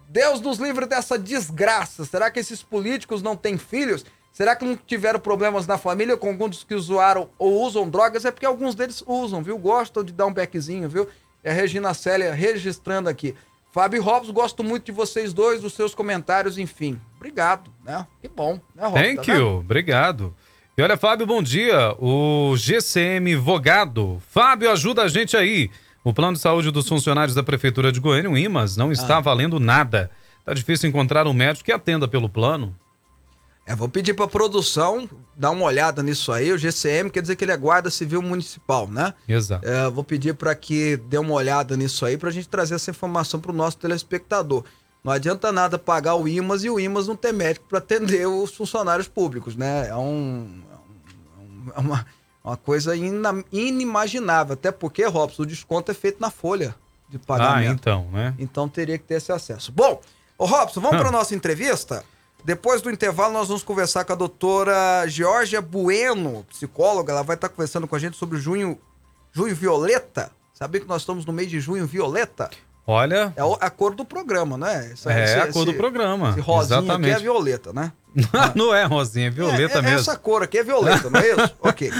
Deus 0.09 0.40
nos 0.40 0.59
livre 0.59 0.87
dessa 0.87 1.19
desgraça. 1.19 2.05
Será 2.05 2.31
que 2.31 2.40
esses 2.40 2.62
políticos 2.62 3.23
não 3.23 3.37
têm 3.37 3.59
filhos? 3.59 4.05
Será 4.33 4.55
que 4.55 4.64
não 4.64 4.77
tiveram 4.77 5.19
problemas 5.19 5.66
na 5.66 5.79
família 5.79 6.16
com 6.16 6.29
alguns 6.29 6.62
que 6.62 6.75
usaram 6.75 7.31
ou 7.38 7.62
usam 7.62 7.88
drogas? 7.88 8.25
É 8.25 8.31
porque 8.31 8.45
alguns 8.45 8.75
deles 8.75 9.03
usam, 9.07 9.42
viu? 9.42 9.57
Gostam 9.57 10.05
de 10.05 10.12
dar 10.12 10.27
um 10.27 10.33
beckzinho, 10.33 10.88
viu? 10.88 11.09
É 11.42 11.51
a 11.51 11.55
Regina 11.55 11.95
Célia 11.95 12.35
registrando 12.35 13.09
aqui. 13.09 13.35
Fábio 13.77 14.03
Robson, 14.03 14.33
gosto 14.33 14.65
muito 14.65 14.87
de 14.87 14.93
vocês 14.93 15.35
dois, 15.35 15.61
dos 15.61 15.75
seus 15.75 15.95
comentários, 15.95 16.57
enfim. 16.57 16.99
Obrigado, 17.15 17.71
né? 17.85 18.07
Que 18.23 18.27
bom, 18.27 18.59
né, 18.75 18.85
Robson? 18.85 19.03
Thank 19.03 19.17
tá 19.17 19.35
you, 19.35 19.39
vendo? 19.39 19.59
obrigado. 19.59 20.35
E 20.79 20.83
olha, 20.83 20.97
Fábio, 20.97 21.27
bom 21.27 21.43
dia. 21.43 21.95
O 21.99 22.57
GCM 22.57 23.37
Vogado. 23.37 24.23
Fábio, 24.31 24.71
ajuda 24.71 25.03
a 25.03 25.09
gente 25.09 25.37
aí. 25.37 25.71
O 26.03 26.15
plano 26.15 26.33
de 26.33 26.39
saúde 26.39 26.71
dos 26.71 26.89
funcionários 26.89 27.35
da 27.35 27.43
Prefeitura 27.43 27.93
de 27.93 28.01
Goiânia, 28.01 28.31
o 28.31 28.39
IMAS, 28.39 28.79
não 28.79 28.91
está 28.91 29.19
ah. 29.19 29.21
valendo 29.21 29.61
nada. 29.61 30.11
Tá 30.43 30.55
difícil 30.55 30.89
encontrar 30.89 31.27
um 31.27 31.35
médico 31.35 31.67
que 31.67 31.73
atenda 31.73 32.09
pelo 32.09 32.31
plano. 32.31 32.75
É, 33.67 33.75
vou 33.75 33.89
pedir 33.89 34.15
para 34.15 34.27
a 34.27 34.29
produção 34.29 35.11
dar 35.37 35.51
uma 35.51 35.65
olhada 35.65 36.01
nisso 36.01 36.31
aí. 36.31 36.53
O 36.53 36.59
GCM 36.59 37.11
quer 37.11 37.21
dizer 37.21 37.35
que 37.35 37.45
ele 37.45 37.51
é 37.51 37.57
Guarda 37.57 37.91
Civil 37.91 38.23
Municipal, 38.23 38.87
né? 38.87 39.13
Exato. 39.29 39.69
É, 39.69 39.91
vou 39.91 40.05
pedir 40.05 40.35
para 40.35 40.55
que 40.55 40.97
dê 40.97 41.19
uma 41.19 41.35
olhada 41.35 41.77
nisso 41.77 42.07
aí 42.07 42.17
para 42.17 42.29
a 42.29 42.33
gente 42.33 42.49
trazer 42.49 42.77
essa 42.77 42.93
informação 42.93 43.41
para 43.41 43.51
o 43.51 43.55
nosso 43.55 43.77
telespectador. 43.79 44.63
Não 45.03 45.13
adianta 45.13 45.51
nada 45.51 45.79
pagar 45.79 46.15
o 46.15 46.29
IMAS 46.29 46.63
e 46.63 46.71
o 46.71 46.79
IMAS 46.79 47.09
não 47.09 47.17
ter 47.17 47.33
médico 47.33 47.67
para 47.69 47.79
atender 47.79 48.27
os 48.29 48.55
funcionários 48.55 49.09
públicos, 49.09 49.57
né? 49.57 49.89
É, 49.89 49.97
um, 49.97 50.63
é 51.75 51.81
uma, 51.81 52.07
uma 52.45 52.57
coisa 52.57 52.95
inimaginável. 53.53 54.55
Até 54.55 54.71
porque, 54.71 55.05
Robson, 55.05 55.43
o 55.43 55.47
desconto 55.47 55.91
é 55.91 55.95
feito 55.95 56.21
na 56.21 56.31
folha 56.31 56.73
de 57.09 57.19
pagamento. 57.19 57.69
Ah, 57.69 57.73
então, 57.73 58.09
né? 58.13 58.35
Então 58.39 58.69
teria 58.69 58.97
que 58.97 59.05
ter 59.05 59.15
esse 59.15 59.33
acesso. 59.33 59.73
Bom, 59.73 60.01
ô 60.39 60.45
Robson, 60.45 60.81
vamos 60.81 61.01
para 61.01 61.11
nossa 61.11 61.35
entrevista? 61.35 62.05
Depois 62.47 62.81
do 62.81 62.89
intervalo, 62.89 63.33
nós 63.33 63.49
vamos 63.49 63.65
conversar 63.65 64.05
com 64.05 64.13
a 64.13 64.15
doutora 64.15 65.05
Georgia 65.09 65.61
Bueno, 65.61 66.47
psicóloga. 66.49 67.13
Ela 67.13 67.25
vai 67.25 67.35
estar 67.35 67.49
conversando 67.49 67.89
com 67.89 67.97
a 67.97 67.99
gente 67.99 68.17
sobre 68.17 68.39
o 68.39 68.41
junho, 68.41 68.79
junho 69.33 69.53
violeta. 69.53 70.31
Sabia 70.55 70.81
que 70.81 70.87
nós 70.87 71.03
estamos 71.03 71.27
no 71.27 71.33
mês 71.33 71.51
de 71.51 71.59
junho 71.59 71.85
violeta? 71.89 72.49
Olha. 72.87 73.35
É 73.35 73.43
a 73.61 73.69
cor 73.69 73.97
do 73.97 74.05
programa, 74.05 74.57
né? 74.57 74.93
Essa, 74.93 75.13
é 75.13 75.25
esse, 75.25 75.35
a 75.35 75.53
cor 75.53 75.65
esse, 75.65 75.73
do 75.73 75.75
programa. 75.75 76.31
Esse 76.31 76.41
rosinha 76.41 76.79
Exatamente. 76.79 77.11
aqui 77.11 77.21
é 77.21 77.23
violeta, 77.25 77.73
né? 77.73 77.93
não 78.55 78.73
é 78.73 78.85
rosinha, 78.85 79.27
é 79.27 79.31
violeta 79.31 79.75
é, 79.75 79.79
é, 79.79 79.83
mesmo. 79.83 79.99
Essa 79.99 80.17
cor 80.17 80.45
aqui 80.45 80.59
é 80.59 80.63
violeta, 80.63 81.11
não 81.11 81.19
é 81.19 81.29
isso? 81.29 81.55
ok. 81.61 81.91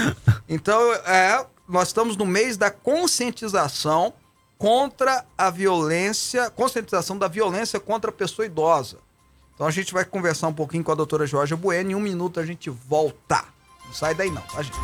Então, 0.47 0.93
é, 0.93 1.45
nós 1.67 1.89
estamos 1.89 2.15
no 2.15 2.25
mês 2.25 2.55
da 2.55 2.71
conscientização 2.71 4.13
contra 4.57 5.25
a 5.37 5.49
violência, 5.49 6.49
conscientização 6.51 7.17
da 7.17 7.27
violência 7.27 7.81
contra 7.81 8.11
a 8.11 8.13
pessoa 8.13 8.45
idosa. 8.45 9.05
Então 9.57 9.65
a 9.65 9.71
gente 9.71 9.91
vai 9.91 10.05
conversar 10.05 10.49
um 10.49 10.53
pouquinho 10.53 10.83
com 10.83 10.91
a 10.91 10.95
doutora 10.95 11.25
Jorge 11.25 11.55
Bueno. 11.55 11.89
Em 11.89 11.95
um 11.95 11.99
minuto 11.99 12.39
a 12.39 12.45
gente 12.45 12.69
volta. 12.69 13.43
Não 13.83 13.91
sai 13.91 14.13
daí 14.13 14.29
não, 14.29 14.43
tá, 14.43 14.61
gente? 14.61 14.77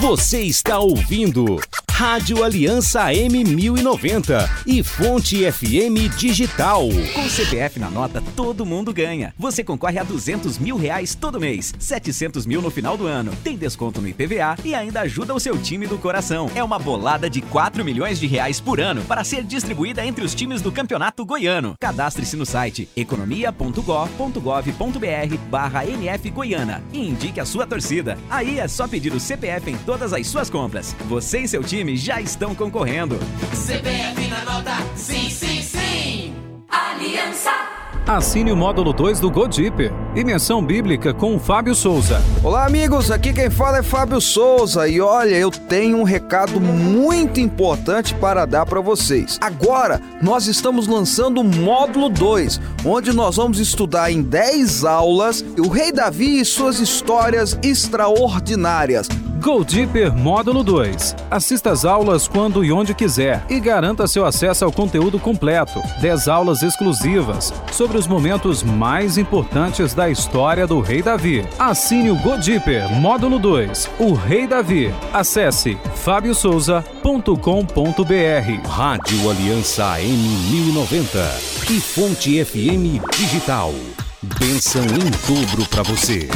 Você 0.00 0.42
está 0.42 0.78
ouvindo 0.78 1.58
Rádio 1.92 2.42
Aliança 2.42 3.12
M1090 3.12 4.48
e 4.66 4.82
Fonte 4.82 5.50
FM 5.52 6.16
Digital. 6.16 6.88
Com 7.14 7.28
CPF 7.28 7.78
na 7.78 7.90
nota, 7.90 8.22
todo 8.34 8.66
mundo 8.66 8.92
ganha. 8.92 9.32
Você 9.38 9.62
concorre 9.62 9.98
a 9.98 10.02
200 10.02 10.58
mil 10.58 10.76
reais 10.76 11.14
todo 11.14 11.38
mês, 11.38 11.72
700 11.78 12.46
mil 12.46 12.60
no 12.60 12.70
final 12.70 12.96
do 12.96 13.06
ano. 13.06 13.30
Tem 13.44 13.56
desconto 13.56 14.00
no 14.00 14.08
IPVA 14.08 14.56
e 14.64 14.74
ainda 14.74 15.02
ajuda 15.02 15.34
o 15.34 15.38
seu 15.38 15.56
time 15.58 15.86
do 15.86 15.98
coração. 15.98 16.50
É 16.56 16.64
uma 16.64 16.78
bolada 16.78 17.30
de 17.30 17.40
4 17.42 17.84
milhões 17.84 18.18
de 18.18 18.26
reais 18.26 18.58
por 18.58 18.80
ano 18.80 19.02
para 19.02 19.22
ser 19.22 19.44
distribuída 19.44 20.04
entre 20.04 20.24
os 20.24 20.34
times 20.34 20.60
do 20.60 20.72
Campeonato 20.72 21.24
Goiano. 21.24 21.74
Cadastre-se 21.78 22.36
no 22.36 22.46
site 22.46 22.88
economia.gov.br 22.96 25.36
barra 25.50 25.86
NF 25.86 26.30
Goiana 26.30 26.82
e 26.92 27.06
indique 27.06 27.38
a 27.38 27.44
sua 27.44 27.66
torcida. 27.66 28.18
Aí 28.28 28.58
é 28.58 28.66
só 28.66 28.88
pedir 28.88 29.12
o 29.12 29.20
CPF 29.20 29.70
em 29.70 29.76
todas 29.76 30.12
as 30.12 30.26
suas 30.26 30.50
compras. 30.50 30.96
Você 31.06 31.40
e 31.40 31.48
seu 31.48 31.62
time 31.62 31.81
já 31.96 32.20
estão 32.20 32.54
concorrendo. 32.54 33.18
CBF 33.50 34.28
na 34.28 34.44
nota, 34.44 34.76
sim, 34.94 35.28
sim, 35.28 35.60
sim. 35.60 36.34
Aliança. 36.68 37.50
Assine 38.06 38.50
o 38.50 38.56
módulo 38.56 38.92
2 38.92 39.20
do 39.20 39.30
Go 39.30 39.46
Deeper. 39.46 39.92
Imersão 40.16 40.64
Bíblica 40.64 41.14
com 41.14 41.38
Fábio 41.38 41.74
Souza. 41.74 42.20
Olá, 42.42 42.66
amigos. 42.66 43.10
Aqui 43.10 43.32
quem 43.32 43.48
fala 43.48 43.78
é 43.78 43.82
Fábio 43.82 44.20
Souza. 44.20 44.88
E 44.88 45.00
olha, 45.00 45.36
eu 45.36 45.50
tenho 45.50 45.98
um 45.98 46.02
recado 46.02 46.60
muito 46.60 47.38
importante 47.38 48.14
para 48.14 48.44
dar 48.44 48.66
para 48.66 48.80
vocês. 48.80 49.38
Agora, 49.40 50.00
nós 50.20 50.46
estamos 50.46 50.88
lançando 50.88 51.40
o 51.40 51.44
módulo 51.44 52.08
2, 52.08 52.60
onde 52.84 53.12
nós 53.12 53.36
vamos 53.36 53.60
estudar 53.60 54.10
em 54.10 54.20
10 54.20 54.84
aulas 54.84 55.44
o 55.58 55.68
Rei 55.68 55.92
Davi 55.92 56.40
e 56.40 56.44
suas 56.44 56.80
histórias 56.80 57.58
extraordinárias. 57.62 59.08
Go 59.42 59.62
Deeper 59.64 60.14
Módulo 60.14 60.62
2. 60.62 61.16
Assista 61.28 61.72
às 61.72 61.84
aulas 61.84 62.28
quando 62.28 62.64
e 62.64 62.70
onde 62.70 62.94
quiser 62.94 63.44
e 63.50 63.58
garanta 63.58 64.06
seu 64.06 64.24
acesso 64.24 64.64
ao 64.64 64.70
conteúdo 64.70 65.18
completo. 65.18 65.82
10 66.00 66.28
aulas 66.28 66.62
exclusivas 66.62 67.52
sobre 67.72 67.98
os 67.98 68.06
momentos 68.06 68.62
mais 68.62 69.18
importantes 69.18 69.94
da 69.94 70.08
história 70.08 70.64
do 70.64 70.80
Rei 70.80 71.02
Davi. 71.02 71.44
Assine 71.58 72.12
o 72.12 72.16
Go 72.16 72.38
Deeper 72.38 72.88
Módulo 72.92 73.40
2. 73.40 73.90
O 73.98 74.12
Rei 74.12 74.46
Davi. 74.46 74.94
Acesse 75.12 75.76
fabiosouza.com.br. 75.96 78.68
Rádio 78.68 79.28
Aliança 79.28 79.94
AM 79.94 80.28
1090 80.52 81.18
e 81.68 81.80
Fonte 81.80 82.44
FM 82.44 83.02
Digital. 83.18 83.74
Bênção 84.38 84.84
em 84.84 85.10
dobro 85.26 85.66
para 85.68 85.82
você. 85.82 86.28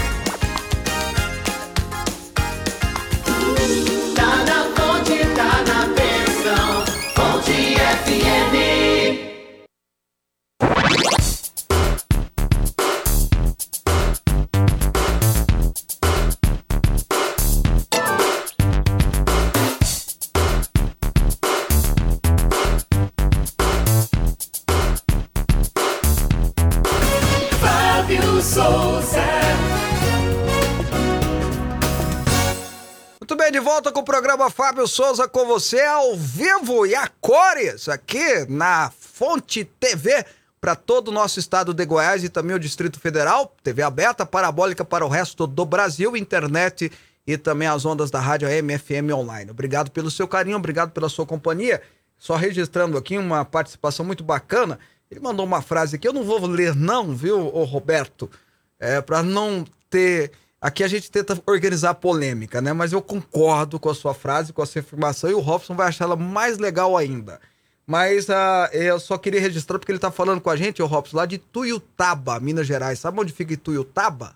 Fábio 34.66 34.88
Souza 34.88 35.28
com 35.28 35.46
você 35.46 35.80
ao 35.80 36.16
vivo 36.16 36.84
e 36.84 36.92
a 36.92 37.06
cores 37.20 37.88
aqui 37.88 38.44
na 38.48 38.90
Fonte 38.90 39.64
TV 39.64 40.26
para 40.60 40.74
todo 40.74 41.06
o 41.06 41.12
nosso 41.12 41.38
estado 41.38 41.72
de 41.72 41.86
Goiás 41.86 42.24
e 42.24 42.28
também 42.28 42.56
o 42.56 42.58
Distrito 42.58 42.98
Federal. 42.98 43.54
TV 43.62 43.82
aberta, 43.82 44.26
parabólica 44.26 44.84
para 44.84 45.06
o 45.06 45.08
resto 45.08 45.46
do 45.46 45.64
Brasil, 45.64 46.16
internet 46.16 46.90
e 47.24 47.38
também 47.38 47.68
as 47.68 47.84
ondas 47.84 48.10
da 48.10 48.18
rádio 48.18 48.48
AM 48.48 48.76
FM 48.76 49.14
online. 49.14 49.52
Obrigado 49.52 49.92
pelo 49.92 50.10
seu 50.10 50.26
carinho, 50.26 50.56
obrigado 50.56 50.90
pela 50.90 51.08
sua 51.08 51.24
companhia. 51.24 51.80
Só 52.18 52.34
registrando 52.34 52.98
aqui 52.98 53.16
uma 53.16 53.44
participação 53.44 54.04
muito 54.04 54.24
bacana. 54.24 54.80
Ele 55.08 55.20
mandou 55.20 55.46
uma 55.46 55.62
frase 55.62 55.94
aqui, 55.94 56.08
eu 56.08 56.12
não 56.12 56.24
vou 56.24 56.44
ler 56.44 56.74
não, 56.74 57.14
viu, 57.14 57.38
Roberto? 57.50 58.28
É, 58.80 59.00
para 59.00 59.22
não 59.22 59.64
ter 59.88 60.32
Aqui 60.60 60.82
a 60.82 60.88
gente 60.88 61.10
tenta 61.10 61.40
organizar 61.46 61.94
polêmica, 61.94 62.60
né? 62.60 62.72
Mas 62.72 62.92
eu 62.92 63.02
concordo 63.02 63.78
com 63.78 63.90
a 63.90 63.94
sua 63.94 64.14
frase, 64.14 64.52
com 64.52 64.62
a 64.62 64.66
sua 64.66 64.80
afirmação, 64.80 65.30
e 65.30 65.34
o 65.34 65.40
Robson 65.40 65.74
vai 65.74 65.88
achar 65.88 66.04
ela 66.06 66.16
mais 66.16 66.58
legal 66.58 66.96
ainda. 66.96 67.38
Mas 67.86 68.28
uh, 68.28 68.32
eu 68.72 68.98
só 68.98 69.16
queria 69.16 69.40
registrar 69.40 69.78
porque 69.78 69.92
ele 69.92 69.98
tá 69.98 70.10
falando 70.10 70.40
com 70.40 70.50
a 70.50 70.56
gente, 70.56 70.82
o 70.82 70.86
Robson, 70.86 71.16
lá 71.18 71.26
de 71.26 71.38
Tuiutaba, 71.38 72.40
Minas 72.40 72.66
Gerais. 72.66 72.98
Sabe 72.98 73.20
onde 73.20 73.32
fica 73.32 73.56
Tuiutaba? 73.56 74.34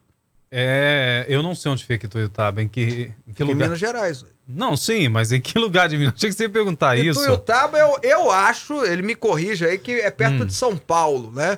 É, 0.53 1.25
eu 1.29 1.43
não 1.43 1.55
sei 1.55 1.71
onde 1.71 1.85
fica 1.85 2.07
Ituiutaba, 2.07 2.61
em 2.61 2.67
que, 2.69 2.81
em 2.83 2.87
que 2.87 3.13
Fica 3.33 3.45
em 3.45 3.47
lugar? 3.47 3.65
Minas 3.67 3.79
Gerais. 3.79 4.25
Não, 4.49 4.77
sim, 4.77 5.09
mas 5.09 5.31
em 5.31 5.41
que 5.41 5.57
lugar 5.59 5.89
de 5.89 5.97
Minas? 5.97 6.15
Achei 6.17 6.29
que 6.29 6.35
você 6.35 6.49
perguntar 6.49 6.97
E 6.97 7.07
isso. 7.07 7.21
Tuiutaba, 7.21 7.79
eu, 7.79 7.99
eu 8.03 8.31
acho, 8.33 8.85
ele 8.85 9.03
me 9.03 9.15
corrige 9.15 9.65
aí, 9.65 9.79
que 9.79 9.93
é 10.01 10.11
perto 10.11 10.43
Hum. 10.43 10.47
de 10.47 10.53
São 10.53 10.77
Paulo, 10.77 11.31
né? 11.31 11.57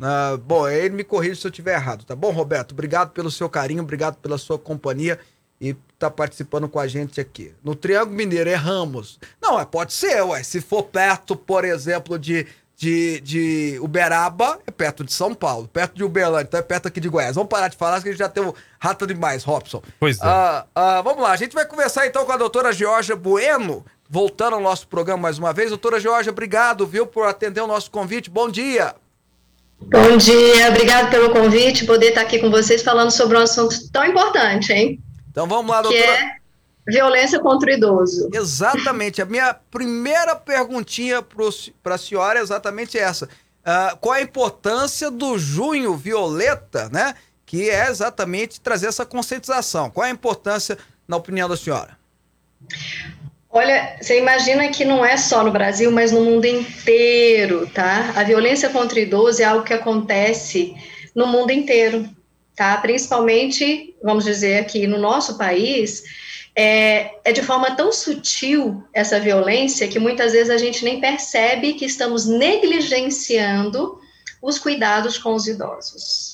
Ah, 0.00 0.36
bom, 0.42 0.68
ele 0.68 0.94
me 0.94 1.04
corrige 1.04 1.40
se 1.40 1.46
eu 1.46 1.50
estiver 1.50 1.74
errado, 1.74 2.04
tá 2.04 2.16
bom, 2.16 2.30
Roberto? 2.30 2.72
Obrigado 2.72 3.10
pelo 3.10 3.30
seu 3.30 3.48
carinho, 3.48 3.82
obrigado 3.82 4.16
pela 4.16 4.38
sua 4.38 4.58
companhia 4.58 5.18
e 5.60 5.74
tá 5.98 6.10
participando 6.10 6.68
com 6.68 6.78
a 6.78 6.86
gente 6.86 7.20
aqui. 7.20 7.54
No 7.62 7.74
Triângulo 7.74 8.16
Mineiro, 8.16 8.50
erramos. 8.50 9.18
Não, 9.40 9.58
é, 9.58 9.64
pode 9.64 9.92
ser, 9.92 10.22
ué. 10.22 10.42
Se 10.42 10.60
for 10.60 10.82
perto, 10.82 11.36
por 11.36 11.64
exemplo, 11.64 12.18
de, 12.18 12.46
de, 12.76 13.20
de 13.20 13.78
Uberaba, 13.80 14.58
é 14.66 14.70
perto 14.70 15.04
de 15.04 15.12
São 15.12 15.32
Paulo. 15.32 15.68
Perto 15.68 15.94
de 15.94 16.04
Uberlândia, 16.04 16.48
então 16.48 16.60
é 16.60 16.62
perto 16.62 16.88
aqui 16.88 17.00
de 17.00 17.08
Goiás. 17.08 17.36
Vamos 17.36 17.48
parar 17.48 17.68
de 17.68 17.76
falar, 17.76 18.02
que 18.02 18.08
a 18.08 18.12
gente 18.12 18.18
já 18.18 18.28
tem 18.28 18.42
um 18.42 18.52
rato 18.80 19.06
demais, 19.06 19.44
Robson. 19.44 19.80
Pois 19.98 20.18
é. 20.18 20.22
Ah, 20.24 20.66
ah, 20.74 21.02
vamos 21.02 21.22
lá, 21.22 21.30
a 21.30 21.36
gente 21.36 21.54
vai 21.54 21.66
conversar 21.66 22.06
então 22.06 22.26
com 22.26 22.32
a 22.32 22.36
doutora 22.36 22.72
Georgia 22.72 23.16
Bueno, 23.16 23.86
voltando 24.10 24.54
ao 24.54 24.60
nosso 24.60 24.88
programa 24.88 25.22
mais 25.22 25.38
uma 25.38 25.52
vez. 25.52 25.70
Doutora 25.70 26.00
Georgia, 26.00 26.32
obrigado, 26.32 26.86
viu, 26.86 27.06
por 27.06 27.26
atender 27.26 27.60
o 27.60 27.66
nosso 27.66 27.90
convite. 27.90 28.28
Bom 28.28 28.50
dia. 28.50 28.94
Bom 29.90 30.16
dia, 30.16 30.68
obrigado 30.68 31.10
pelo 31.10 31.30
convite, 31.30 31.84
poder 31.86 32.08
estar 32.08 32.22
aqui 32.22 32.38
com 32.38 32.50
vocês 32.50 32.82
falando 32.82 33.10
sobre 33.10 33.36
um 33.36 33.40
assunto 33.42 33.90
tão 33.90 34.04
importante, 34.04 34.72
hein? 34.72 35.00
Então 35.30 35.46
vamos 35.46 35.70
lá, 35.70 35.82
Que 35.82 35.88
doutora. 35.88 36.12
é 36.18 36.36
violência 36.86 37.40
contra 37.40 37.70
o 37.70 37.74
idoso. 37.74 38.28
Exatamente. 38.32 39.20
A 39.22 39.26
minha 39.26 39.54
primeira 39.70 40.36
perguntinha 40.36 41.22
para 41.82 41.94
a 41.94 41.98
senhora 41.98 42.38
é 42.38 42.42
exatamente 42.42 42.98
essa. 42.98 43.28
Ah, 43.64 43.96
qual 44.00 44.14
a 44.14 44.20
importância 44.22 45.10
do 45.10 45.38
junho 45.38 45.94
violeta, 45.96 46.88
né? 46.92 47.14
Que 47.46 47.70
é 47.70 47.88
exatamente 47.88 48.60
trazer 48.60 48.86
essa 48.88 49.06
conscientização. 49.06 49.90
Qual 49.90 50.04
a 50.06 50.10
importância, 50.10 50.76
na 51.06 51.16
opinião 51.16 51.48
da 51.48 51.56
senhora? 51.56 51.96
Olha, 53.56 53.96
você 54.00 54.18
imagina 54.18 54.66
que 54.68 54.84
não 54.84 55.06
é 55.06 55.16
só 55.16 55.44
no 55.44 55.52
Brasil, 55.52 55.88
mas 55.92 56.10
no 56.10 56.22
mundo 56.22 56.44
inteiro, 56.44 57.70
tá? 57.72 58.12
A 58.16 58.24
violência 58.24 58.68
contra 58.68 58.98
o 58.98 59.02
idoso 59.02 59.40
é 59.40 59.44
algo 59.44 59.64
que 59.64 59.72
acontece 59.72 60.74
no 61.14 61.28
mundo 61.28 61.52
inteiro, 61.52 62.10
tá? 62.56 62.76
Principalmente, 62.78 63.94
vamos 64.02 64.24
dizer 64.24 64.58
aqui 64.58 64.88
no 64.88 64.98
nosso 64.98 65.38
país, 65.38 66.02
é, 66.56 67.12
é 67.24 67.30
de 67.30 67.42
forma 67.42 67.76
tão 67.76 67.92
sutil 67.92 68.82
essa 68.92 69.20
violência 69.20 69.86
que 69.86 70.00
muitas 70.00 70.32
vezes 70.32 70.50
a 70.50 70.58
gente 70.58 70.84
nem 70.84 71.00
percebe 71.00 71.74
que 71.74 71.84
estamos 71.84 72.26
negligenciando 72.26 74.00
os 74.42 74.58
cuidados 74.58 75.16
com 75.16 75.32
os 75.32 75.46
idosos. 75.46 76.33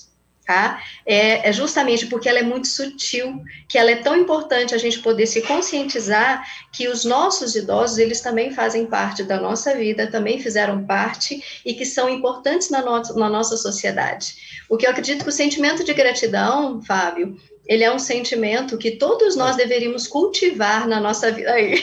Tá? 0.51 0.83
É, 1.07 1.49
é 1.49 1.53
justamente 1.53 2.09
porque 2.09 2.29
ela 2.29 2.41
é 2.41 2.43
muito 2.43 2.67
sutil, 2.67 3.41
que 3.69 3.79
ela 3.79 3.93
é 3.93 4.03
tão 4.03 4.17
importante 4.17 4.75
a 4.75 4.79
gente 4.79 4.99
poder 4.99 5.25
se 5.29 5.43
conscientizar 5.43 6.45
que 6.73 6.89
os 6.89 7.05
nossos 7.05 7.55
idosos, 7.55 7.99
eles 7.99 8.21
também 8.21 8.51
fazem 8.51 8.85
parte 8.87 9.23
da 9.23 9.41
nossa 9.41 9.77
vida, 9.77 10.11
também 10.11 10.41
fizeram 10.41 10.85
parte 10.85 11.41
e 11.65 11.73
que 11.73 11.85
são 11.87 12.11
importantes 12.11 12.69
na, 12.69 12.83
no 12.83 13.01
na 13.15 13.29
nossa 13.29 13.57
sociedade. 13.57 14.35
O 14.69 14.77
que 14.77 14.87
eu 14.87 14.91
acredito 14.91 15.23
que 15.23 15.29
o 15.29 15.33
sentimento 15.33 15.85
de 15.85 15.95
gratidão, 15.95 16.83
Fábio, 16.83 17.37
ele 17.65 17.85
é 17.85 17.95
um 17.95 18.01
sentimento 18.01 18.77
que 18.77 18.91
todos 18.97 19.37
nós 19.37 19.55
deveríamos 19.55 20.09
cultivar 20.09 20.89
na 20.89 20.99
nossa 20.99 21.31
vida. 21.31 21.53
Aí. 21.53 21.81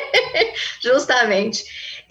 Justamente. 0.80 1.62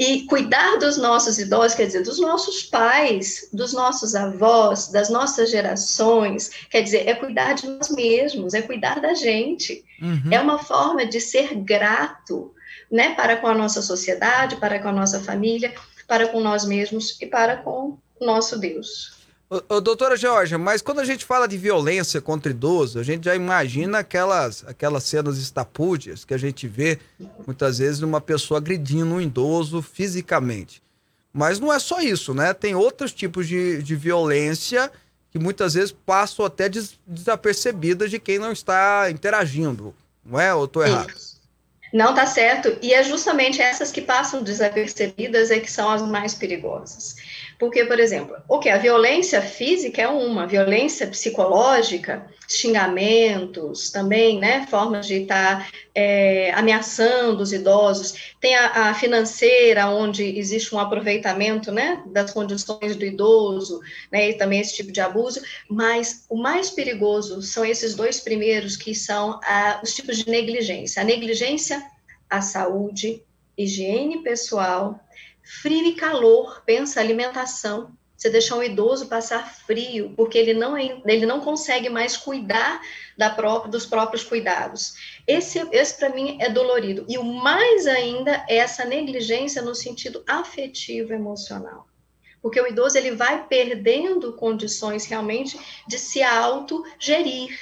E 0.03 0.23
cuidar 0.23 0.79
dos 0.79 0.97
nossos 0.97 1.37
idosos, 1.37 1.75
quer 1.75 1.85
dizer, 1.85 2.01
dos 2.01 2.19
nossos 2.19 2.63
pais, 2.63 3.47
dos 3.53 3.71
nossos 3.71 4.15
avós, 4.15 4.87
das 4.87 5.11
nossas 5.11 5.51
gerações, 5.51 6.49
quer 6.71 6.81
dizer, 6.81 7.07
é 7.07 7.13
cuidar 7.13 7.53
de 7.53 7.67
nós 7.67 7.87
mesmos, 7.89 8.55
é 8.55 8.63
cuidar 8.63 8.99
da 8.99 9.13
gente. 9.13 9.85
Uhum. 10.01 10.31
É 10.31 10.39
uma 10.39 10.57
forma 10.57 11.05
de 11.05 11.21
ser 11.21 11.53
grato, 11.53 12.51
né, 12.91 13.13
para 13.13 13.37
com 13.37 13.45
a 13.45 13.53
nossa 13.53 13.83
sociedade, 13.83 14.55
para 14.55 14.79
com 14.79 14.87
a 14.87 14.91
nossa 14.91 15.19
família, 15.19 15.71
para 16.07 16.27
com 16.29 16.39
nós 16.39 16.65
mesmos 16.65 17.21
e 17.21 17.27
para 17.27 17.57
com 17.57 17.95
o 18.19 18.25
nosso 18.25 18.57
Deus. 18.57 19.20
Ô, 19.67 19.81
doutora 19.81 20.15
Georgia, 20.15 20.57
mas 20.57 20.81
quando 20.81 20.99
a 20.99 21.03
gente 21.03 21.25
fala 21.25 21.45
de 21.45 21.57
violência 21.57 22.21
contra 22.21 22.49
idoso, 22.49 22.97
a 22.97 23.03
gente 23.03 23.25
já 23.25 23.35
imagina 23.35 23.99
aquelas, 23.99 24.63
aquelas 24.65 25.03
cenas 25.03 25.37
estapúdias 25.37 26.23
que 26.23 26.33
a 26.33 26.37
gente 26.37 26.69
vê 26.69 26.97
muitas 27.45 27.79
vezes 27.79 27.99
numa 27.99 28.21
pessoa 28.21 28.59
agredindo 28.59 29.13
um 29.13 29.19
idoso 29.19 29.81
fisicamente. 29.81 30.81
Mas 31.33 31.59
não 31.59 31.73
é 31.73 31.79
só 31.79 31.99
isso, 31.99 32.33
né? 32.33 32.53
Tem 32.53 32.75
outros 32.75 33.11
tipos 33.11 33.45
de, 33.45 33.83
de 33.83 33.93
violência 33.93 34.89
que 35.29 35.37
muitas 35.37 35.73
vezes 35.73 35.91
passam 35.91 36.45
até 36.45 36.69
des, 36.69 36.97
desapercebidas 37.05 38.09
de 38.09 38.19
quem 38.19 38.39
não 38.39 38.53
está 38.53 39.11
interagindo. 39.11 39.93
Não 40.25 40.39
é? 40.39 40.55
Ou 40.55 40.65
tô 40.65 40.81
errado? 40.81 41.11
Não 41.91 42.15
tá 42.15 42.25
certo. 42.25 42.77
E 42.81 42.93
é 42.93 43.03
justamente 43.03 43.61
essas 43.61 43.91
que 43.91 44.01
passam 44.01 44.41
desapercebidas 44.41 45.51
é 45.51 45.59
que 45.59 45.69
são 45.69 45.89
as 45.89 46.01
mais 46.01 46.33
perigosas. 46.33 47.17
Porque, 47.61 47.85
por 47.85 47.99
exemplo, 47.99 48.35
o 48.49 48.57
que 48.57 48.69
a 48.69 48.79
violência 48.79 49.39
física 49.39 50.01
é 50.01 50.07
uma, 50.07 50.47
violência 50.47 51.05
psicológica, 51.05 52.25
xingamentos 52.47 53.91
também, 53.91 54.39
né, 54.39 54.65
formas 54.67 55.05
de 55.05 55.21
estar 55.21 55.69
é, 55.93 56.51
ameaçando 56.55 57.43
os 57.43 57.53
idosos. 57.53 58.33
Tem 58.39 58.55
a, 58.55 58.89
a, 58.89 58.93
financeira, 58.95 59.87
onde 59.89 60.23
existe 60.39 60.73
um 60.73 60.79
aproveitamento, 60.79 61.71
né, 61.71 62.01
das 62.07 62.31
condições 62.31 62.95
do 62.95 63.05
idoso, 63.05 63.79
né, 64.11 64.31
e 64.31 64.33
também 64.33 64.59
esse 64.59 64.73
tipo 64.73 64.91
de 64.91 64.99
abuso. 64.99 65.39
Mas 65.69 66.25
o 66.27 66.37
mais 66.37 66.71
perigoso 66.71 67.43
são 67.43 67.63
esses 67.63 67.93
dois 67.93 68.19
primeiros, 68.19 68.75
que 68.75 68.95
são 68.95 69.39
a, 69.43 69.81
os 69.83 69.93
tipos 69.93 70.17
de 70.17 70.27
negligência. 70.31 71.03
A 71.03 71.05
negligência 71.05 71.79
à 72.27 72.41
saúde, 72.41 73.21
higiene 73.55 74.23
pessoal, 74.23 74.99
frio 75.43 75.85
e 75.85 75.93
calor, 75.93 76.63
pensa 76.65 76.99
alimentação. 76.99 77.91
Você 78.15 78.29
deixar 78.29 78.57
um 78.57 78.63
idoso 78.63 79.07
passar 79.07 79.51
frio, 79.51 80.13
porque 80.15 80.37
ele 80.37 80.53
não, 80.53 80.77
é, 80.77 81.01
ele 81.05 81.25
não 81.25 81.41
consegue 81.41 81.89
mais 81.89 82.15
cuidar 82.15 82.79
da 83.17 83.31
própria, 83.31 83.71
dos 83.71 83.85
próprios 83.85 84.23
cuidados. 84.23 84.93
Esse, 85.25 85.67
esse 85.71 85.97
para 85.97 86.09
mim, 86.09 86.37
é 86.39 86.47
dolorido. 86.47 87.03
E 87.09 87.17
o 87.17 87.23
mais 87.23 87.87
ainda 87.87 88.45
é 88.47 88.57
essa 88.57 88.85
negligência 88.85 89.63
no 89.63 89.73
sentido 89.73 90.23
afetivo 90.27 91.13
emocional. 91.13 91.87
Porque 92.41 92.61
o 92.61 92.67
idoso 92.67 92.95
ele 92.95 93.11
vai 93.11 93.47
perdendo 93.47 94.33
condições 94.33 95.05
realmente 95.05 95.59
de 95.87 95.97
se 95.97 96.21
autogerir. 96.21 97.57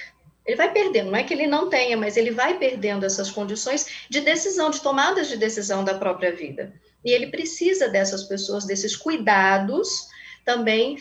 Ele 0.45 0.55
vai 0.55 0.73
perdendo, 0.73 1.11
não 1.11 1.19
é 1.19 1.23
que 1.23 1.33
ele 1.33 1.47
não 1.47 1.69
tenha, 1.69 1.95
mas 1.95 2.17
ele 2.17 2.31
vai 2.31 2.57
perdendo 2.57 3.05
essas 3.05 3.29
condições 3.29 4.05
de 4.09 4.19
decisão, 4.19 4.69
de 4.69 4.81
tomadas 4.81 5.27
de 5.27 5.37
decisão 5.37 5.83
da 5.83 5.93
própria 5.93 6.35
vida. 6.35 6.73
E 7.03 7.11
ele 7.11 7.27
precisa 7.27 7.87
dessas 7.87 8.23
pessoas, 8.23 8.65
desses 8.65 8.95
cuidados 8.95 10.07
também 10.45 10.97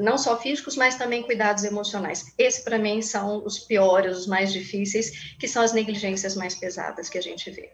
não 0.00 0.18
só 0.18 0.36
físicos, 0.36 0.76
mas 0.76 0.96
também 0.96 1.22
cuidados 1.22 1.62
emocionais. 1.62 2.32
Esse 2.36 2.64
para 2.64 2.78
mim 2.78 3.00
são 3.00 3.44
os 3.44 3.58
piores, 3.58 4.16
os 4.16 4.26
mais 4.26 4.52
difíceis, 4.52 5.34
que 5.38 5.46
são 5.46 5.62
as 5.62 5.72
negligências 5.72 6.34
mais 6.34 6.54
pesadas 6.56 7.08
que 7.08 7.16
a 7.16 7.22
gente 7.22 7.48
vê. 7.50 7.70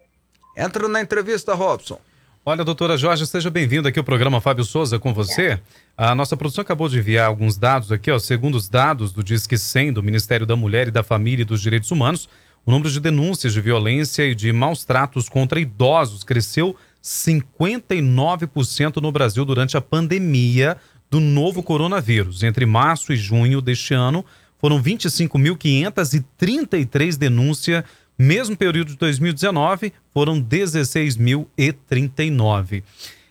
Entra 0.54 0.86
na 0.86 1.00
entrevista, 1.00 1.54
Robson. 1.54 1.98
Olha, 2.44 2.64
doutora 2.64 2.96
Jorge, 2.96 3.26
seja 3.26 3.50
bem-vinda 3.50 3.88
aqui 3.88 3.98
ao 3.98 4.04
programa 4.04 4.40
Fábio 4.40 4.64
Souza 4.64 4.98
com 4.98 5.14
você. 5.14 5.58
A 5.96 6.14
nossa 6.14 6.36
produção 6.36 6.62
acabou 6.62 6.88
de 6.88 6.98
enviar 6.98 7.26
alguns 7.26 7.56
dados 7.56 7.90
aqui, 7.90 8.10
ó. 8.10 8.18
Segundo 8.18 8.56
os 8.56 8.68
dados 8.68 9.12
do 9.12 9.22
Disque 9.22 9.56
100 9.56 9.94
do 9.94 10.02
Ministério 10.02 10.46
da 10.46 10.56
Mulher 10.56 10.88
e 10.88 10.90
da 10.90 11.02
Família 11.02 11.42
e 11.42 11.46
dos 11.46 11.60
Direitos 11.60 11.90
Humanos, 11.90 12.28
o 12.64 12.70
número 12.70 12.90
de 12.90 13.00
denúncias 13.00 13.52
de 13.52 13.60
violência 13.60 14.24
e 14.24 14.34
de 14.34 14.52
maus 14.52 14.84
tratos 14.84 15.28
contra 15.28 15.60
idosos 15.60 16.24
cresceu 16.24 16.76
59% 17.02 19.00
no 19.00 19.10
Brasil 19.12 19.44
durante 19.44 19.76
a 19.76 19.80
pandemia 19.80 20.76
do 21.10 21.20
novo 21.20 21.62
coronavírus. 21.62 22.42
Entre 22.42 22.66
março 22.66 23.12
e 23.12 23.16
junho 23.16 23.60
deste 23.60 23.94
ano, 23.94 24.24
foram 24.58 24.82
25.533 24.82 27.16
denúncias. 27.16 27.84
Mesmo 28.18 28.56
período 28.56 28.88
de 28.88 28.96
2019, 28.96 29.92
foram 30.12 30.42
16.039. 30.42 32.82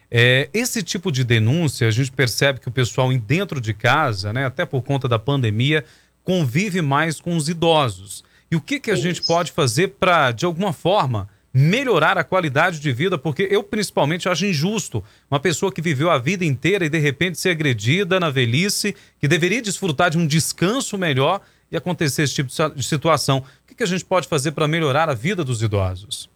É, 0.09 0.49
esse 0.53 0.81
tipo 0.81 1.11
de 1.11 1.25
denúncia, 1.25 1.85
a 1.87 1.91
gente 1.91 2.11
percebe 2.11 2.61
que 2.61 2.69
o 2.69 2.71
pessoal 2.71 3.11
dentro 3.17 3.59
de 3.59 3.73
casa, 3.73 4.31
né, 4.31 4.45
até 4.45 4.65
por 4.65 4.81
conta 4.81 5.05
da 5.07 5.19
pandemia, 5.19 5.83
convive 6.23 6.81
mais 6.81 7.19
com 7.19 7.35
os 7.35 7.49
idosos. 7.49 8.23
E 8.49 8.55
o 8.55 8.61
que, 8.61 8.79
que 8.79 8.89
a 8.89 8.93
Isso. 8.93 9.03
gente 9.03 9.21
pode 9.23 9.51
fazer 9.51 9.89
para, 9.99 10.31
de 10.31 10.45
alguma 10.45 10.71
forma, 10.71 11.27
melhorar 11.57 12.19
a 12.19 12.23
qualidade 12.23 12.79
de 12.79 12.93
vida, 12.93 13.17
porque 13.17 13.47
eu 13.49 13.63
principalmente 13.63 14.29
acho 14.29 14.45
injusto 14.45 15.03
uma 15.29 15.39
pessoa 15.39 15.71
que 15.71 15.81
viveu 15.81 16.11
a 16.11 16.19
vida 16.19 16.45
inteira 16.45 16.85
e 16.85 16.89
de 16.89 16.99
repente 16.99 17.39
ser 17.39 17.49
agredida 17.49 18.19
na 18.19 18.29
velhice, 18.29 18.95
que 19.19 19.27
deveria 19.27 19.59
desfrutar 19.59 20.11
de 20.11 20.19
um 20.19 20.27
descanso 20.27 20.99
melhor 20.99 21.41
e 21.71 21.75
acontecer 21.75 22.21
esse 22.21 22.35
tipo 22.35 22.51
de 22.75 22.83
situação. 22.83 23.43
O 23.63 23.75
que 23.75 23.81
a 23.81 23.87
gente 23.87 24.05
pode 24.05 24.27
fazer 24.27 24.51
para 24.51 24.67
melhorar 24.67 25.09
a 25.09 25.15
vida 25.15 25.43
dos 25.43 25.63
idosos? 25.63 26.29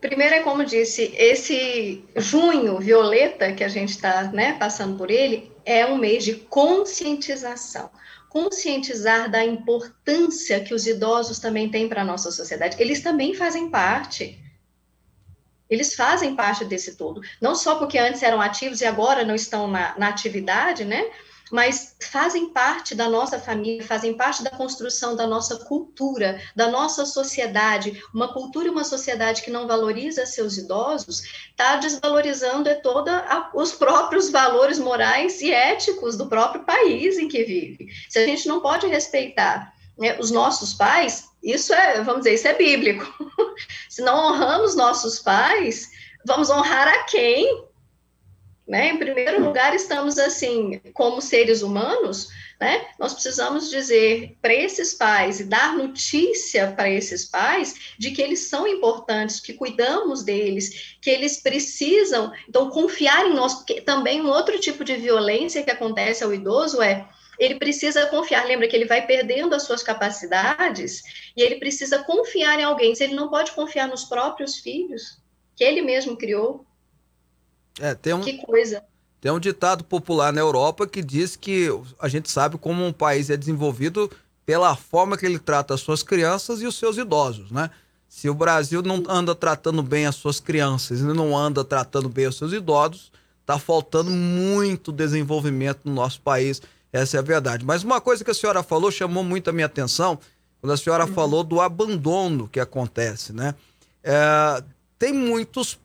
Primeiro 0.00 0.36
é 0.36 0.40
como 0.40 0.64
disse, 0.64 1.12
esse 1.16 2.04
junho 2.16 2.78
violeta 2.78 3.52
que 3.52 3.64
a 3.64 3.68
gente 3.68 3.90
está 3.90 4.30
né, 4.32 4.52
passando 4.52 4.96
por 4.96 5.10
ele 5.10 5.50
é 5.64 5.84
um 5.84 5.98
mês 5.98 6.24
de 6.24 6.34
conscientização 6.34 7.90
conscientizar 8.30 9.28
da 9.28 9.44
importância 9.44 10.60
que 10.60 10.72
os 10.72 10.86
idosos 10.86 11.40
também 11.40 11.68
têm 11.68 11.88
para 11.88 12.02
a 12.02 12.04
nossa 12.04 12.30
sociedade. 12.30 12.76
Eles 12.78 13.02
também 13.02 13.34
fazem 13.34 13.68
parte. 13.68 14.38
Eles 15.68 15.94
fazem 15.94 16.36
parte 16.36 16.64
desse 16.64 16.96
todo. 16.96 17.20
Não 17.40 17.56
só 17.56 17.74
porque 17.74 17.98
antes 17.98 18.22
eram 18.22 18.40
ativos 18.40 18.80
e 18.80 18.86
agora 18.86 19.24
não 19.24 19.34
estão 19.34 19.66
na, 19.66 19.98
na 19.98 20.08
atividade, 20.08 20.84
né? 20.84 21.10
Mas 21.50 21.96
fazem 22.00 22.50
parte 22.50 22.94
da 22.94 23.08
nossa 23.08 23.38
família, 23.38 23.84
fazem 23.84 24.14
parte 24.14 24.42
da 24.42 24.50
construção 24.50 25.16
da 25.16 25.26
nossa 25.26 25.56
cultura, 25.64 26.40
da 26.54 26.68
nossa 26.68 27.04
sociedade. 27.04 28.02
Uma 28.14 28.32
cultura 28.32 28.68
e 28.68 28.70
uma 28.70 28.84
sociedade 28.84 29.42
que 29.42 29.50
não 29.50 29.66
valoriza 29.66 30.26
seus 30.26 30.56
idosos 30.56 31.22
está 31.50 31.76
desvalorizando 31.76 32.68
é 32.68 32.74
toda 32.74 33.18
a, 33.18 33.50
os 33.54 33.72
próprios 33.72 34.30
valores 34.30 34.78
morais 34.78 35.40
e 35.40 35.52
éticos 35.52 36.16
do 36.16 36.26
próprio 36.26 36.64
país 36.64 37.18
em 37.18 37.28
que 37.28 37.44
vive. 37.44 37.88
Se 38.08 38.18
a 38.18 38.26
gente 38.26 38.46
não 38.46 38.60
pode 38.60 38.86
respeitar 38.86 39.72
né, 39.98 40.18
os 40.18 40.30
nossos 40.30 40.72
pais, 40.72 41.28
isso 41.42 41.74
é, 41.74 42.02
vamos 42.02 42.20
dizer, 42.20 42.34
isso 42.34 42.48
é 42.48 42.54
bíblico. 42.54 43.06
Se 43.88 44.02
não 44.02 44.16
honramos 44.16 44.74
nossos 44.74 45.18
pais, 45.18 45.90
vamos 46.24 46.50
honrar 46.50 46.88
a 46.88 47.02
quem? 47.04 47.69
Né? 48.70 48.90
Em 48.90 48.98
primeiro 48.98 49.42
lugar, 49.44 49.74
estamos 49.74 50.16
assim, 50.16 50.80
como 50.94 51.20
seres 51.20 51.60
humanos, 51.60 52.28
né? 52.60 52.86
Nós 53.00 53.12
precisamos 53.12 53.68
dizer 53.68 54.38
para 54.40 54.54
esses 54.54 54.94
pais 54.94 55.40
e 55.40 55.44
dar 55.44 55.76
notícia 55.76 56.70
para 56.70 56.88
esses 56.88 57.24
pais 57.24 57.96
de 57.98 58.12
que 58.12 58.22
eles 58.22 58.48
são 58.48 58.68
importantes, 58.68 59.40
que 59.40 59.54
cuidamos 59.54 60.22
deles, 60.22 60.96
que 61.02 61.10
eles 61.10 61.42
precisam, 61.42 62.32
então 62.48 62.70
confiar 62.70 63.26
em 63.26 63.34
nós, 63.34 63.54
porque 63.54 63.80
também 63.80 64.20
um 64.20 64.28
outro 64.28 64.56
tipo 64.60 64.84
de 64.84 64.94
violência 64.94 65.64
que 65.64 65.70
acontece 65.72 66.22
ao 66.22 66.32
idoso 66.32 66.80
é 66.80 67.08
ele 67.40 67.56
precisa 67.56 68.06
confiar. 68.06 68.46
Lembra 68.46 68.68
que 68.68 68.76
ele 68.76 68.84
vai 68.84 69.04
perdendo 69.04 69.52
as 69.52 69.64
suas 69.64 69.82
capacidades 69.82 71.02
e 71.36 71.42
ele 71.42 71.56
precisa 71.56 72.04
confiar 72.04 72.60
em 72.60 72.62
alguém. 72.62 72.94
Se 72.94 73.02
ele 73.02 73.16
não 73.16 73.30
pode 73.30 73.50
confiar 73.50 73.88
nos 73.88 74.04
próprios 74.04 74.58
filhos, 74.58 75.18
que 75.56 75.64
ele 75.64 75.82
mesmo 75.82 76.16
criou, 76.16 76.64
é, 77.80 77.94
tem 77.94 78.14
um, 78.14 78.20
que 78.20 78.38
coisa. 78.38 78.82
Tem 79.20 79.30
um 79.30 79.40
ditado 79.40 79.84
popular 79.84 80.32
na 80.32 80.40
Europa 80.40 80.86
que 80.86 81.02
diz 81.02 81.36
que 81.36 81.68
a 81.98 82.08
gente 82.08 82.30
sabe 82.30 82.56
como 82.56 82.84
um 82.84 82.92
país 82.92 83.28
é 83.28 83.36
desenvolvido 83.36 84.10
pela 84.46 84.74
forma 84.74 85.16
que 85.16 85.26
ele 85.26 85.38
trata 85.38 85.74
as 85.74 85.80
suas 85.80 86.02
crianças 86.02 86.62
e 86.62 86.66
os 86.66 86.76
seus 86.76 86.96
idosos, 86.96 87.50
né? 87.50 87.70
Se 88.08 88.28
o 88.28 88.34
Brasil 88.34 88.82
não 88.82 89.04
anda 89.08 89.34
tratando 89.34 89.82
bem 89.82 90.06
as 90.06 90.16
suas 90.16 90.40
crianças 90.40 91.00
e 91.00 91.04
não 91.04 91.36
anda 91.36 91.64
tratando 91.64 92.08
bem 92.08 92.26
os 92.26 92.36
seus 92.36 92.52
idosos, 92.52 93.12
tá 93.46 93.58
faltando 93.58 94.10
muito 94.10 94.90
desenvolvimento 94.90 95.80
no 95.84 95.92
nosso 95.92 96.20
país. 96.20 96.60
Essa 96.92 97.18
é 97.18 97.20
a 97.20 97.22
verdade. 97.22 97.64
Mas 97.64 97.84
uma 97.84 98.00
coisa 98.00 98.24
que 98.24 98.30
a 98.30 98.34
senhora 98.34 98.64
falou 98.64 98.90
chamou 98.90 99.22
muito 99.22 99.48
a 99.48 99.52
minha 99.52 99.66
atenção 99.66 100.18
quando 100.60 100.72
a 100.72 100.76
senhora 100.76 101.06
uhum. 101.06 101.14
falou 101.14 101.44
do 101.44 101.60
abandono 101.60 102.48
que 102.48 102.58
acontece, 102.58 103.32
né? 103.32 103.54
É, 104.02 104.62
tem 104.98 105.12
muitos 105.12 105.78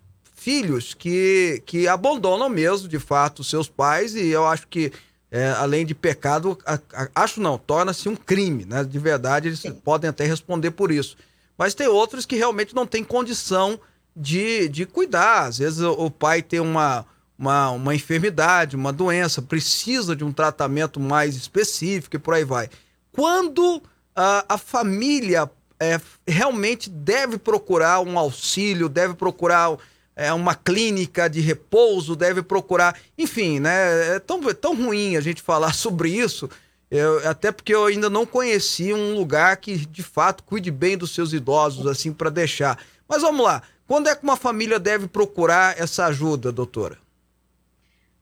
filhos 0.46 0.94
que, 0.94 1.64
que 1.66 1.88
abandonam 1.88 2.48
mesmo, 2.48 2.88
de 2.88 3.00
fato, 3.00 3.44
seus 3.44 3.68
pais, 3.68 4.14
e 4.14 4.28
eu 4.28 4.46
acho 4.46 4.68
que, 4.68 4.94
é, 5.32 5.50
além 5.54 5.84
de 5.84 5.96
pecado, 5.96 6.56
a, 6.64 6.76
a, 6.94 7.24
acho 7.24 7.42
não, 7.42 7.58
torna-se 7.58 8.08
um 8.08 8.16
crime, 8.16 8.64
né? 8.64 8.84
De 8.84 9.00
verdade, 9.00 9.48
eles 9.48 9.62
Sim. 9.62 9.72
podem 9.72 10.08
até 10.08 10.24
responder 10.24 10.70
por 10.70 10.92
isso. 10.92 11.18
Mas 11.58 11.74
tem 11.74 11.88
outros 11.88 12.28
que 12.28 12.36
realmente 12.36 12.76
não 12.76 12.86
têm 12.86 13.04
condição 13.04 13.80
de, 14.16 14.70
de 14.70 14.86
cuidar. 14.86 15.46
Às 15.46 15.58
vezes 15.58 15.80
o, 15.80 15.94
o 15.94 16.12
pai 16.12 16.44
tem 16.44 16.60
uma, 16.60 17.04
uma, 17.40 17.72
uma 17.72 17.96
enfermidade, 17.96 18.76
uma 18.76 18.94
doença, 18.94 19.42
precisa 19.42 20.16
de 20.16 20.24
um 20.24 20.32
tratamento 20.32 21.00
mais 21.00 21.36
específico 21.36 22.18
e 22.18 22.20
por 22.20 22.36
aí 22.36 22.44
vai. 22.44 22.70
Quando 23.12 23.82
a, 24.16 24.46
a 24.48 24.58
família 24.60 25.50
é, 25.80 26.00
realmente 26.28 26.88
deve 26.88 27.40
procurar 27.40 28.00
um 28.02 28.20
auxílio, 28.20 28.88
deve 28.88 29.16
procurar 29.16 29.76
é, 30.16 30.32
uma 30.32 30.56
clínica 30.56 31.30
de 31.30 31.42
repouso, 31.42 32.16
deve 32.16 32.42
procurar. 32.42 32.98
Enfim, 33.18 33.60
né? 33.60 34.16
É 34.16 34.20
tão, 34.20 34.50
é 34.50 34.54
tão 34.54 34.76
ruim 34.76 35.18
a 35.18 35.22
gente 35.22 35.42
falar 35.42 35.74
sobre 35.76 36.10
isso, 36.10 36.50
eu, 36.90 37.28
até 37.28 37.52
porque 37.52 37.74
eu 37.74 37.86
ainda 37.86 38.10
não 38.10 38.26
conheci 38.26 38.94
um 38.94 39.16
lugar 39.16 39.58
que 39.58 39.76
de 39.76 40.04
fato 40.04 40.44
cuide 40.44 40.72
bem 40.72 40.98
dos 40.98 41.14
seus 41.14 41.34
idosos, 41.34 41.88
assim, 41.88 42.14
para 42.14 42.30
deixar. 42.30 42.80
Mas 43.08 43.22
vamos 43.22 43.44
lá. 43.44 43.64
Quando 43.88 44.08
é 44.08 44.16
que 44.16 44.24
uma 44.24 44.38
família 44.38 44.80
deve 44.80 45.08
procurar 45.08 45.80
essa 45.80 46.06
ajuda, 46.06 46.52
doutora? 46.52 46.98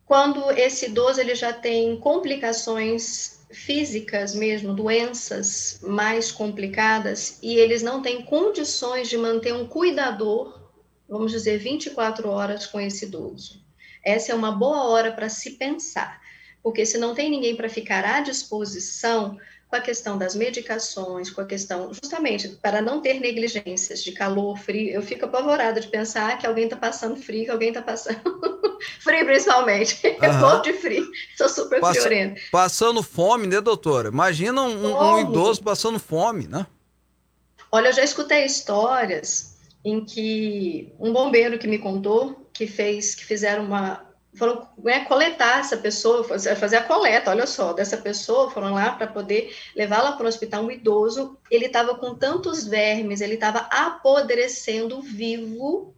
Quando 0.06 0.52
esse 0.52 0.88
idoso 0.88 1.20
ele 1.20 1.36
já 1.36 1.54
tem 1.54 1.98
complicações 1.98 3.39
físicas 3.50 4.34
mesmo, 4.34 4.74
doenças 4.74 5.80
mais 5.84 6.32
complicadas, 6.32 7.38
e 7.41 7.56
eles 7.56 7.82
não 7.84 8.02
têm 8.02 8.24
condições 8.24 9.08
de 9.08 9.18
manter 9.18 9.54
um 9.54 9.66
cuidador 9.68 10.62
vamos 11.14 11.32
dizer, 11.32 11.57
24 11.59 12.28
horas 12.28 12.66
com 12.66 12.80
esse 12.80 13.05
idoso. 13.05 13.64
essa 14.03 14.32
é 14.32 14.36
uma 14.36 14.51
boa 14.51 14.84
hora 14.89 15.11
para 15.11 15.30
se 15.30 15.51
pensar, 15.51 16.20
porque 16.61 16.86
se 16.86 16.97
não 16.97 17.14
tem 17.14 17.30
ninguém 17.30 17.55
para 17.55 17.70
ficar 17.70 18.03
à 18.03 18.20
disposição, 18.20 19.38
com 19.74 19.78
a 19.78 19.82
questão 19.82 20.20
das 20.20 20.36
medicações, 20.36 21.32
com 21.32 21.41
a 21.41 21.45
questão, 21.45 21.91
justamente, 21.91 22.47
para 22.61 22.80
não 22.80 23.01
ter 23.01 23.20
negligências 23.20 24.03
de 24.03 24.11
calor, 24.11 24.55
frio, 24.55 24.91
eu 24.91 25.01
fico 25.01 25.26
apavorada 25.26 25.82
de 25.82 25.88
pensar 25.88 26.38
que 26.38 26.45
alguém 26.45 26.66
está 26.66 26.76
passando 26.76 27.16
frio, 27.16 27.45
que 27.45 27.49
alguém 27.49 27.70
está 27.70 27.82
passando 27.82 28.22
frio 29.01 29.26
principalmente, 29.26 29.99
uhum. 30.05 30.39
morro 30.39 30.61
de 30.61 30.74
frio, 30.74 31.09
sou 31.36 31.49
super 31.49 31.80
Passa, 31.80 32.01
friorenta. 32.01 32.39
Passando 32.51 33.01
fome, 33.01 33.47
né, 33.47 33.59
doutora? 33.61 34.09
Imagina 34.09 34.61
um, 34.61 35.16
um 35.16 35.20
idoso 35.20 35.64
passando 35.64 35.97
fome, 35.99 36.47
né? 36.47 36.68
Olha, 37.72 37.88
eu 37.88 37.93
já 37.93 38.03
escutei 38.03 38.45
histórias 38.45 39.53
em 39.84 40.04
que 40.06 40.94
um 41.00 41.12
bombeiro 41.12 41.60
que 41.60 41.68
me 41.68 41.78
contou 41.78 42.50
que 42.54 42.68
fez, 42.68 43.16
que 43.16 43.26
fizeram 43.26 43.66
uma, 43.66 44.14
foram 44.36 44.68
né, 44.78 45.06
coletar 45.06 45.60
essa 45.60 45.78
pessoa, 45.78 46.24
fazer 46.24 46.78
a 46.78 46.84
coleta, 46.84 47.32
olha 47.32 47.46
só, 47.46 47.74
dessa 47.74 47.98
pessoa, 47.98 48.50
foram 48.50 48.74
lá 48.74 48.92
para 48.92 49.08
poder 49.08 49.56
levá-la 49.76 50.14
para 50.14 50.26
o 50.26 50.30
hospital, 50.30 50.64
um 50.64 50.72
idoso, 50.72 51.38
ele 51.52 51.66
estava 51.66 51.96
com 51.96 52.16
tantos 52.16 52.66
vermes, 52.66 53.22
ele 53.22 53.36
estava 53.36 53.60
apodrecendo 53.72 55.02
vivo 55.02 55.96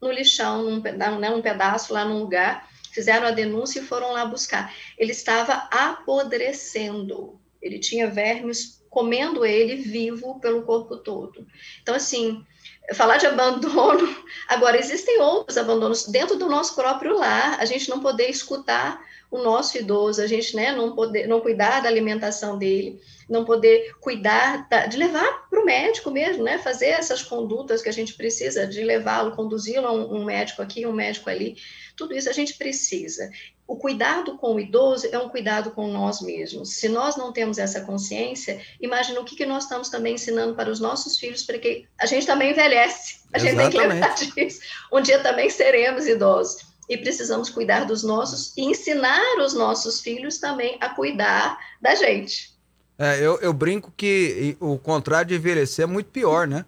no 0.00 0.10
lixão, 0.10 0.62
num, 0.62 0.80
né, 0.80 1.42
pedaço 1.42 1.92
lá 1.92 2.04
num 2.04 2.20
lugar, 2.20 2.68
fizeram 2.92 3.26
a 3.26 3.32
denúncia 3.32 3.80
e 3.80 3.84
foram 3.84 4.12
lá 4.12 4.24
buscar. 4.24 4.72
Ele 4.96 5.12
estava 5.12 5.68
apodrecendo, 5.70 7.40
ele 7.60 7.78
tinha 7.78 8.08
vermes 8.08 8.78
comendo 8.88 9.44
ele 9.44 9.76
vivo 9.76 10.40
pelo 10.40 10.62
corpo 10.62 10.96
todo. 10.96 11.46
Então, 11.82 11.94
assim, 11.94 12.44
falar 12.94 13.16
de 13.18 13.26
abandono. 13.26 14.16
Agora, 14.48 14.78
existem 14.78 15.20
outros 15.20 15.58
abandonos 15.58 16.06
dentro 16.06 16.36
do 16.36 16.48
nosso 16.48 16.74
próprio 16.74 17.18
lar, 17.18 17.58
a 17.60 17.64
gente 17.64 17.88
não 17.88 18.00
poder 18.00 18.28
escutar 18.30 19.00
o 19.30 19.38
nosso 19.38 19.76
idoso, 19.76 20.22
a 20.22 20.26
gente 20.26 20.56
né, 20.56 20.72
não 20.72 20.94
poder 20.94 21.26
não 21.26 21.40
cuidar 21.40 21.80
da 21.80 21.88
alimentação 21.88 22.56
dele, 22.56 22.98
não 23.28 23.44
poder 23.44 23.94
cuidar 24.00 24.66
da, 24.68 24.86
de 24.86 24.96
levar 24.96 25.48
para 25.50 25.60
o 25.60 25.64
médico 25.64 26.10
mesmo, 26.10 26.42
né, 26.42 26.58
fazer 26.58 26.86
essas 26.86 27.22
condutas 27.22 27.82
que 27.82 27.88
a 27.88 27.92
gente 27.92 28.14
precisa 28.14 28.66
de 28.66 28.82
levá-lo, 28.82 29.36
conduzi-lo 29.36 29.86
a 29.86 29.92
um, 29.92 30.20
um 30.20 30.24
médico 30.24 30.62
aqui, 30.62 30.86
um 30.86 30.92
médico 30.92 31.28
ali, 31.28 31.56
tudo 31.94 32.16
isso 32.16 32.28
a 32.30 32.32
gente 32.32 32.54
precisa. 32.54 33.28
O 33.66 33.76
cuidado 33.76 34.38
com 34.38 34.54
o 34.54 34.60
idoso 34.60 35.06
é 35.12 35.18
um 35.18 35.28
cuidado 35.28 35.72
com 35.72 35.88
nós 35.88 36.22
mesmos. 36.22 36.76
Se 36.76 36.88
nós 36.88 37.18
não 37.18 37.34
temos 37.34 37.58
essa 37.58 37.82
consciência, 37.82 38.58
imagina 38.80 39.20
o 39.20 39.24
que, 39.26 39.36
que 39.36 39.44
nós 39.44 39.64
estamos 39.64 39.90
também 39.90 40.14
ensinando 40.14 40.54
para 40.54 40.70
os 40.70 40.80
nossos 40.80 41.18
filhos, 41.18 41.42
porque 41.42 41.84
a 42.00 42.06
gente 42.06 42.26
também 42.26 42.52
envelhece. 42.52 43.20
A 43.30 43.38
gente 43.38 43.52
Exatamente. 43.52 43.72
tem 43.72 43.80
que 43.82 43.86
lembrar 43.86 44.14
disso. 44.14 44.60
Um 44.90 45.02
dia 45.02 45.18
também 45.18 45.50
seremos 45.50 46.06
idosos. 46.06 46.67
E 46.88 46.96
precisamos 46.96 47.50
cuidar 47.50 47.84
dos 47.84 48.02
nossos 48.02 48.56
e 48.56 48.62
ensinar 48.62 49.38
os 49.44 49.54
nossos 49.54 50.00
filhos 50.00 50.38
também 50.38 50.78
a 50.80 50.88
cuidar 50.88 51.58
da 51.80 51.94
gente. 51.94 52.56
É, 52.98 53.18
eu, 53.20 53.38
eu 53.40 53.52
brinco 53.52 53.92
que 53.96 54.56
o 54.58 54.78
contrário 54.78 55.28
de 55.28 55.34
envelhecer 55.34 55.84
é 55.84 55.86
muito 55.86 56.10
pior, 56.10 56.48
né? 56.48 56.64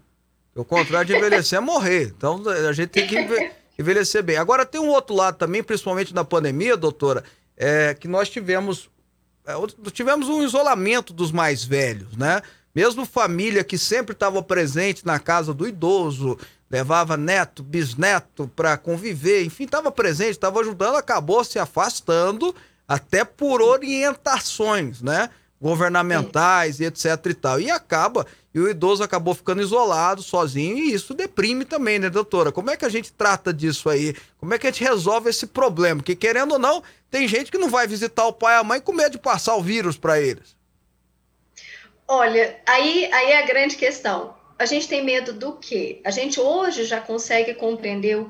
O 0.54 0.64
contrário 0.64 1.06
de 1.06 1.16
envelhecer 1.16 1.58
é 1.58 1.60
morrer. 1.60 2.12
Então 2.16 2.42
a 2.48 2.72
gente 2.72 2.90
tem 2.90 3.06
que 3.06 3.52
envelhecer 3.78 4.22
bem. 4.22 4.36
Agora 4.36 4.66
tem 4.66 4.80
um 4.80 4.88
outro 4.90 5.14
lado 5.14 5.36
também, 5.38 5.62
principalmente 5.62 6.14
na 6.14 6.24
pandemia, 6.24 6.76
doutora, 6.76 7.24
é 7.56 7.94
que 7.94 8.06
nós 8.06 8.28
tivemos 8.28 8.90
é, 9.46 9.54
tivemos 9.90 10.28
um 10.28 10.42
isolamento 10.42 11.12
dos 11.12 11.32
mais 11.32 11.64
velhos, 11.64 12.16
né? 12.16 12.42
Mesmo 12.74 13.04
família 13.04 13.64
que 13.64 13.76
sempre 13.76 14.12
estava 14.12 14.40
presente 14.42 15.04
na 15.04 15.18
casa 15.18 15.52
do 15.52 15.66
idoso, 15.66 16.38
levava 16.70 17.16
neto, 17.16 17.62
bisneto 17.62 18.50
para 18.54 18.76
conviver, 18.76 19.44
enfim, 19.44 19.64
estava 19.64 19.90
presente, 19.90 20.30
estava 20.30 20.60
ajudando, 20.60 20.96
acabou 20.96 21.42
se 21.42 21.58
afastando 21.58 22.54
até 22.86 23.24
por 23.24 23.60
orientações, 23.60 25.02
né? 25.02 25.30
governamentais 25.60 26.80
e 26.80 26.84
etc 26.84 27.26
e 27.26 27.34
tal. 27.34 27.60
E 27.60 27.70
acaba, 27.70 28.26
e 28.54 28.58
o 28.58 28.68
idoso 28.68 29.02
acabou 29.02 29.34
ficando 29.34 29.60
isolado, 29.60 30.22
sozinho, 30.22 30.78
e 30.78 30.92
isso 30.92 31.12
deprime 31.12 31.64
também, 31.64 31.98
né, 31.98 32.08
doutora? 32.08 32.50
Como 32.50 32.70
é 32.70 32.76
que 32.76 32.84
a 32.84 32.88
gente 32.88 33.12
trata 33.12 33.52
disso 33.52 33.90
aí? 33.90 34.16
Como 34.38 34.54
é 34.54 34.58
que 34.58 34.66
a 34.66 34.70
gente 34.70 34.82
resolve 34.82 35.28
esse 35.28 35.46
problema? 35.46 36.00
Porque, 36.00 36.16
querendo 36.16 36.52
ou 36.52 36.58
não, 36.58 36.82
tem 37.10 37.28
gente 37.28 37.50
que 37.50 37.58
não 37.58 37.68
vai 37.68 37.86
visitar 37.86 38.24
o 38.26 38.32
pai 38.32 38.54
e 38.54 38.58
a 38.58 38.64
mãe 38.64 38.80
com 38.80 38.92
medo 38.92 39.12
de 39.12 39.18
passar 39.18 39.54
o 39.56 39.62
vírus 39.62 39.98
para 39.98 40.18
eles. 40.20 40.56
Olha, 42.08 42.58
aí, 42.66 43.08
aí 43.12 43.30
é 43.32 43.42
a 43.42 43.46
grande 43.46 43.76
questão. 43.76 44.34
A 44.60 44.66
gente 44.66 44.86
tem 44.86 45.02
medo 45.02 45.32
do 45.32 45.54
quê? 45.56 46.02
A 46.04 46.10
gente 46.10 46.38
hoje 46.38 46.84
já 46.84 47.00
consegue 47.00 47.54
compreender 47.54 48.18
o 48.18 48.28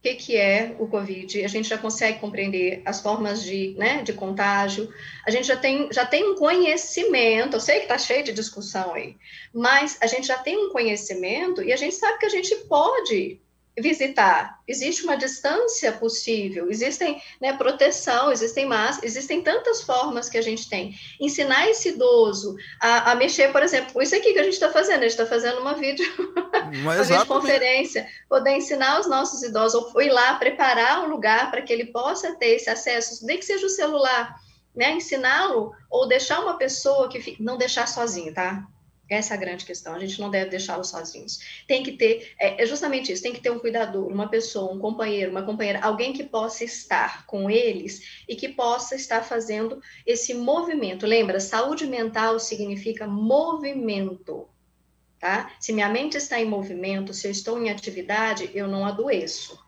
que 0.00 0.14
que, 0.14 0.36
é 0.36 0.76
o 0.78 0.86
Covid, 0.86 1.44
a 1.44 1.48
gente 1.48 1.68
já 1.68 1.76
consegue 1.76 2.20
compreender 2.20 2.82
as 2.84 3.00
formas 3.00 3.42
de, 3.42 3.74
né, 3.76 4.00
de 4.02 4.12
contágio, 4.12 4.88
a 5.26 5.30
gente 5.32 5.48
já 5.48 5.56
tem, 5.56 5.92
já 5.92 6.06
tem 6.06 6.22
um 6.22 6.36
conhecimento, 6.36 7.56
eu 7.56 7.60
sei 7.60 7.78
que 7.78 7.86
está 7.86 7.98
cheio 7.98 8.22
de 8.22 8.32
discussão 8.32 8.94
aí, 8.94 9.16
mas 9.52 9.98
a 10.00 10.06
gente 10.06 10.24
já 10.24 10.38
tem 10.38 10.56
um 10.56 10.70
conhecimento 10.70 11.60
e 11.60 11.72
a 11.72 11.76
gente 11.76 11.96
sabe 11.96 12.16
que 12.20 12.26
a 12.26 12.30
gente 12.30 12.54
pode 12.68 13.40
visitar. 13.78 14.60
Existe 14.68 15.02
uma 15.02 15.16
distância 15.16 15.92
possível, 15.92 16.70
existem 16.70 17.22
né, 17.40 17.54
proteção, 17.54 18.30
existem 18.30 18.66
máscaras, 18.66 19.10
existem 19.10 19.42
tantas 19.42 19.82
formas 19.82 20.28
que 20.28 20.36
a 20.36 20.42
gente 20.42 20.68
tem. 20.68 20.94
Ensinar 21.18 21.68
esse 21.68 21.90
idoso 21.90 22.54
a, 22.80 23.12
a 23.12 23.14
mexer, 23.14 23.50
por 23.50 23.62
exemplo, 23.62 24.02
isso 24.02 24.14
aqui 24.14 24.32
que 24.32 24.38
a 24.38 24.44
gente 24.44 24.54
está 24.54 24.70
fazendo, 24.70 24.98
a 24.98 25.02
gente 25.02 25.12
está 25.12 25.26
fazendo 25.26 25.60
uma 25.60 25.74
vídeo, 25.74 26.04
uma 26.82 27.02
videoconferência, 27.02 28.06
poder 28.28 28.56
ensinar 28.56 29.00
os 29.00 29.08
nossos 29.08 29.42
idosos, 29.42 29.94
ou 29.94 30.02
ir 30.02 30.10
lá 30.10 30.34
preparar 30.34 31.04
um 31.04 31.08
lugar 31.08 31.50
para 31.50 31.62
que 31.62 31.72
ele 31.72 31.86
possa 31.86 32.34
ter 32.36 32.56
esse 32.56 32.68
acesso, 32.68 33.24
nem 33.24 33.38
que 33.38 33.44
seja 33.44 33.66
o 33.66 33.70
celular, 33.70 34.36
né, 34.76 34.92
ensiná-lo, 34.92 35.72
ou 35.90 36.06
deixar 36.06 36.40
uma 36.40 36.58
pessoa 36.58 37.08
que 37.08 37.20
fique, 37.20 37.42
não 37.42 37.56
deixar 37.56 37.88
sozinho, 37.88 38.34
tá? 38.34 38.66
Essa 39.12 39.34
é 39.34 39.36
a 39.36 39.40
grande 39.40 39.66
questão. 39.66 39.94
A 39.94 39.98
gente 39.98 40.18
não 40.18 40.30
deve 40.30 40.50
deixá-los 40.50 40.88
sozinhos. 40.88 41.38
Tem 41.66 41.82
que 41.82 41.92
ter, 41.92 42.32
é, 42.38 42.62
é, 42.62 42.66
justamente 42.66 43.12
isso, 43.12 43.22
tem 43.22 43.34
que 43.34 43.42
ter 43.42 43.50
um 43.50 43.58
cuidador, 43.58 44.06
uma 44.06 44.26
pessoa, 44.26 44.72
um 44.72 44.78
companheiro, 44.78 45.30
uma 45.30 45.42
companheira, 45.42 45.80
alguém 45.80 46.14
que 46.14 46.24
possa 46.24 46.64
estar 46.64 47.26
com 47.26 47.50
eles 47.50 48.22
e 48.26 48.34
que 48.34 48.48
possa 48.48 48.94
estar 48.94 49.22
fazendo 49.22 49.82
esse 50.06 50.32
movimento. 50.32 51.06
Lembra, 51.06 51.40
saúde 51.40 51.86
mental 51.86 52.38
significa 52.38 53.06
movimento. 53.06 54.48
Tá? 55.18 55.52
Se 55.60 55.72
minha 55.72 55.90
mente 55.90 56.16
está 56.16 56.40
em 56.40 56.46
movimento, 56.46 57.12
se 57.12 57.28
eu 57.28 57.30
estou 57.30 57.62
em 57.62 57.70
atividade, 57.70 58.50
eu 58.54 58.66
não 58.66 58.84
adoeço 58.84 59.62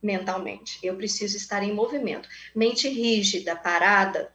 mentalmente. 0.00 0.78
Eu 0.82 0.94
preciso 0.96 1.36
estar 1.36 1.62
em 1.62 1.72
movimento. 1.72 2.28
Mente 2.54 2.88
rígida, 2.88 3.56
parada, 3.56 4.32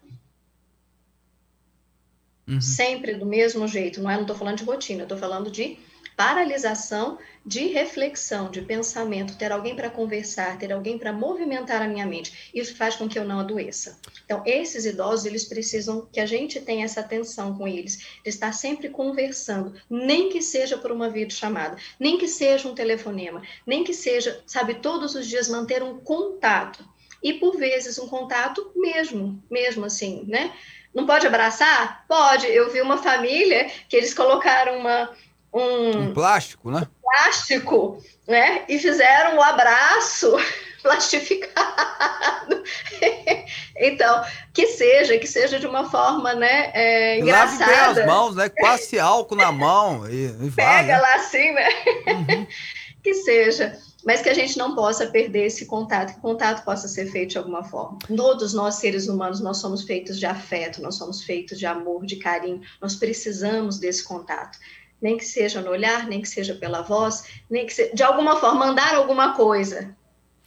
Uhum. 2.49 2.59
Sempre 2.59 3.13
do 3.13 3.25
mesmo 3.25 3.67
jeito, 3.67 4.01
não 4.01 4.09
é? 4.09 4.15
Não 4.15 4.23
estou 4.23 4.35
falando 4.35 4.57
de 4.57 4.63
rotina, 4.63 5.03
estou 5.03 5.17
falando 5.17 5.51
de 5.51 5.77
paralisação 6.17 7.17
de 7.45 7.67
reflexão, 7.67 8.51
de 8.51 8.61
pensamento, 8.61 9.37
ter 9.37 9.53
alguém 9.53 9.73
para 9.73 9.89
conversar, 9.89 10.57
ter 10.57 10.69
alguém 10.73 10.97
para 10.97 11.13
movimentar 11.13 11.81
a 11.81 11.87
minha 11.87 12.05
mente. 12.05 12.51
Isso 12.53 12.75
faz 12.75 12.97
com 12.97 13.07
que 13.07 13.17
eu 13.17 13.23
não 13.23 13.39
adoeça. 13.39 13.97
Então, 14.25 14.43
esses 14.45 14.85
idosos, 14.85 15.25
eles 15.25 15.45
precisam 15.45 16.09
que 16.11 16.19
a 16.19 16.25
gente 16.25 16.59
tenha 16.59 16.83
essa 16.83 16.99
atenção 16.99 17.57
com 17.57 17.65
eles, 17.65 17.99
de 18.21 18.29
estar 18.29 18.51
sempre 18.51 18.89
conversando, 18.89 19.73
nem 19.89 20.29
que 20.29 20.41
seja 20.41 20.77
por 20.77 20.91
uma 20.91 21.09
videochamada, 21.09 21.77
nem 21.97 22.17
que 22.17 22.27
seja 22.27 22.67
um 22.67 22.75
telefonema, 22.75 23.41
nem 23.65 23.85
que 23.85 23.93
seja, 23.93 24.43
sabe, 24.45 24.75
todos 24.75 25.15
os 25.15 25.25
dias 25.25 25.47
manter 25.47 25.81
um 25.81 25.99
contato. 25.99 26.83
E 27.23 27.33
por 27.33 27.57
vezes 27.57 27.97
um 27.97 28.07
contato 28.07 28.71
mesmo, 28.75 29.41
mesmo 29.49 29.85
assim, 29.85 30.25
né? 30.27 30.53
Não 30.99 31.07
pode 31.07 31.25
abraçar? 31.25 32.03
Pode. 32.09 32.45
Eu 32.47 32.69
vi 32.71 32.81
uma 32.81 32.97
família 32.97 33.71
que 33.87 33.95
eles 33.95 34.13
colocaram 34.13 34.77
uma, 34.79 35.09
um, 35.53 35.97
um 35.97 36.13
plástico, 36.13 36.69
né? 36.69 36.81
Um 36.81 37.01
plástico, 37.01 38.03
né? 38.27 38.65
E 38.67 38.77
fizeram 38.77 39.35
o 39.35 39.37
um 39.37 39.41
abraço 39.41 40.35
plastificado. 40.83 42.63
então, 43.77 44.23
que 44.53 44.67
seja, 44.67 45.17
que 45.17 45.27
seja 45.27 45.57
de 45.57 45.65
uma 45.65 45.89
forma, 45.89 46.33
né, 46.33 46.71
é, 46.73 47.19
engraçada. 47.19 47.71
Lave 47.71 47.93
bem 47.93 48.03
as 48.03 48.05
mãos, 48.05 48.35
né? 48.35 48.49
Passe 48.49 48.99
álcool 48.99 49.35
na 49.35 49.53
mão 49.53 50.05
e, 50.09 50.25
e 50.25 50.51
Pega 50.51 50.95
né? 50.95 50.99
lá 50.99 51.15
assim, 51.15 51.51
né? 51.53 51.69
Uhum. 52.07 52.47
que 53.01 53.13
seja 53.13 53.79
mas 54.09 54.23
que 54.23 54.29
a 54.29 54.33
gente 54.33 54.57
não 54.57 54.73
possa 54.73 55.05
perder 55.05 55.45
esse 55.45 55.67
contato, 55.67 56.13
que 56.13 56.17
o 56.17 56.21
contato 56.23 56.65
possa 56.65 56.87
ser 56.87 57.11
feito 57.11 57.29
de 57.29 57.37
alguma 57.37 57.63
forma. 57.63 57.99
Todos 58.17 58.55
nós, 58.55 58.73
seres 58.73 59.07
humanos, 59.07 59.39
nós 59.39 59.57
somos 59.57 59.83
feitos 59.83 60.17
de 60.19 60.25
afeto, 60.25 60.81
nós 60.81 60.95
somos 60.95 61.21
feitos 61.21 61.59
de 61.59 61.67
amor, 61.67 62.07
de 62.07 62.15
carinho, 62.15 62.59
nós 62.81 62.95
precisamos 62.95 63.77
desse 63.77 64.03
contato. 64.03 64.57
Nem 64.99 65.15
que 65.15 65.23
seja 65.23 65.61
no 65.61 65.69
olhar, 65.69 66.07
nem 66.07 66.23
que 66.23 66.27
seja 66.27 66.55
pela 66.55 66.81
voz, 66.81 67.23
nem 67.47 67.67
que 67.67 67.71
seja, 67.71 67.93
de 67.93 68.01
alguma 68.01 68.37
forma, 68.37 68.65
mandar 68.65 68.95
alguma 68.95 69.35
coisa, 69.35 69.95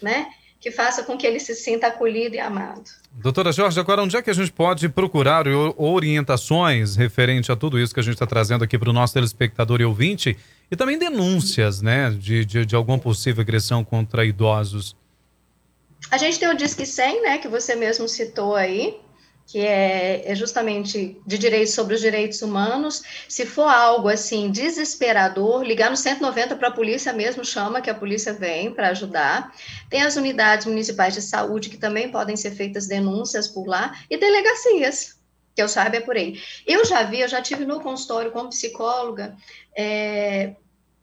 né? 0.02 0.26
Que 0.62 0.70
faça 0.70 1.02
com 1.02 1.18
que 1.18 1.26
ele 1.26 1.40
se 1.40 1.56
sinta 1.56 1.88
acolhido 1.88 2.36
e 2.36 2.38
amado. 2.38 2.84
Doutora 3.12 3.50
Jorge, 3.50 3.80
agora 3.80 4.00
onde 4.00 4.16
é 4.16 4.22
que 4.22 4.30
a 4.30 4.32
gente 4.32 4.52
pode 4.52 4.88
procurar 4.88 5.44
orientações 5.76 6.94
referente 6.94 7.50
a 7.50 7.56
tudo 7.56 7.80
isso 7.80 7.92
que 7.92 7.98
a 7.98 8.02
gente 8.02 8.14
está 8.14 8.26
trazendo 8.26 8.62
aqui 8.62 8.78
para 8.78 8.88
o 8.88 8.92
nosso 8.92 9.12
telespectador 9.12 9.80
e 9.80 9.84
ouvinte? 9.84 10.38
E 10.70 10.76
também 10.76 10.96
denúncias, 10.96 11.82
né, 11.82 12.10
de, 12.10 12.44
de, 12.44 12.64
de 12.64 12.76
alguma 12.76 12.96
possível 12.96 13.42
agressão 13.42 13.82
contra 13.84 14.24
idosos. 14.24 14.96
A 16.10 16.16
gente 16.16 16.38
tem 16.38 16.48
o 16.48 16.56
Disque 16.56 16.86
100, 16.86 17.22
né, 17.22 17.38
que 17.38 17.48
você 17.48 17.74
mesmo 17.74 18.08
citou 18.08 18.54
aí, 18.54 18.96
que 19.52 19.58
é, 19.58 20.22
é, 20.24 20.34
justamente 20.34 21.20
de 21.26 21.36
direitos 21.36 21.74
sobre 21.74 21.94
os 21.94 22.00
direitos 22.00 22.40
humanos. 22.40 23.02
Se 23.28 23.44
for 23.44 23.68
algo 23.68 24.08
assim 24.08 24.50
desesperador, 24.50 25.62
ligar 25.62 25.90
no 25.90 25.96
190 25.96 26.56
para 26.56 26.68
a 26.68 26.72
polícia 26.72 27.12
mesmo, 27.12 27.44
chama 27.44 27.82
que 27.82 27.90
a 27.90 27.94
polícia 27.94 28.32
vem 28.32 28.72
para 28.72 28.88
ajudar. 28.88 29.54
Tem 29.90 30.04
as 30.04 30.16
unidades 30.16 30.64
municipais 30.64 31.12
de 31.12 31.20
saúde 31.20 31.68
que 31.68 31.76
também 31.76 32.10
podem 32.10 32.34
ser 32.34 32.52
feitas 32.52 32.86
denúncias 32.86 33.46
por 33.46 33.66
lá 33.66 33.94
e 34.08 34.16
delegacias. 34.16 35.20
Que 35.54 35.62
eu 35.62 35.68
saiba 35.68 35.98
é 35.98 36.00
por 36.00 36.16
aí. 36.16 36.40
Eu 36.66 36.82
já 36.86 37.02
vi, 37.02 37.20
eu 37.20 37.28
já 37.28 37.42
tive 37.42 37.66
no 37.66 37.78
consultório 37.78 38.32
como 38.32 38.48
psicóloga, 38.48 39.36
é, 39.76 40.54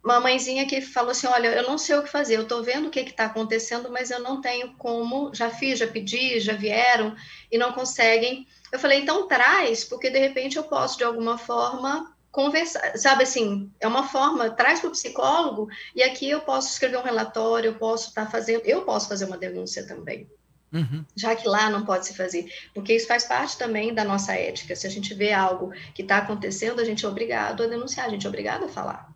uma 0.03 0.19
mãezinha 0.19 0.65
que 0.65 0.81
falou 0.81 1.11
assim: 1.11 1.27
Olha, 1.27 1.49
eu 1.49 1.63
não 1.63 1.77
sei 1.77 1.95
o 1.95 2.03
que 2.03 2.09
fazer, 2.09 2.37
eu 2.37 2.43
estou 2.43 2.63
vendo 2.63 2.87
o 2.87 2.91
que 2.91 2.99
está 3.01 3.25
acontecendo, 3.25 3.91
mas 3.91 4.11
eu 4.11 4.19
não 4.19 4.41
tenho 4.41 4.73
como. 4.77 5.33
Já 5.33 5.49
fiz, 5.49 5.79
já 5.79 5.87
pedi, 5.87 6.39
já 6.39 6.53
vieram 6.53 7.15
e 7.51 7.57
não 7.57 7.73
conseguem. 7.73 8.47
Eu 8.71 8.79
falei: 8.79 9.01
Então 9.01 9.27
traz, 9.27 9.83
porque 9.83 10.09
de 10.09 10.19
repente 10.19 10.57
eu 10.57 10.63
posso 10.63 10.97
de 10.97 11.03
alguma 11.03 11.37
forma 11.37 12.15
conversar, 12.31 12.95
sabe 12.97 13.23
assim, 13.23 13.71
é 13.79 13.87
uma 13.87 14.07
forma, 14.07 14.51
traz 14.51 14.79
para 14.79 14.89
o 14.89 14.91
psicólogo 14.91 15.67
e 15.95 16.03
aqui 16.03 16.29
eu 16.29 16.41
posso 16.41 16.69
escrever 16.69 16.97
um 16.97 17.03
relatório, 17.03 17.69
eu 17.69 17.75
posso 17.75 18.09
estar 18.09 18.25
tá 18.25 18.31
fazendo, 18.31 18.61
eu 18.65 18.83
posso 18.83 19.09
fazer 19.09 19.25
uma 19.25 19.37
denúncia 19.37 19.85
também. 19.85 20.29
Uhum. 20.71 21.03
Já 21.15 21.35
que 21.35 21.47
lá 21.47 21.67
não 21.69 21.83
pode 21.83 22.05
se 22.05 22.15
fazer, 22.15 22.47
porque 22.75 22.93
isso 22.93 23.07
faz 23.07 23.23
parte 23.23 23.57
também 23.57 23.91
da 23.93 24.03
nossa 24.03 24.33
ética. 24.33 24.75
Se 24.75 24.85
a 24.85 24.89
gente 24.89 25.13
vê 25.15 25.33
algo 25.33 25.71
que 25.95 26.03
está 26.03 26.19
acontecendo, 26.19 26.79
a 26.79 26.85
gente 26.85 27.03
é 27.03 27.09
obrigado 27.09 27.63
a 27.63 27.67
denunciar, 27.67 28.05
a 28.05 28.09
gente 28.09 28.27
é 28.27 28.29
obrigado 28.29 28.65
a 28.65 28.69
falar. 28.69 29.08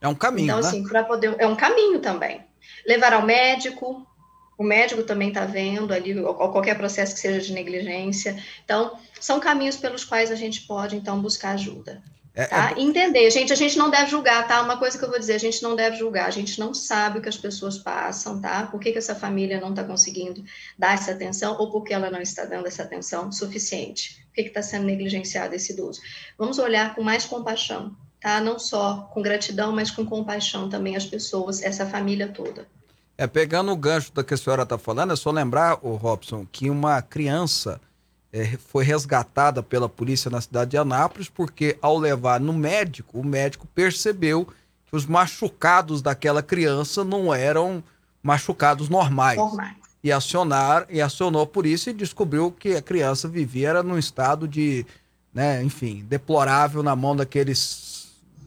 É 0.00 0.08
um 0.08 0.14
caminho. 0.14 0.46
Então, 0.46 0.60
né? 0.60 0.68
assim, 0.68 0.82
para 0.86 1.04
poder. 1.04 1.34
É 1.38 1.46
um 1.46 1.56
caminho 1.56 2.00
também. 2.00 2.44
Levar 2.86 3.12
ao 3.12 3.22
médico, 3.22 4.06
o 4.58 4.62
médico 4.64 5.02
também 5.02 5.28
está 5.28 5.44
vendo 5.44 5.92
ali, 5.92 6.18
ou 6.18 6.34
qualquer 6.34 6.76
processo 6.76 7.14
que 7.14 7.20
seja 7.20 7.40
de 7.40 7.52
negligência. 7.52 8.42
Então, 8.64 8.98
são 9.20 9.38
caminhos 9.40 9.76
pelos 9.76 10.04
quais 10.04 10.30
a 10.30 10.34
gente 10.34 10.62
pode, 10.62 10.96
então, 10.96 11.20
buscar 11.20 11.52
ajuda. 11.52 12.02
É, 12.36 12.44
tá? 12.44 12.74
é... 12.76 12.80
Entender, 12.80 13.30
gente, 13.30 13.52
a 13.52 13.56
gente 13.56 13.78
não 13.78 13.90
deve 13.90 14.10
julgar, 14.10 14.46
tá? 14.46 14.60
Uma 14.62 14.78
coisa 14.78 14.98
que 14.98 15.04
eu 15.04 15.08
vou 15.08 15.18
dizer, 15.18 15.34
a 15.34 15.38
gente 15.38 15.62
não 15.62 15.74
deve 15.74 15.96
julgar, 15.96 16.26
a 16.26 16.30
gente 16.30 16.60
não 16.60 16.74
sabe 16.74 17.18
o 17.18 17.22
que 17.22 17.28
as 17.30 17.36
pessoas 17.36 17.78
passam, 17.78 18.40
tá? 18.40 18.66
Por 18.66 18.78
que, 18.78 18.92
que 18.92 18.98
essa 18.98 19.14
família 19.14 19.58
não 19.58 19.70
está 19.70 19.82
conseguindo 19.82 20.44
dar 20.78 20.94
essa 20.94 21.12
atenção 21.12 21.56
ou 21.58 21.70
por 21.70 21.82
que 21.82 21.94
ela 21.94 22.10
não 22.10 22.20
está 22.20 22.44
dando 22.44 22.66
essa 22.66 22.82
atenção 22.82 23.32
suficiente? 23.32 24.22
Por 24.26 24.34
que 24.34 24.42
está 24.42 24.60
sendo 24.60 24.84
negligenciado 24.84 25.54
esse 25.54 25.72
idoso? 25.72 26.02
Vamos 26.36 26.58
olhar 26.58 26.94
com 26.94 27.02
mais 27.02 27.24
compaixão, 27.24 27.96
tá? 28.20 28.40
Não 28.40 28.58
só 28.58 29.08
com 29.12 29.22
gratidão, 29.22 29.72
mas 29.72 29.90
com 29.90 30.04
compaixão 30.04 30.68
também 30.68 30.96
as 30.96 31.06
pessoas, 31.06 31.62
essa 31.62 31.86
família 31.86 32.28
toda. 32.28 32.66
É, 33.18 33.26
pegando 33.26 33.72
o 33.72 33.76
gancho 33.76 34.12
da 34.12 34.22
que 34.22 34.34
a 34.34 34.36
senhora 34.36 34.62
está 34.62 34.76
falando, 34.76 35.12
é 35.12 35.16
só 35.16 35.30
lembrar, 35.30 35.78
o 35.82 35.96
Robson, 35.96 36.46
que 36.50 36.68
uma 36.68 37.00
criança 37.00 37.80
é, 38.32 38.58
foi 38.58 38.84
resgatada 38.84 39.62
pela 39.62 39.88
polícia 39.88 40.30
na 40.30 40.40
cidade 40.40 40.72
de 40.72 40.76
Anápolis, 40.76 41.28
porque 41.28 41.78
ao 41.80 41.96
levar 41.96 42.38
no 42.38 42.52
médico, 42.52 43.18
o 43.18 43.24
médico 43.24 43.66
percebeu 43.74 44.46
que 44.84 44.94
os 44.94 45.06
machucados 45.06 46.02
daquela 46.02 46.42
criança 46.42 47.02
não 47.02 47.34
eram 47.34 47.82
machucados 48.22 48.90
normais. 48.90 49.38
Normais. 49.38 49.76
E, 50.04 50.12
acionar, 50.12 50.86
e 50.90 51.00
acionou 51.00 51.42
a 51.42 51.46
polícia 51.46 51.90
e 51.90 51.94
descobriu 51.94 52.52
que 52.52 52.76
a 52.76 52.82
criança 52.82 53.26
vivia 53.26 53.70
era 53.70 53.82
num 53.82 53.98
estado 53.98 54.46
de, 54.46 54.86
né, 55.32 55.62
enfim, 55.64 56.04
deplorável 56.06 56.82
na 56.82 56.94
mão 56.94 57.16
daqueles 57.16 57.95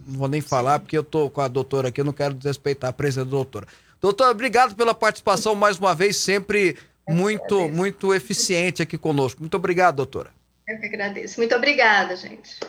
não 0.09 0.19
vou 0.19 0.27
nem 0.27 0.41
falar, 0.41 0.79
porque 0.79 0.97
eu 0.97 1.03
tô 1.03 1.29
com 1.29 1.41
a 1.41 1.47
doutora 1.47 1.89
aqui, 1.89 2.01
eu 2.01 2.05
não 2.05 2.13
quero 2.13 2.33
desrespeitar 2.33 2.89
a 2.89 2.93
presença 2.93 3.25
da 3.25 3.31
doutora. 3.31 3.67
Doutora, 4.01 4.31
obrigado 4.31 4.75
pela 4.75 4.93
participação 4.93 5.55
mais 5.55 5.77
uma 5.77 5.93
vez, 5.93 6.17
sempre 6.17 6.77
muito, 7.07 7.67
muito 7.69 8.13
eficiente 8.13 8.81
aqui 8.81 8.97
conosco. 8.97 9.41
Muito 9.41 9.55
obrigado, 9.55 9.97
doutora. 9.97 10.29
Eu 10.67 10.79
que 10.79 10.85
agradeço. 10.85 11.39
Muito 11.39 11.55
obrigada, 11.55 12.15
gente. 12.15 12.59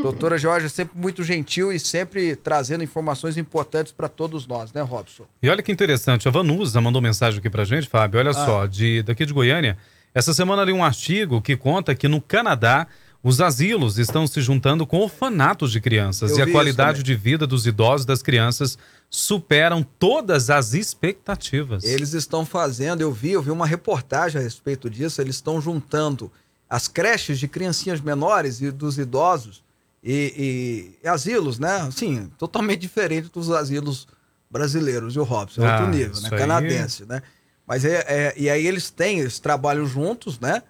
Doutora 0.00 0.38
Jorge 0.38 0.66
é 0.66 0.68
sempre 0.68 0.96
muito 0.96 1.22
gentil 1.22 1.72
e 1.72 1.78
sempre 1.78 2.36
trazendo 2.36 2.84
informações 2.84 3.36
importantes 3.36 3.92
para 3.92 4.08
todos 4.08 4.46
nós, 4.46 4.72
né, 4.72 4.80
Robson? 4.80 5.24
E 5.42 5.48
olha 5.48 5.62
que 5.62 5.72
interessante, 5.72 6.26
a 6.28 6.30
Vanusa 6.30 6.80
mandou 6.80 7.02
mensagem 7.02 7.38
aqui 7.38 7.50
pra 7.50 7.64
gente, 7.64 7.88
Fábio. 7.88 8.20
Olha 8.20 8.30
ah. 8.30 8.34
só, 8.34 8.66
de, 8.66 9.02
daqui 9.02 9.26
de 9.26 9.32
Goiânia. 9.32 9.76
Essa 10.14 10.32
semana 10.32 10.62
ali 10.62 10.72
um 10.72 10.84
artigo 10.84 11.42
que 11.42 11.56
conta 11.56 11.94
que 11.94 12.08
no 12.08 12.20
Canadá 12.20 12.86
os 13.22 13.40
asilos 13.40 13.98
estão 13.98 14.26
se 14.26 14.40
juntando 14.40 14.86
com 14.86 14.98
orfanatos 14.98 15.72
de 15.72 15.80
crianças 15.80 16.32
Eu 16.32 16.38
e 16.38 16.42
a 16.42 16.52
qualidade 16.52 17.02
de 17.02 17.14
vida 17.14 17.46
dos 17.46 17.66
idosos 17.66 18.04
e 18.04 18.06
das 18.06 18.22
crianças 18.22 18.78
superam 19.10 19.82
todas 19.82 20.50
as 20.50 20.72
expectativas. 20.74 21.82
Eles 21.84 22.12
estão 22.12 22.46
fazendo, 22.46 23.00
eu 23.00 23.12
vi, 23.12 23.32
eu 23.32 23.42
vi 23.42 23.50
uma 23.50 23.66
reportagem 23.66 24.40
a 24.40 24.44
respeito 24.44 24.88
disso, 24.88 25.20
eles 25.20 25.36
estão 25.36 25.60
juntando 25.60 26.30
as 26.70 26.86
creches 26.86 27.38
de 27.38 27.48
criancinhas 27.48 28.00
menores 28.00 28.60
e 28.60 28.70
dos 28.70 28.98
idosos 28.98 29.64
e, 30.02 30.94
e, 31.02 31.04
e 31.04 31.08
asilos, 31.08 31.58
né? 31.58 31.88
Sim, 31.90 32.30
totalmente 32.38 32.80
diferente 32.82 33.30
dos 33.32 33.50
asilos 33.50 34.06
brasileiros, 34.50 35.14
e 35.14 35.18
o 35.18 35.24
Robson, 35.24 35.62
é 35.62 35.68
ah, 35.68 35.72
outro 35.72 35.88
nível, 35.88 36.20
né? 36.20 36.30
Canadense, 36.30 37.04
né? 37.04 37.22
Mas 37.66 37.84
é, 37.84 38.04
é, 38.06 38.34
e 38.36 38.48
aí 38.48 38.66
eles 38.66 38.90
têm, 38.90 39.20
eles 39.20 39.38
trabalham 39.38 39.86
juntos, 39.86 40.38
né? 40.38 40.62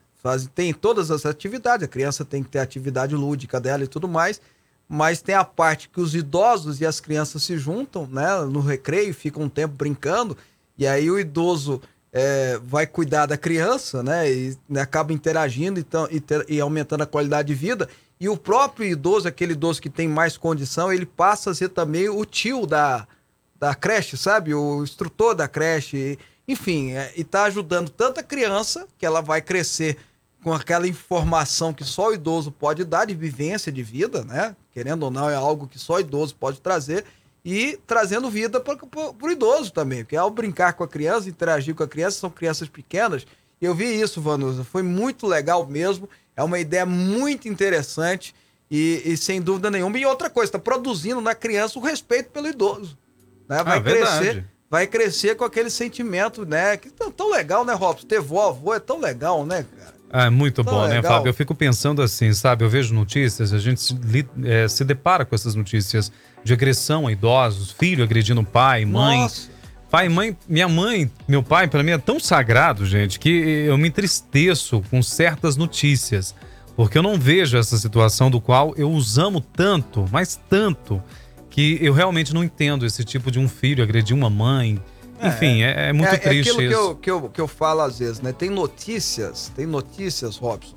Tem 0.55 0.73
todas 0.73 1.11
as 1.11 1.25
atividades, 1.27 1.85
a 1.85 1.89
criança 1.89 2.25
tem 2.25 2.43
que 2.43 2.49
ter 2.49 2.59
atividade 2.59 3.15
lúdica 3.15 3.61
dela 3.61 3.85
e 3.85 3.89
tudo 3.89 4.09
mais, 4.09 4.41
mas 4.89 5.21
tem 5.21 5.35
a 5.35 5.45
parte 5.45 5.89
que 5.89 6.01
os 6.01 6.15
idosos 6.15 6.81
e 6.81 6.87
as 6.87 7.01
crianças 7.01 7.43
se 7.43 7.59
juntam, 7.59 8.07
né, 8.07 8.37
no 8.51 8.61
recreio, 8.61 9.13
ficam 9.13 9.43
um 9.43 9.49
tempo 9.49 9.75
brincando, 9.75 10.37
e 10.77 10.87
aí 10.87 11.11
o 11.11 11.19
idoso 11.19 11.81
é, 12.13 12.59
vai 12.65 12.87
cuidar 12.87 13.27
da 13.27 13.37
criança, 13.37 14.03
né, 14.03 14.33
e 14.33 14.57
né, 14.69 14.81
acaba 14.81 15.13
interagindo 15.13 15.79
então, 15.79 16.09
e, 16.11 16.21
ter, 16.21 16.45
e 16.49 16.61
aumentando 16.61 17.03
a 17.03 17.07
qualidade 17.07 17.49
de 17.49 17.55
vida, 17.55 17.89
e 18.21 18.29
o 18.29 18.37
próprio 18.37 18.87
idoso, 18.87 19.29
aquele 19.29 19.53
idoso 19.53 19.81
que 19.81 19.91
tem 19.91 20.09
mais 20.09 20.37
condição, 20.37 20.93
ele 20.93 21.07
passa 21.07 21.51
a 21.51 21.55
ser 21.55 21.69
também 21.69 22.09
o 22.09 22.25
tio 22.25 22.67
da, 22.67 23.07
da 23.59 23.75
creche, 23.75 24.17
sabe? 24.17 24.55
O 24.55 24.83
instrutor 24.83 25.35
da 25.35 25.47
creche. 25.47 26.19
Enfim, 26.47 26.93
é, 26.93 27.13
e 27.17 27.21
está 27.21 27.45
ajudando 27.45 27.91
tanto 27.91 28.19
a 28.19 28.23
criança, 28.23 28.89
que 28.99 29.07
ela 29.07 29.21
vai 29.21 29.41
crescer 29.41 29.97
com 30.43 30.53
aquela 30.53 30.87
informação 30.87 31.73
que 31.73 31.85
só 31.85 32.09
o 32.09 32.15
idoso 32.15 32.51
pode 32.51 32.85
dar 32.85 33.07
de 33.07 33.15
vivência 33.15 33.73
de 33.73 33.83
vida, 33.83 34.25
né? 34.25 34.55
Querendo 34.73 35.05
ou 35.05 35.11
não, 35.11 35.29
é 35.29 35.35
algo 35.35 35.67
que 35.67 35.79
só 35.79 35.95
o 35.95 36.01
idoso 36.01 36.35
pode 36.35 36.61
trazer 36.61 37.05
e 37.45 37.79
trazendo 37.87 38.31
vida 38.31 38.61
para 38.61 38.77
o 39.21 39.31
idoso 39.31 39.73
também, 39.73 40.05
porque 40.05 40.17
ao 40.17 40.31
brincar 40.31 40.75
com 40.75 40.85
a 40.85 40.89
criança, 40.89 41.29
interagir 41.29 41.75
com 41.75 41.83
a 41.83 41.89
criança, 41.89 42.19
são 42.19 42.31
crianças 42.31 42.69
pequenas. 42.69 43.27
Eu 43.61 43.75
vi 43.75 44.01
isso, 44.01 44.21
Vanusa, 44.21 44.63
foi 44.63 44.83
muito 44.83 45.27
legal 45.27 45.67
mesmo, 45.67 46.09
é 46.37 46.43
uma 46.43 46.59
ideia 46.59 46.87
muito 46.87 47.49
interessante 47.49 48.35
e, 48.71 49.03
e 49.05 49.17
sem 49.17 49.41
dúvida 49.41 49.71
nenhuma. 49.71 49.99
E 49.99 50.07
outra 50.07 50.31
coisa, 50.31 50.49
está 50.49 50.59
produzindo 50.59 51.21
na 51.21 51.35
criança 51.35 51.79
o 51.79 51.83
respeito 51.83 52.31
pelo 52.31 52.49
idoso. 52.49 52.97
Né? 53.49 53.63
Vai 53.65 53.79
ah, 53.79 53.83
crescer. 53.83 54.21
Verdade 54.21 54.59
vai 54.71 54.87
crescer 54.87 55.35
com 55.35 55.45
aquele 55.45 55.71
sentimento, 55.71 56.45
né? 56.45 56.77
Que 56.77 56.91
tão, 56.91 57.11
tão 57.11 57.31
legal, 57.31 57.65
né, 57.65 57.73
Robson? 57.73 58.07
Ter 58.07 58.21
vó, 58.21 58.49
avô 58.49 58.75
é 58.75 58.81
tão 58.81 59.01
legal, 59.01 59.45
né, 59.47 59.65
cara? 59.77 59.95
É 60.11 60.31
muito 60.31 60.65
tão 60.65 60.73
bom, 60.73 60.83
né, 60.87 60.97
legal. 60.97 61.13
Fábio? 61.13 61.31
Eu 61.31 61.35
fico 61.35 61.55
pensando 61.55 62.01
assim, 62.03 62.33
sabe? 62.33 62.65
Eu 62.65 62.71
vejo 62.71 62.95
notícias, 62.95 63.53
a 63.53 63.59
gente 63.59 63.81
se, 63.81 63.97
é, 64.45 64.67
se 64.67 64.85
depara 64.85 65.25
com 65.25 65.35
essas 65.35 65.55
notícias 65.55 66.11
de 66.43 66.53
agressão 66.53 67.07
a 67.07 67.13
idosos, 67.13 67.73
filho 67.73 68.03
agredindo 68.03 68.43
pai, 68.43 68.85
mãe. 68.85 69.21
Nossa. 69.21 69.51
Pai, 69.91 70.09
mãe, 70.09 70.37
minha 70.47 70.69
mãe, 70.69 71.11
meu 71.27 71.43
pai, 71.43 71.67
para 71.67 71.83
mim 71.83 71.93
é 71.93 71.99
tão 71.99 72.21
sagrado, 72.21 72.85
gente, 72.85 73.19
que 73.19 73.31
eu 73.31 73.79
me 73.79 73.89
entristeço 73.89 74.83
com 74.91 75.03
certas 75.03 75.57
notícias. 75.57 76.35
Porque 76.77 76.97
eu 76.97 77.03
não 77.03 77.19
vejo 77.19 77.57
essa 77.57 77.77
situação 77.77 78.31
do 78.31 78.41
qual 78.41 78.75
eu 78.77 78.93
os 78.93 79.19
amo 79.19 79.41
tanto, 79.41 80.05
mas 80.13 80.39
tanto, 80.49 81.03
que 81.51 81.79
eu 81.81 81.93
realmente 81.93 82.33
não 82.33 82.45
entendo 82.45 82.87
esse 82.87 83.03
tipo 83.03 83.31
de 83.31 83.39
um 83.39 83.49
filho 83.49 83.83
agredir 83.83 84.15
uma 84.15 84.31
mãe. 84.31 84.81
É, 85.21 85.29
Enfim, 85.29 85.63
é, 85.63 85.89
é 85.89 85.93
muito 85.93 86.15
é, 86.15 86.17
triste 86.17 86.49
é 86.49 86.53
aquilo 86.53 86.63
isso. 86.63 86.71
Que 86.71 86.75
eu, 86.75 86.97
que, 86.97 87.11
eu, 87.11 87.31
que 87.31 87.41
eu 87.41 87.49
falo 87.49 87.81
às 87.81 87.99
vezes, 87.99 88.21
né? 88.21 88.33
Tem 88.33 88.51
notícias, 88.51 89.53
tem 89.55 89.67
notícias, 89.67 90.37
Robson, 90.37 90.75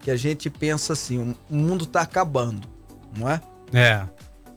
que 0.00 0.10
a 0.10 0.16
gente 0.16 0.48
pensa 0.48 0.92
assim, 0.92 1.34
o 1.50 1.54
mundo 1.54 1.86
tá 1.86 2.00
acabando, 2.00 2.66
não 3.16 3.28
é? 3.28 3.40
É. 3.72 4.02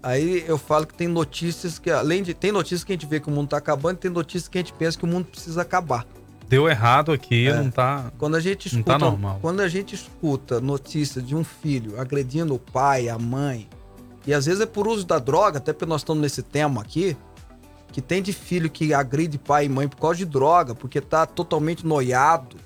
Aí 0.02 0.46
eu 0.48 0.58
falo 0.58 0.88
que 0.88 0.94
tem 0.94 1.08
notícias 1.08 1.78
que, 1.78 1.92
além 1.92 2.24
de. 2.24 2.34
Tem 2.34 2.52
notícias 2.52 2.84
que 2.84 2.94
a 2.94 2.96
gente 2.96 3.06
vê 3.06 3.20
que 3.20 3.28
o 3.28 3.32
mundo 3.32 3.50
tá 3.50 3.58
acabando, 3.58 3.98
tem 3.98 4.10
notícias 4.10 4.48
que 4.48 4.58
a 4.58 4.62
gente 4.62 4.74
pensa 4.74 4.98
que 4.98 5.04
o 5.04 5.08
mundo 5.08 5.26
precisa 5.26 5.62
acabar. 5.62 6.06
Deu 6.48 6.68
errado 6.68 7.12
aqui, 7.12 7.48
é. 7.48 7.54
não 7.54 7.70
tá. 7.70 8.12
Quando 8.18 8.36
a 8.36 8.40
gente 8.40 8.68
escuta, 8.68 8.94
não 8.94 9.00
tá 9.00 9.06
normal. 9.06 9.40
Quando 9.42 9.60
a 9.60 9.68
gente 9.68 9.94
escuta 9.94 10.60
notícia 10.60 11.22
de 11.22 11.36
um 11.36 11.44
filho 11.44 12.00
agredindo 12.00 12.56
o 12.56 12.60
pai, 12.60 13.10
a 13.10 13.20
mãe, 13.20 13.68
e 14.26 14.34
às 14.34 14.46
vezes 14.46 14.62
é 14.62 14.66
por 14.66 14.88
uso 14.88 15.06
da 15.06 15.20
droga, 15.20 15.58
até 15.58 15.74
porque 15.74 15.86
nós 15.86 16.02
estamos 16.02 16.22
nesse 16.22 16.42
tema 16.42 16.82
aqui, 16.82 17.16
que 17.92 18.02
tem 18.02 18.22
de 18.22 18.34
filho 18.34 18.70
que 18.70 18.94
agride 18.94 19.38
pai 19.38 19.66
e 19.66 19.70
mãe 19.70 19.88
por 19.88 19.98
causa 19.98 20.18
de 20.18 20.26
droga, 20.26 20.76
porque 20.76 21.02
tá 21.02 21.26
totalmente 21.26 21.86
noiado, 21.86 22.58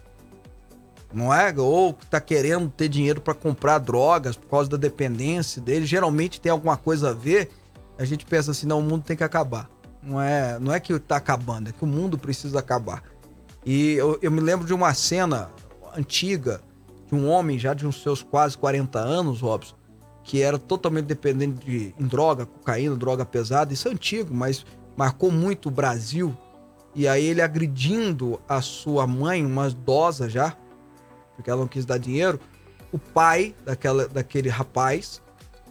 não 1.13 1.33
é? 1.33 1.53
Ou 1.57 1.93
tá 2.09 2.19
querendo 2.19 2.69
ter 2.69 2.89
dinheiro 2.89 3.21
para 3.21 3.33
comprar 3.33 3.77
drogas 3.77 4.35
por 4.35 4.49
causa 4.49 4.69
da 4.69 4.77
dependência 4.77 5.61
dele, 5.61 5.85
geralmente 5.85 6.41
tem 6.41 6.51
alguma 6.51 6.75
coisa 6.75 7.11
a 7.11 7.13
ver. 7.13 7.51
A 7.97 8.05
gente 8.05 8.25
pensa 8.25 8.51
assim, 8.51 8.65
não, 8.65 8.79
o 8.79 8.83
mundo 8.83 9.03
tem 9.03 9.15
que 9.15 9.23
acabar. 9.23 9.69
Não 10.01 10.21
é, 10.21 10.59
não 10.59 10.73
é 10.73 10.79
que 10.79 10.97
tá 10.99 11.15
acabando, 11.15 11.69
é 11.69 11.71
que 11.71 11.83
o 11.83 11.87
mundo 11.87 12.17
precisa 12.17 12.59
acabar. 12.59 13.03
E 13.65 13.93
eu, 13.93 14.19
eu 14.21 14.31
me 14.31 14.41
lembro 14.41 14.67
de 14.67 14.73
uma 14.73 14.93
cena 14.93 15.49
antiga 15.95 16.59
de 17.07 17.15
um 17.15 17.29
homem 17.29 17.57
já 17.57 17.73
de 17.73 17.87
uns 17.87 18.01
seus 18.01 18.21
quase 18.21 18.57
40 18.57 18.99
anos, 18.99 19.39
Robson, 19.39 19.75
que 20.23 20.41
era 20.41 20.57
totalmente 20.57 21.05
dependente 21.05 21.65
de 21.65 21.95
em 21.97 22.05
droga, 22.05 22.45
cocaína, 22.45 22.95
droga 22.95 23.23
pesada. 23.23 23.73
Isso 23.73 23.87
é 23.87 23.91
antigo, 23.91 24.33
mas 24.33 24.65
marcou 24.95 25.31
muito 25.31 25.69
o 25.69 25.71
Brasil. 25.71 26.35
E 26.95 27.07
aí 27.07 27.25
ele 27.25 27.41
agredindo 27.41 28.39
a 28.47 28.61
sua 28.61 29.07
mãe, 29.07 29.45
uma 29.45 29.67
idosa 29.67 30.29
já, 30.29 30.55
porque 31.35 31.49
ela 31.49 31.61
não 31.61 31.67
quis 31.67 31.85
dar 31.85 31.97
dinheiro, 31.97 32.39
o 32.91 32.99
pai 32.99 33.55
daquela, 33.65 34.07
daquele 34.07 34.49
rapaz 34.49 35.21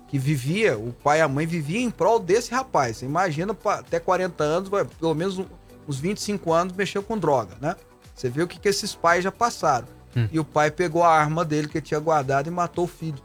que 0.08 0.18
vivia, 0.18 0.76
o 0.76 0.92
pai 0.92 1.20
e 1.20 1.22
a 1.22 1.28
mãe 1.28 1.46
viviam 1.46 1.80
em 1.80 1.90
prol 1.90 2.18
desse 2.18 2.50
rapaz. 2.52 2.98
Você 2.98 3.06
imagina, 3.06 3.56
até 3.64 3.98
40 3.98 4.44
anos, 4.44 4.70
pelo 4.98 5.14
menos 5.14 5.40
uns 5.88 5.98
25 5.98 6.52
anos, 6.52 6.74
mexeu 6.74 7.02
com 7.02 7.16
droga, 7.16 7.56
né? 7.60 7.76
Você 8.14 8.28
vê 8.28 8.42
o 8.42 8.48
que, 8.48 8.58
que 8.58 8.68
esses 8.68 8.94
pais 8.94 9.24
já 9.24 9.32
passaram. 9.32 9.86
E 10.30 10.38
o 10.38 10.44
pai 10.44 10.70
pegou 10.70 11.02
a 11.02 11.08
arma 11.08 11.44
dele 11.44 11.68
que 11.68 11.78
ele 11.78 11.86
tinha 11.86 11.98
guardado 11.98 12.46
e 12.46 12.50
matou 12.50 12.84
o 12.84 12.88
filho. 12.88 13.22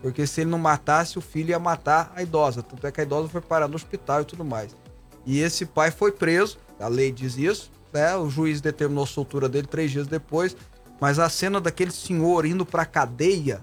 Porque 0.00 0.26
se 0.26 0.42
ele 0.42 0.50
não 0.50 0.58
matasse, 0.58 1.18
o 1.18 1.20
filho 1.20 1.50
ia 1.50 1.58
matar 1.58 2.12
a 2.14 2.22
idosa. 2.22 2.62
Tanto 2.62 2.86
é 2.86 2.92
que 2.92 3.00
a 3.00 3.02
idosa 3.02 3.28
foi 3.28 3.40
parar 3.40 3.66
no 3.66 3.74
hospital 3.74 4.22
e 4.22 4.24
tudo 4.24 4.44
mais. 4.44 4.76
E 5.28 5.40
esse 5.40 5.66
pai 5.66 5.90
foi 5.90 6.10
preso, 6.10 6.56
a 6.80 6.88
lei 6.88 7.12
diz 7.12 7.36
isso, 7.36 7.70
né? 7.92 8.16
O 8.16 8.30
juiz 8.30 8.62
determinou 8.62 9.04
a 9.04 9.06
soltura 9.06 9.46
dele 9.46 9.66
três 9.66 9.90
dias 9.90 10.06
depois. 10.06 10.56
Mas 10.98 11.18
a 11.18 11.28
cena 11.28 11.60
daquele 11.60 11.90
senhor 11.90 12.46
indo 12.46 12.64
pra 12.64 12.86
cadeia 12.86 13.60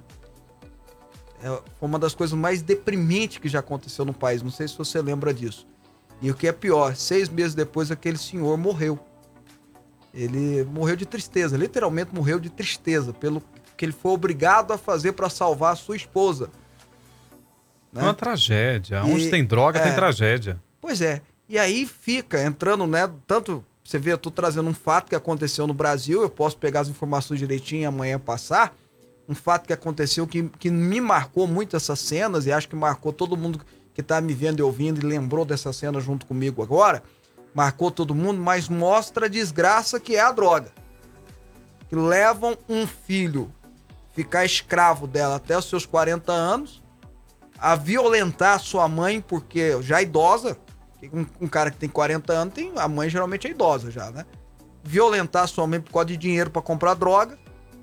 é, 1.41 1.47
foi 1.47 1.89
uma 1.89 1.97
das 1.97 2.13
coisas 2.13 2.37
mais 2.37 2.61
deprimentes 2.61 3.39
que 3.39 3.49
já 3.49 3.59
aconteceu 3.59 4.05
no 4.05 4.13
país. 4.13 4.43
Não 4.43 4.51
sei 4.51 4.67
se 4.67 4.77
você 4.77 5.01
lembra 5.01 5.33
disso. 5.33 5.65
E 6.21 6.29
o 6.29 6.35
que 6.35 6.47
é 6.47 6.51
pior, 6.51 6.95
seis 6.95 7.27
meses 7.27 7.55
depois 7.55 7.89
aquele 7.89 8.17
senhor 8.19 8.55
morreu. 8.57 8.99
Ele 10.13 10.63
morreu 10.65 10.95
de 10.95 11.05
tristeza, 11.05 11.57
literalmente 11.57 12.13
morreu 12.13 12.39
de 12.39 12.51
tristeza 12.51 13.11
pelo 13.11 13.41
que 13.75 13.83
ele 13.83 13.91
foi 13.91 14.11
obrigado 14.11 14.71
a 14.71 14.77
fazer 14.77 15.13
para 15.13 15.29
salvar 15.29 15.73
a 15.73 15.75
sua 15.75 15.95
esposa. 15.95 16.51
É 17.93 18.01
uma 18.03 18.13
tragédia. 18.13 18.97
E- 18.97 19.11
Onde 19.11 19.29
tem 19.31 19.43
droga, 19.43 19.79
tem 19.79 19.91
é. 19.91 19.95
tragédia. 19.95 20.61
Pois 20.79 21.01
é. 21.01 21.21
E 21.47 21.59
aí 21.59 21.85
fica 21.85 22.41
entrando, 22.43 22.87
né? 22.87 23.09
Tanto 23.27 23.63
você 23.83 23.99
vê, 23.99 24.11
eu 24.11 24.17
tô 24.17 24.31
trazendo 24.31 24.67
um 24.67 24.73
fato 24.73 25.09
que 25.09 25.15
aconteceu 25.15 25.67
no 25.67 25.73
Brasil, 25.73 26.23
eu 26.23 26.29
posso 26.29 26.57
pegar 26.57 26.79
as 26.79 26.87
informações 26.87 27.39
direitinho 27.39 27.83
e 27.83 27.85
amanhã 27.85 28.17
passar. 28.17 28.75
Um 29.29 29.35
fato 29.35 29.67
que 29.67 29.73
aconteceu 29.73 30.25
que, 30.25 30.49
que 30.59 30.71
me 30.71 30.99
marcou 30.99 31.47
muito 31.47 31.75
essas 31.75 31.99
cenas 31.99 32.47
e 32.47 32.51
acho 32.51 32.67
que 32.67 32.75
marcou 32.75 33.13
todo 33.13 33.37
mundo 33.37 33.61
que 33.93 34.01
tá 34.01 34.19
me 34.19 34.33
vendo 34.33 34.59
e 34.59 34.63
ouvindo 34.63 34.99
e 34.99 35.05
lembrou 35.05 35.45
dessa 35.45 35.71
cena 35.71 35.99
junto 35.99 36.25
comigo 36.25 36.63
agora. 36.63 37.03
Marcou 37.53 37.91
todo 37.91 38.15
mundo, 38.15 38.41
mas 38.41 38.67
mostra 38.67 39.27
a 39.27 39.29
desgraça 39.29 39.99
que 39.99 40.15
é 40.15 40.19
a 40.19 40.31
droga. 40.31 40.71
Que 41.87 41.95
levam 41.95 42.57
um 42.67 42.87
filho 42.87 43.53
ficar 44.13 44.45
escravo 44.45 45.05
dela 45.05 45.35
até 45.35 45.57
os 45.57 45.65
seus 45.65 45.85
40 45.85 46.31
anos, 46.31 46.81
a 47.57 47.75
violentar 47.75 48.59
sua 48.59 48.87
mãe, 48.87 49.21
porque 49.21 49.81
já 49.81 50.01
idosa, 50.01 50.57
um, 51.13 51.25
um 51.41 51.47
cara 51.47 51.69
que 51.71 51.77
tem 51.77 51.89
40 51.89 52.33
anos, 52.33 52.53
tem, 52.53 52.71
a 52.75 52.87
mãe 52.87 53.09
geralmente 53.09 53.47
é 53.47 53.51
idosa 53.51 53.91
já, 53.91 54.11
né? 54.11 54.25
Violentar 54.83 55.47
sua 55.47 55.65
mãe 55.67 55.79
por 55.81 55.91
causa 55.91 56.07
de 56.07 56.17
dinheiro 56.17 56.49
para 56.49 56.61
comprar 56.61 56.93
droga, 56.93 57.37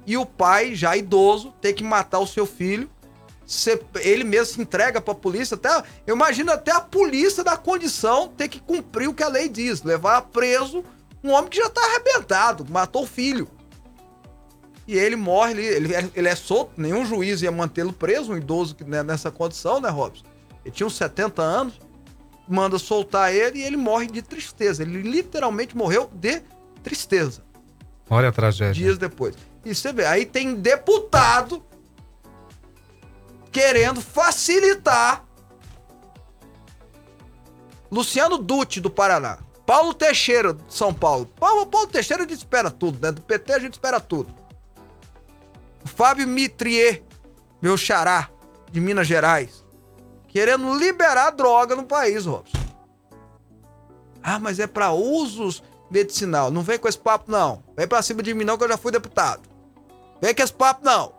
e 0.07 0.17
o 0.17 0.27
pai, 0.27 0.75
já 0.75 0.97
idoso, 0.97 1.53
ter 1.61 1.73
que 1.73 1.85
matar 1.85 2.19
o 2.19 2.27
seu 2.27 2.45
filho. 2.47 2.91
Ele 4.01 4.25
mesmo 4.25 4.55
se 4.55 4.61
entrega 4.61 5.01
pra 5.01 5.15
polícia, 5.15 5.55
até, 5.57 5.83
eu 6.07 6.15
imagino 6.17 6.51
até 6.51 6.73
a 6.73 6.81
polícia 6.81 7.45
da 7.45 7.57
condição 7.57 8.29
ter 8.29 8.49
que 8.49 8.59
cumprir 8.61 9.09
o 9.09 9.15
que 9.15 9.23
a 9.23 9.29
lei 9.29 9.49
diz, 9.49 9.83
levar 9.83 10.23
preso 10.23 10.85
um 11.23 11.31
homem 11.31 11.51
que 11.51 11.59
já 11.59 11.69
tá 11.69 11.81
arrebentado, 11.85 12.67
matou 12.69 13.03
o 13.05 13.07
filho. 13.07 13.49
E 14.87 14.97
ele 14.97 15.15
morre, 15.15 15.53
ele, 15.53 15.67
ele, 15.67 15.95
é- 15.95 16.11
ele 16.15 16.29
é 16.29 16.35
solto, 16.35 16.73
nenhum 16.77 17.05
juiz 17.05 17.43
ia 17.43 17.53
mantê-lo 17.53 17.93
preso, 17.93 18.33
um 18.33 18.37
idoso 18.37 18.77
né, 18.87 19.03
nessa 19.03 19.31
condição, 19.31 19.81
né, 19.81 19.89
Robson? 19.89 20.25
Ele 20.65 20.75
tinha 20.75 20.87
uns 20.87 20.97
70 20.97 21.41
anos, 21.43 21.81
manda 22.53 22.79
soltar 22.79 23.35
ele 23.35 23.61
e 23.61 23.63
ele 23.63 23.77
morre 23.77 24.07
de 24.07 24.21
tristeza. 24.23 24.83
Ele 24.83 25.03
literalmente 25.03 25.77
morreu 25.77 26.11
de 26.13 26.43
tristeza, 26.83 27.43
Olha 28.11 28.29
a 28.29 28.33
tragédia. 28.33 28.75
dias 28.75 28.99
depois. 28.99 29.35
E 29.65 29.75
você 29.75 29.93
vê, 29.93 30.05
aí 30.05 30.27
tem 30.27 30.55
deputado 30.55 31.63
querendo 33.51 34.01
facilitar 34.01 35.25
Luciano 37.91 38.39
Dutti, 38.39 38.81
do 38.81 38.91
Paraná. 38.91 39.39
Paulo 39.67 39.95
Teixeira, 39.95 40.55
de 40.55 40.63
São 40.75 40.93
Paulo. 40.93 41.27
Paulo, 41.39 41.67
Paulo 41.67 41.87
Teixeira 41.87 42.25
a 42.25 42.27
gente 42.27 42.39
espera 42.39 42.71
tudo, 42.71 42.99
né? 43.01 43.13
Do 43.13 43.21
PT 43.23 43.53
a 43.53 43.59
gente 43.59 43.75
espera 43.75 44.01
tudo. 44.01 44.35
O 45.85 45.89
Fábio 45.89 46.27
Mitrier, 46.27 47.03
meu 47.61 47.77
xará, 47.77 48.29
de 48.71 48.81
Minas 48.81 49.07
Gerais. 49.07 49.62
Querendo 50.33 50.73
liberar 50.75 51.31
droga 51.31 51.77
no 51.77 51.85
país, 51.85 52.25
Robson. 52.25 52.59
Ah, 54.23 54.39
mas 54.39 54.59
é 54.59 54.67
pra 54.67 54.91
usos 54.91 55.63
medicinal. 55.91 56.51
Não 56.51 56.63
vem 56.63 56.79
com 56.79 56.89
esse 56.89 56.97
papo, 56.97 57.31
não. 57.31 57.63
Vem 57.77 57.87
pra 57.87 58.01
cima 58.01 58.23
de 58.23 58.33
mim, 58.33 58.43
não, 58.43 58.57
que 58.57 58.65
eu 58.65 58.69
já 58.69 58.79
fui 58.79 58.91
deputado. 58.91 59.43
Vem 60.23 60.35
com 60.35 60.43
esse 60.43 60.53
papo, 60.55 60.83
não. 60.83 61.13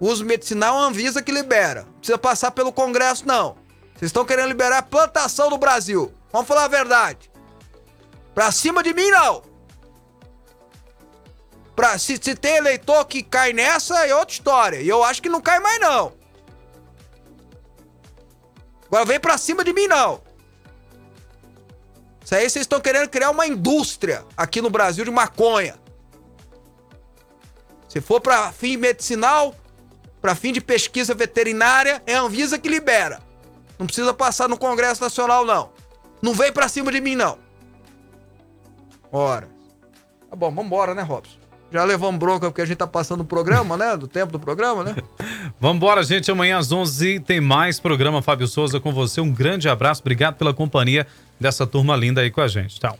Uso 0.00 0.24
medicinal 0.24 0.76
é 0.76 0.78
a 0.80 0.86
Anvisa 0.86 1.22
que 1.22 1.30
libera. 1.30 1.82
Não 1.84 1.92
precisa 1.92 2.18
passar 2.18 2.50
pelo 2.50 2.72
Congresso, 2.72 3.24
não. 3.24 3.54
Vocês 3.94 4.08
estão 4.08 4.24
querendo 4.24 4.48
liberar 4.48 4.78
a 4.78 4.82
plantação 4.82 5.48
no 5.48 5.56
Brasil. 5.56 6.12
Vamos 6.32 6.48
falar 6.48 6.64
a 6.64 6.68
verdade. 6.68 7.30
Pra 8.34 8.50
cima 8.50 8.82
de 8.82 8.92
mim, 8.92 9.10
não. 9.10 9.42
Pra, 11.76 11.96
se, 11.98 12.18
se 12.20 12.34
tem 12.34 12.56
eleitor 12.56 13.04
que 13.04 13.22
cai 13.22 13.52
nessa, 13.52 14.04
é 14.06 14.14
outra 14.14 14.34
história. 14.34 14.80
E 14.80 14.88
eu 14.88 15.04
acho 15.04 15.22
que 15.22 15.28
não 15.28 15.40
cai 15.40 15.60
mais, 15.60 15.78
não. 15.78 16.15
Agora 18.86 19.04
vem 19.04 19.20
pra 19.20 19.38
cima 19.38 19.64
de 19.64 19.72
mim, 19.72 19.86
não. 19.86 20.20
Isso 22.24 22.34
aí 22.34 22.48
vocês 22.48 22.62
estão 22.64 22.80
querendo 22.80 23.08
criar 23.08 23.30
uma 23.30 23.46
indústria 23.46 24.24
aqui 24.36 24.60
no 24.60 24.70
Brasil 24.70 25.04
de 25.04 25.10
maconha. 25.10 25.76
Se 27.88 28.00
for 28.00 28.20
pra 28.20 28.50
fim 28.52 28.76
medicinal, 28.76 29.54
pra 30.20 30.34
fim 30.34 30.52
de 30.52 30.60
pesquisa 30.60 31.14
veterinária, 31.14 32.02
é 32.04 32.14
a 32.14 32.20
Anvisa 32.20 32.58
que 32.58 32.68
libera. 32.68 33.22
Não 33.78 33.86
precisa 33.86 34.12
passar 34.12 34.48
no 34.48 34.58
Congresso 34.58 35.02
Nacional, 35.02 35.44
não. 35.44 35.70
Não 36.20 36.32
vem 36.32 36.52
pra 36.52 36.68
cima 36.68 36.90
de 36.90 37.00
mim, 37.00 37.14
não. 37.14 37.38
Ora. 39.12 39.48
Tá 40.28 40.34
bom, 40.34 40.50
vambora, 40.50 40.94
né, 40.94 41.02
Robson? 41.02 41.38
Já 41.76 41.84
levamos 41.84 42.18
bronca 42.18 42.46
porque 42.48 42.62
a 42.62 42.64
gente 42.64 42.78
tá 42.78 42.86
passando 42.86 43.20
o 43.20 43.24
programa, 43.24 43.76
né? 43.76 43.94
Do 43.98 44.08
tempo 44.08 44.32
do 44.32 44.40
programa, 44.40 44.82
né? 44.82 44.96
Vambora, 45.60 46.02
gente. 46.02 46.30
Amanhã 46.30 46.56
às 46.56 46.72
11 46.72 47.20
tem 47.20 47.38
mais 47.38 47.78
programa 47.78 48.22
Fábio 48.22 48.48
Souza 48.48 48.80
com 48.80 48.94
você. 48.94 49.20
Um 49.20 49.30
grande 49.30 49.68
abraço. 49.68 50.00
Obrigado 50.00 50.36
pela 50.36 50.54
companhia 50.54 51.06
dessa 51.38 51.66
turma 51.66 51.94
linda 51.94 52.22
aí 52.22 52.30
com 52.30 52.40
a 52.40 52.48
gente. 52.48 52.80
Tchau. 52.80 52.98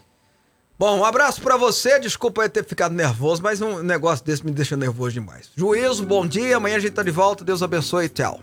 Bom, 0.79 0.99
um 0.99 1.05
abraço 1.07 1.41
pra 1.41 1.57
você. 1.57 1.99
Desculpa 1.99 2.43
eu 2.43 2.51
ter 2.51 2.67
ficado 2.67 2.95
nervoso, 2.95 3.43
mas 3.43 3.63
um 3.63 3.83
negócio 3.83 4.23
desse 4.23 4.45
me 4.45 4.53
deixa 4.53 4.77
nervoso 4.77 5.15
demais. 5.15 5.51
Juízo, 5.57 6.05
bom 6.05 6.27
dia. 6.27 6.59
Amanhã 6.59 6.77
a 6.77 6.81
gente 6.81 6.93
tá 6.93 7.03
de 7.03 7.11
volta. 7.11 7.43
Deus 7.43 7.63
abençoe. 7.63 8.11
Tchau. 8.11 8.43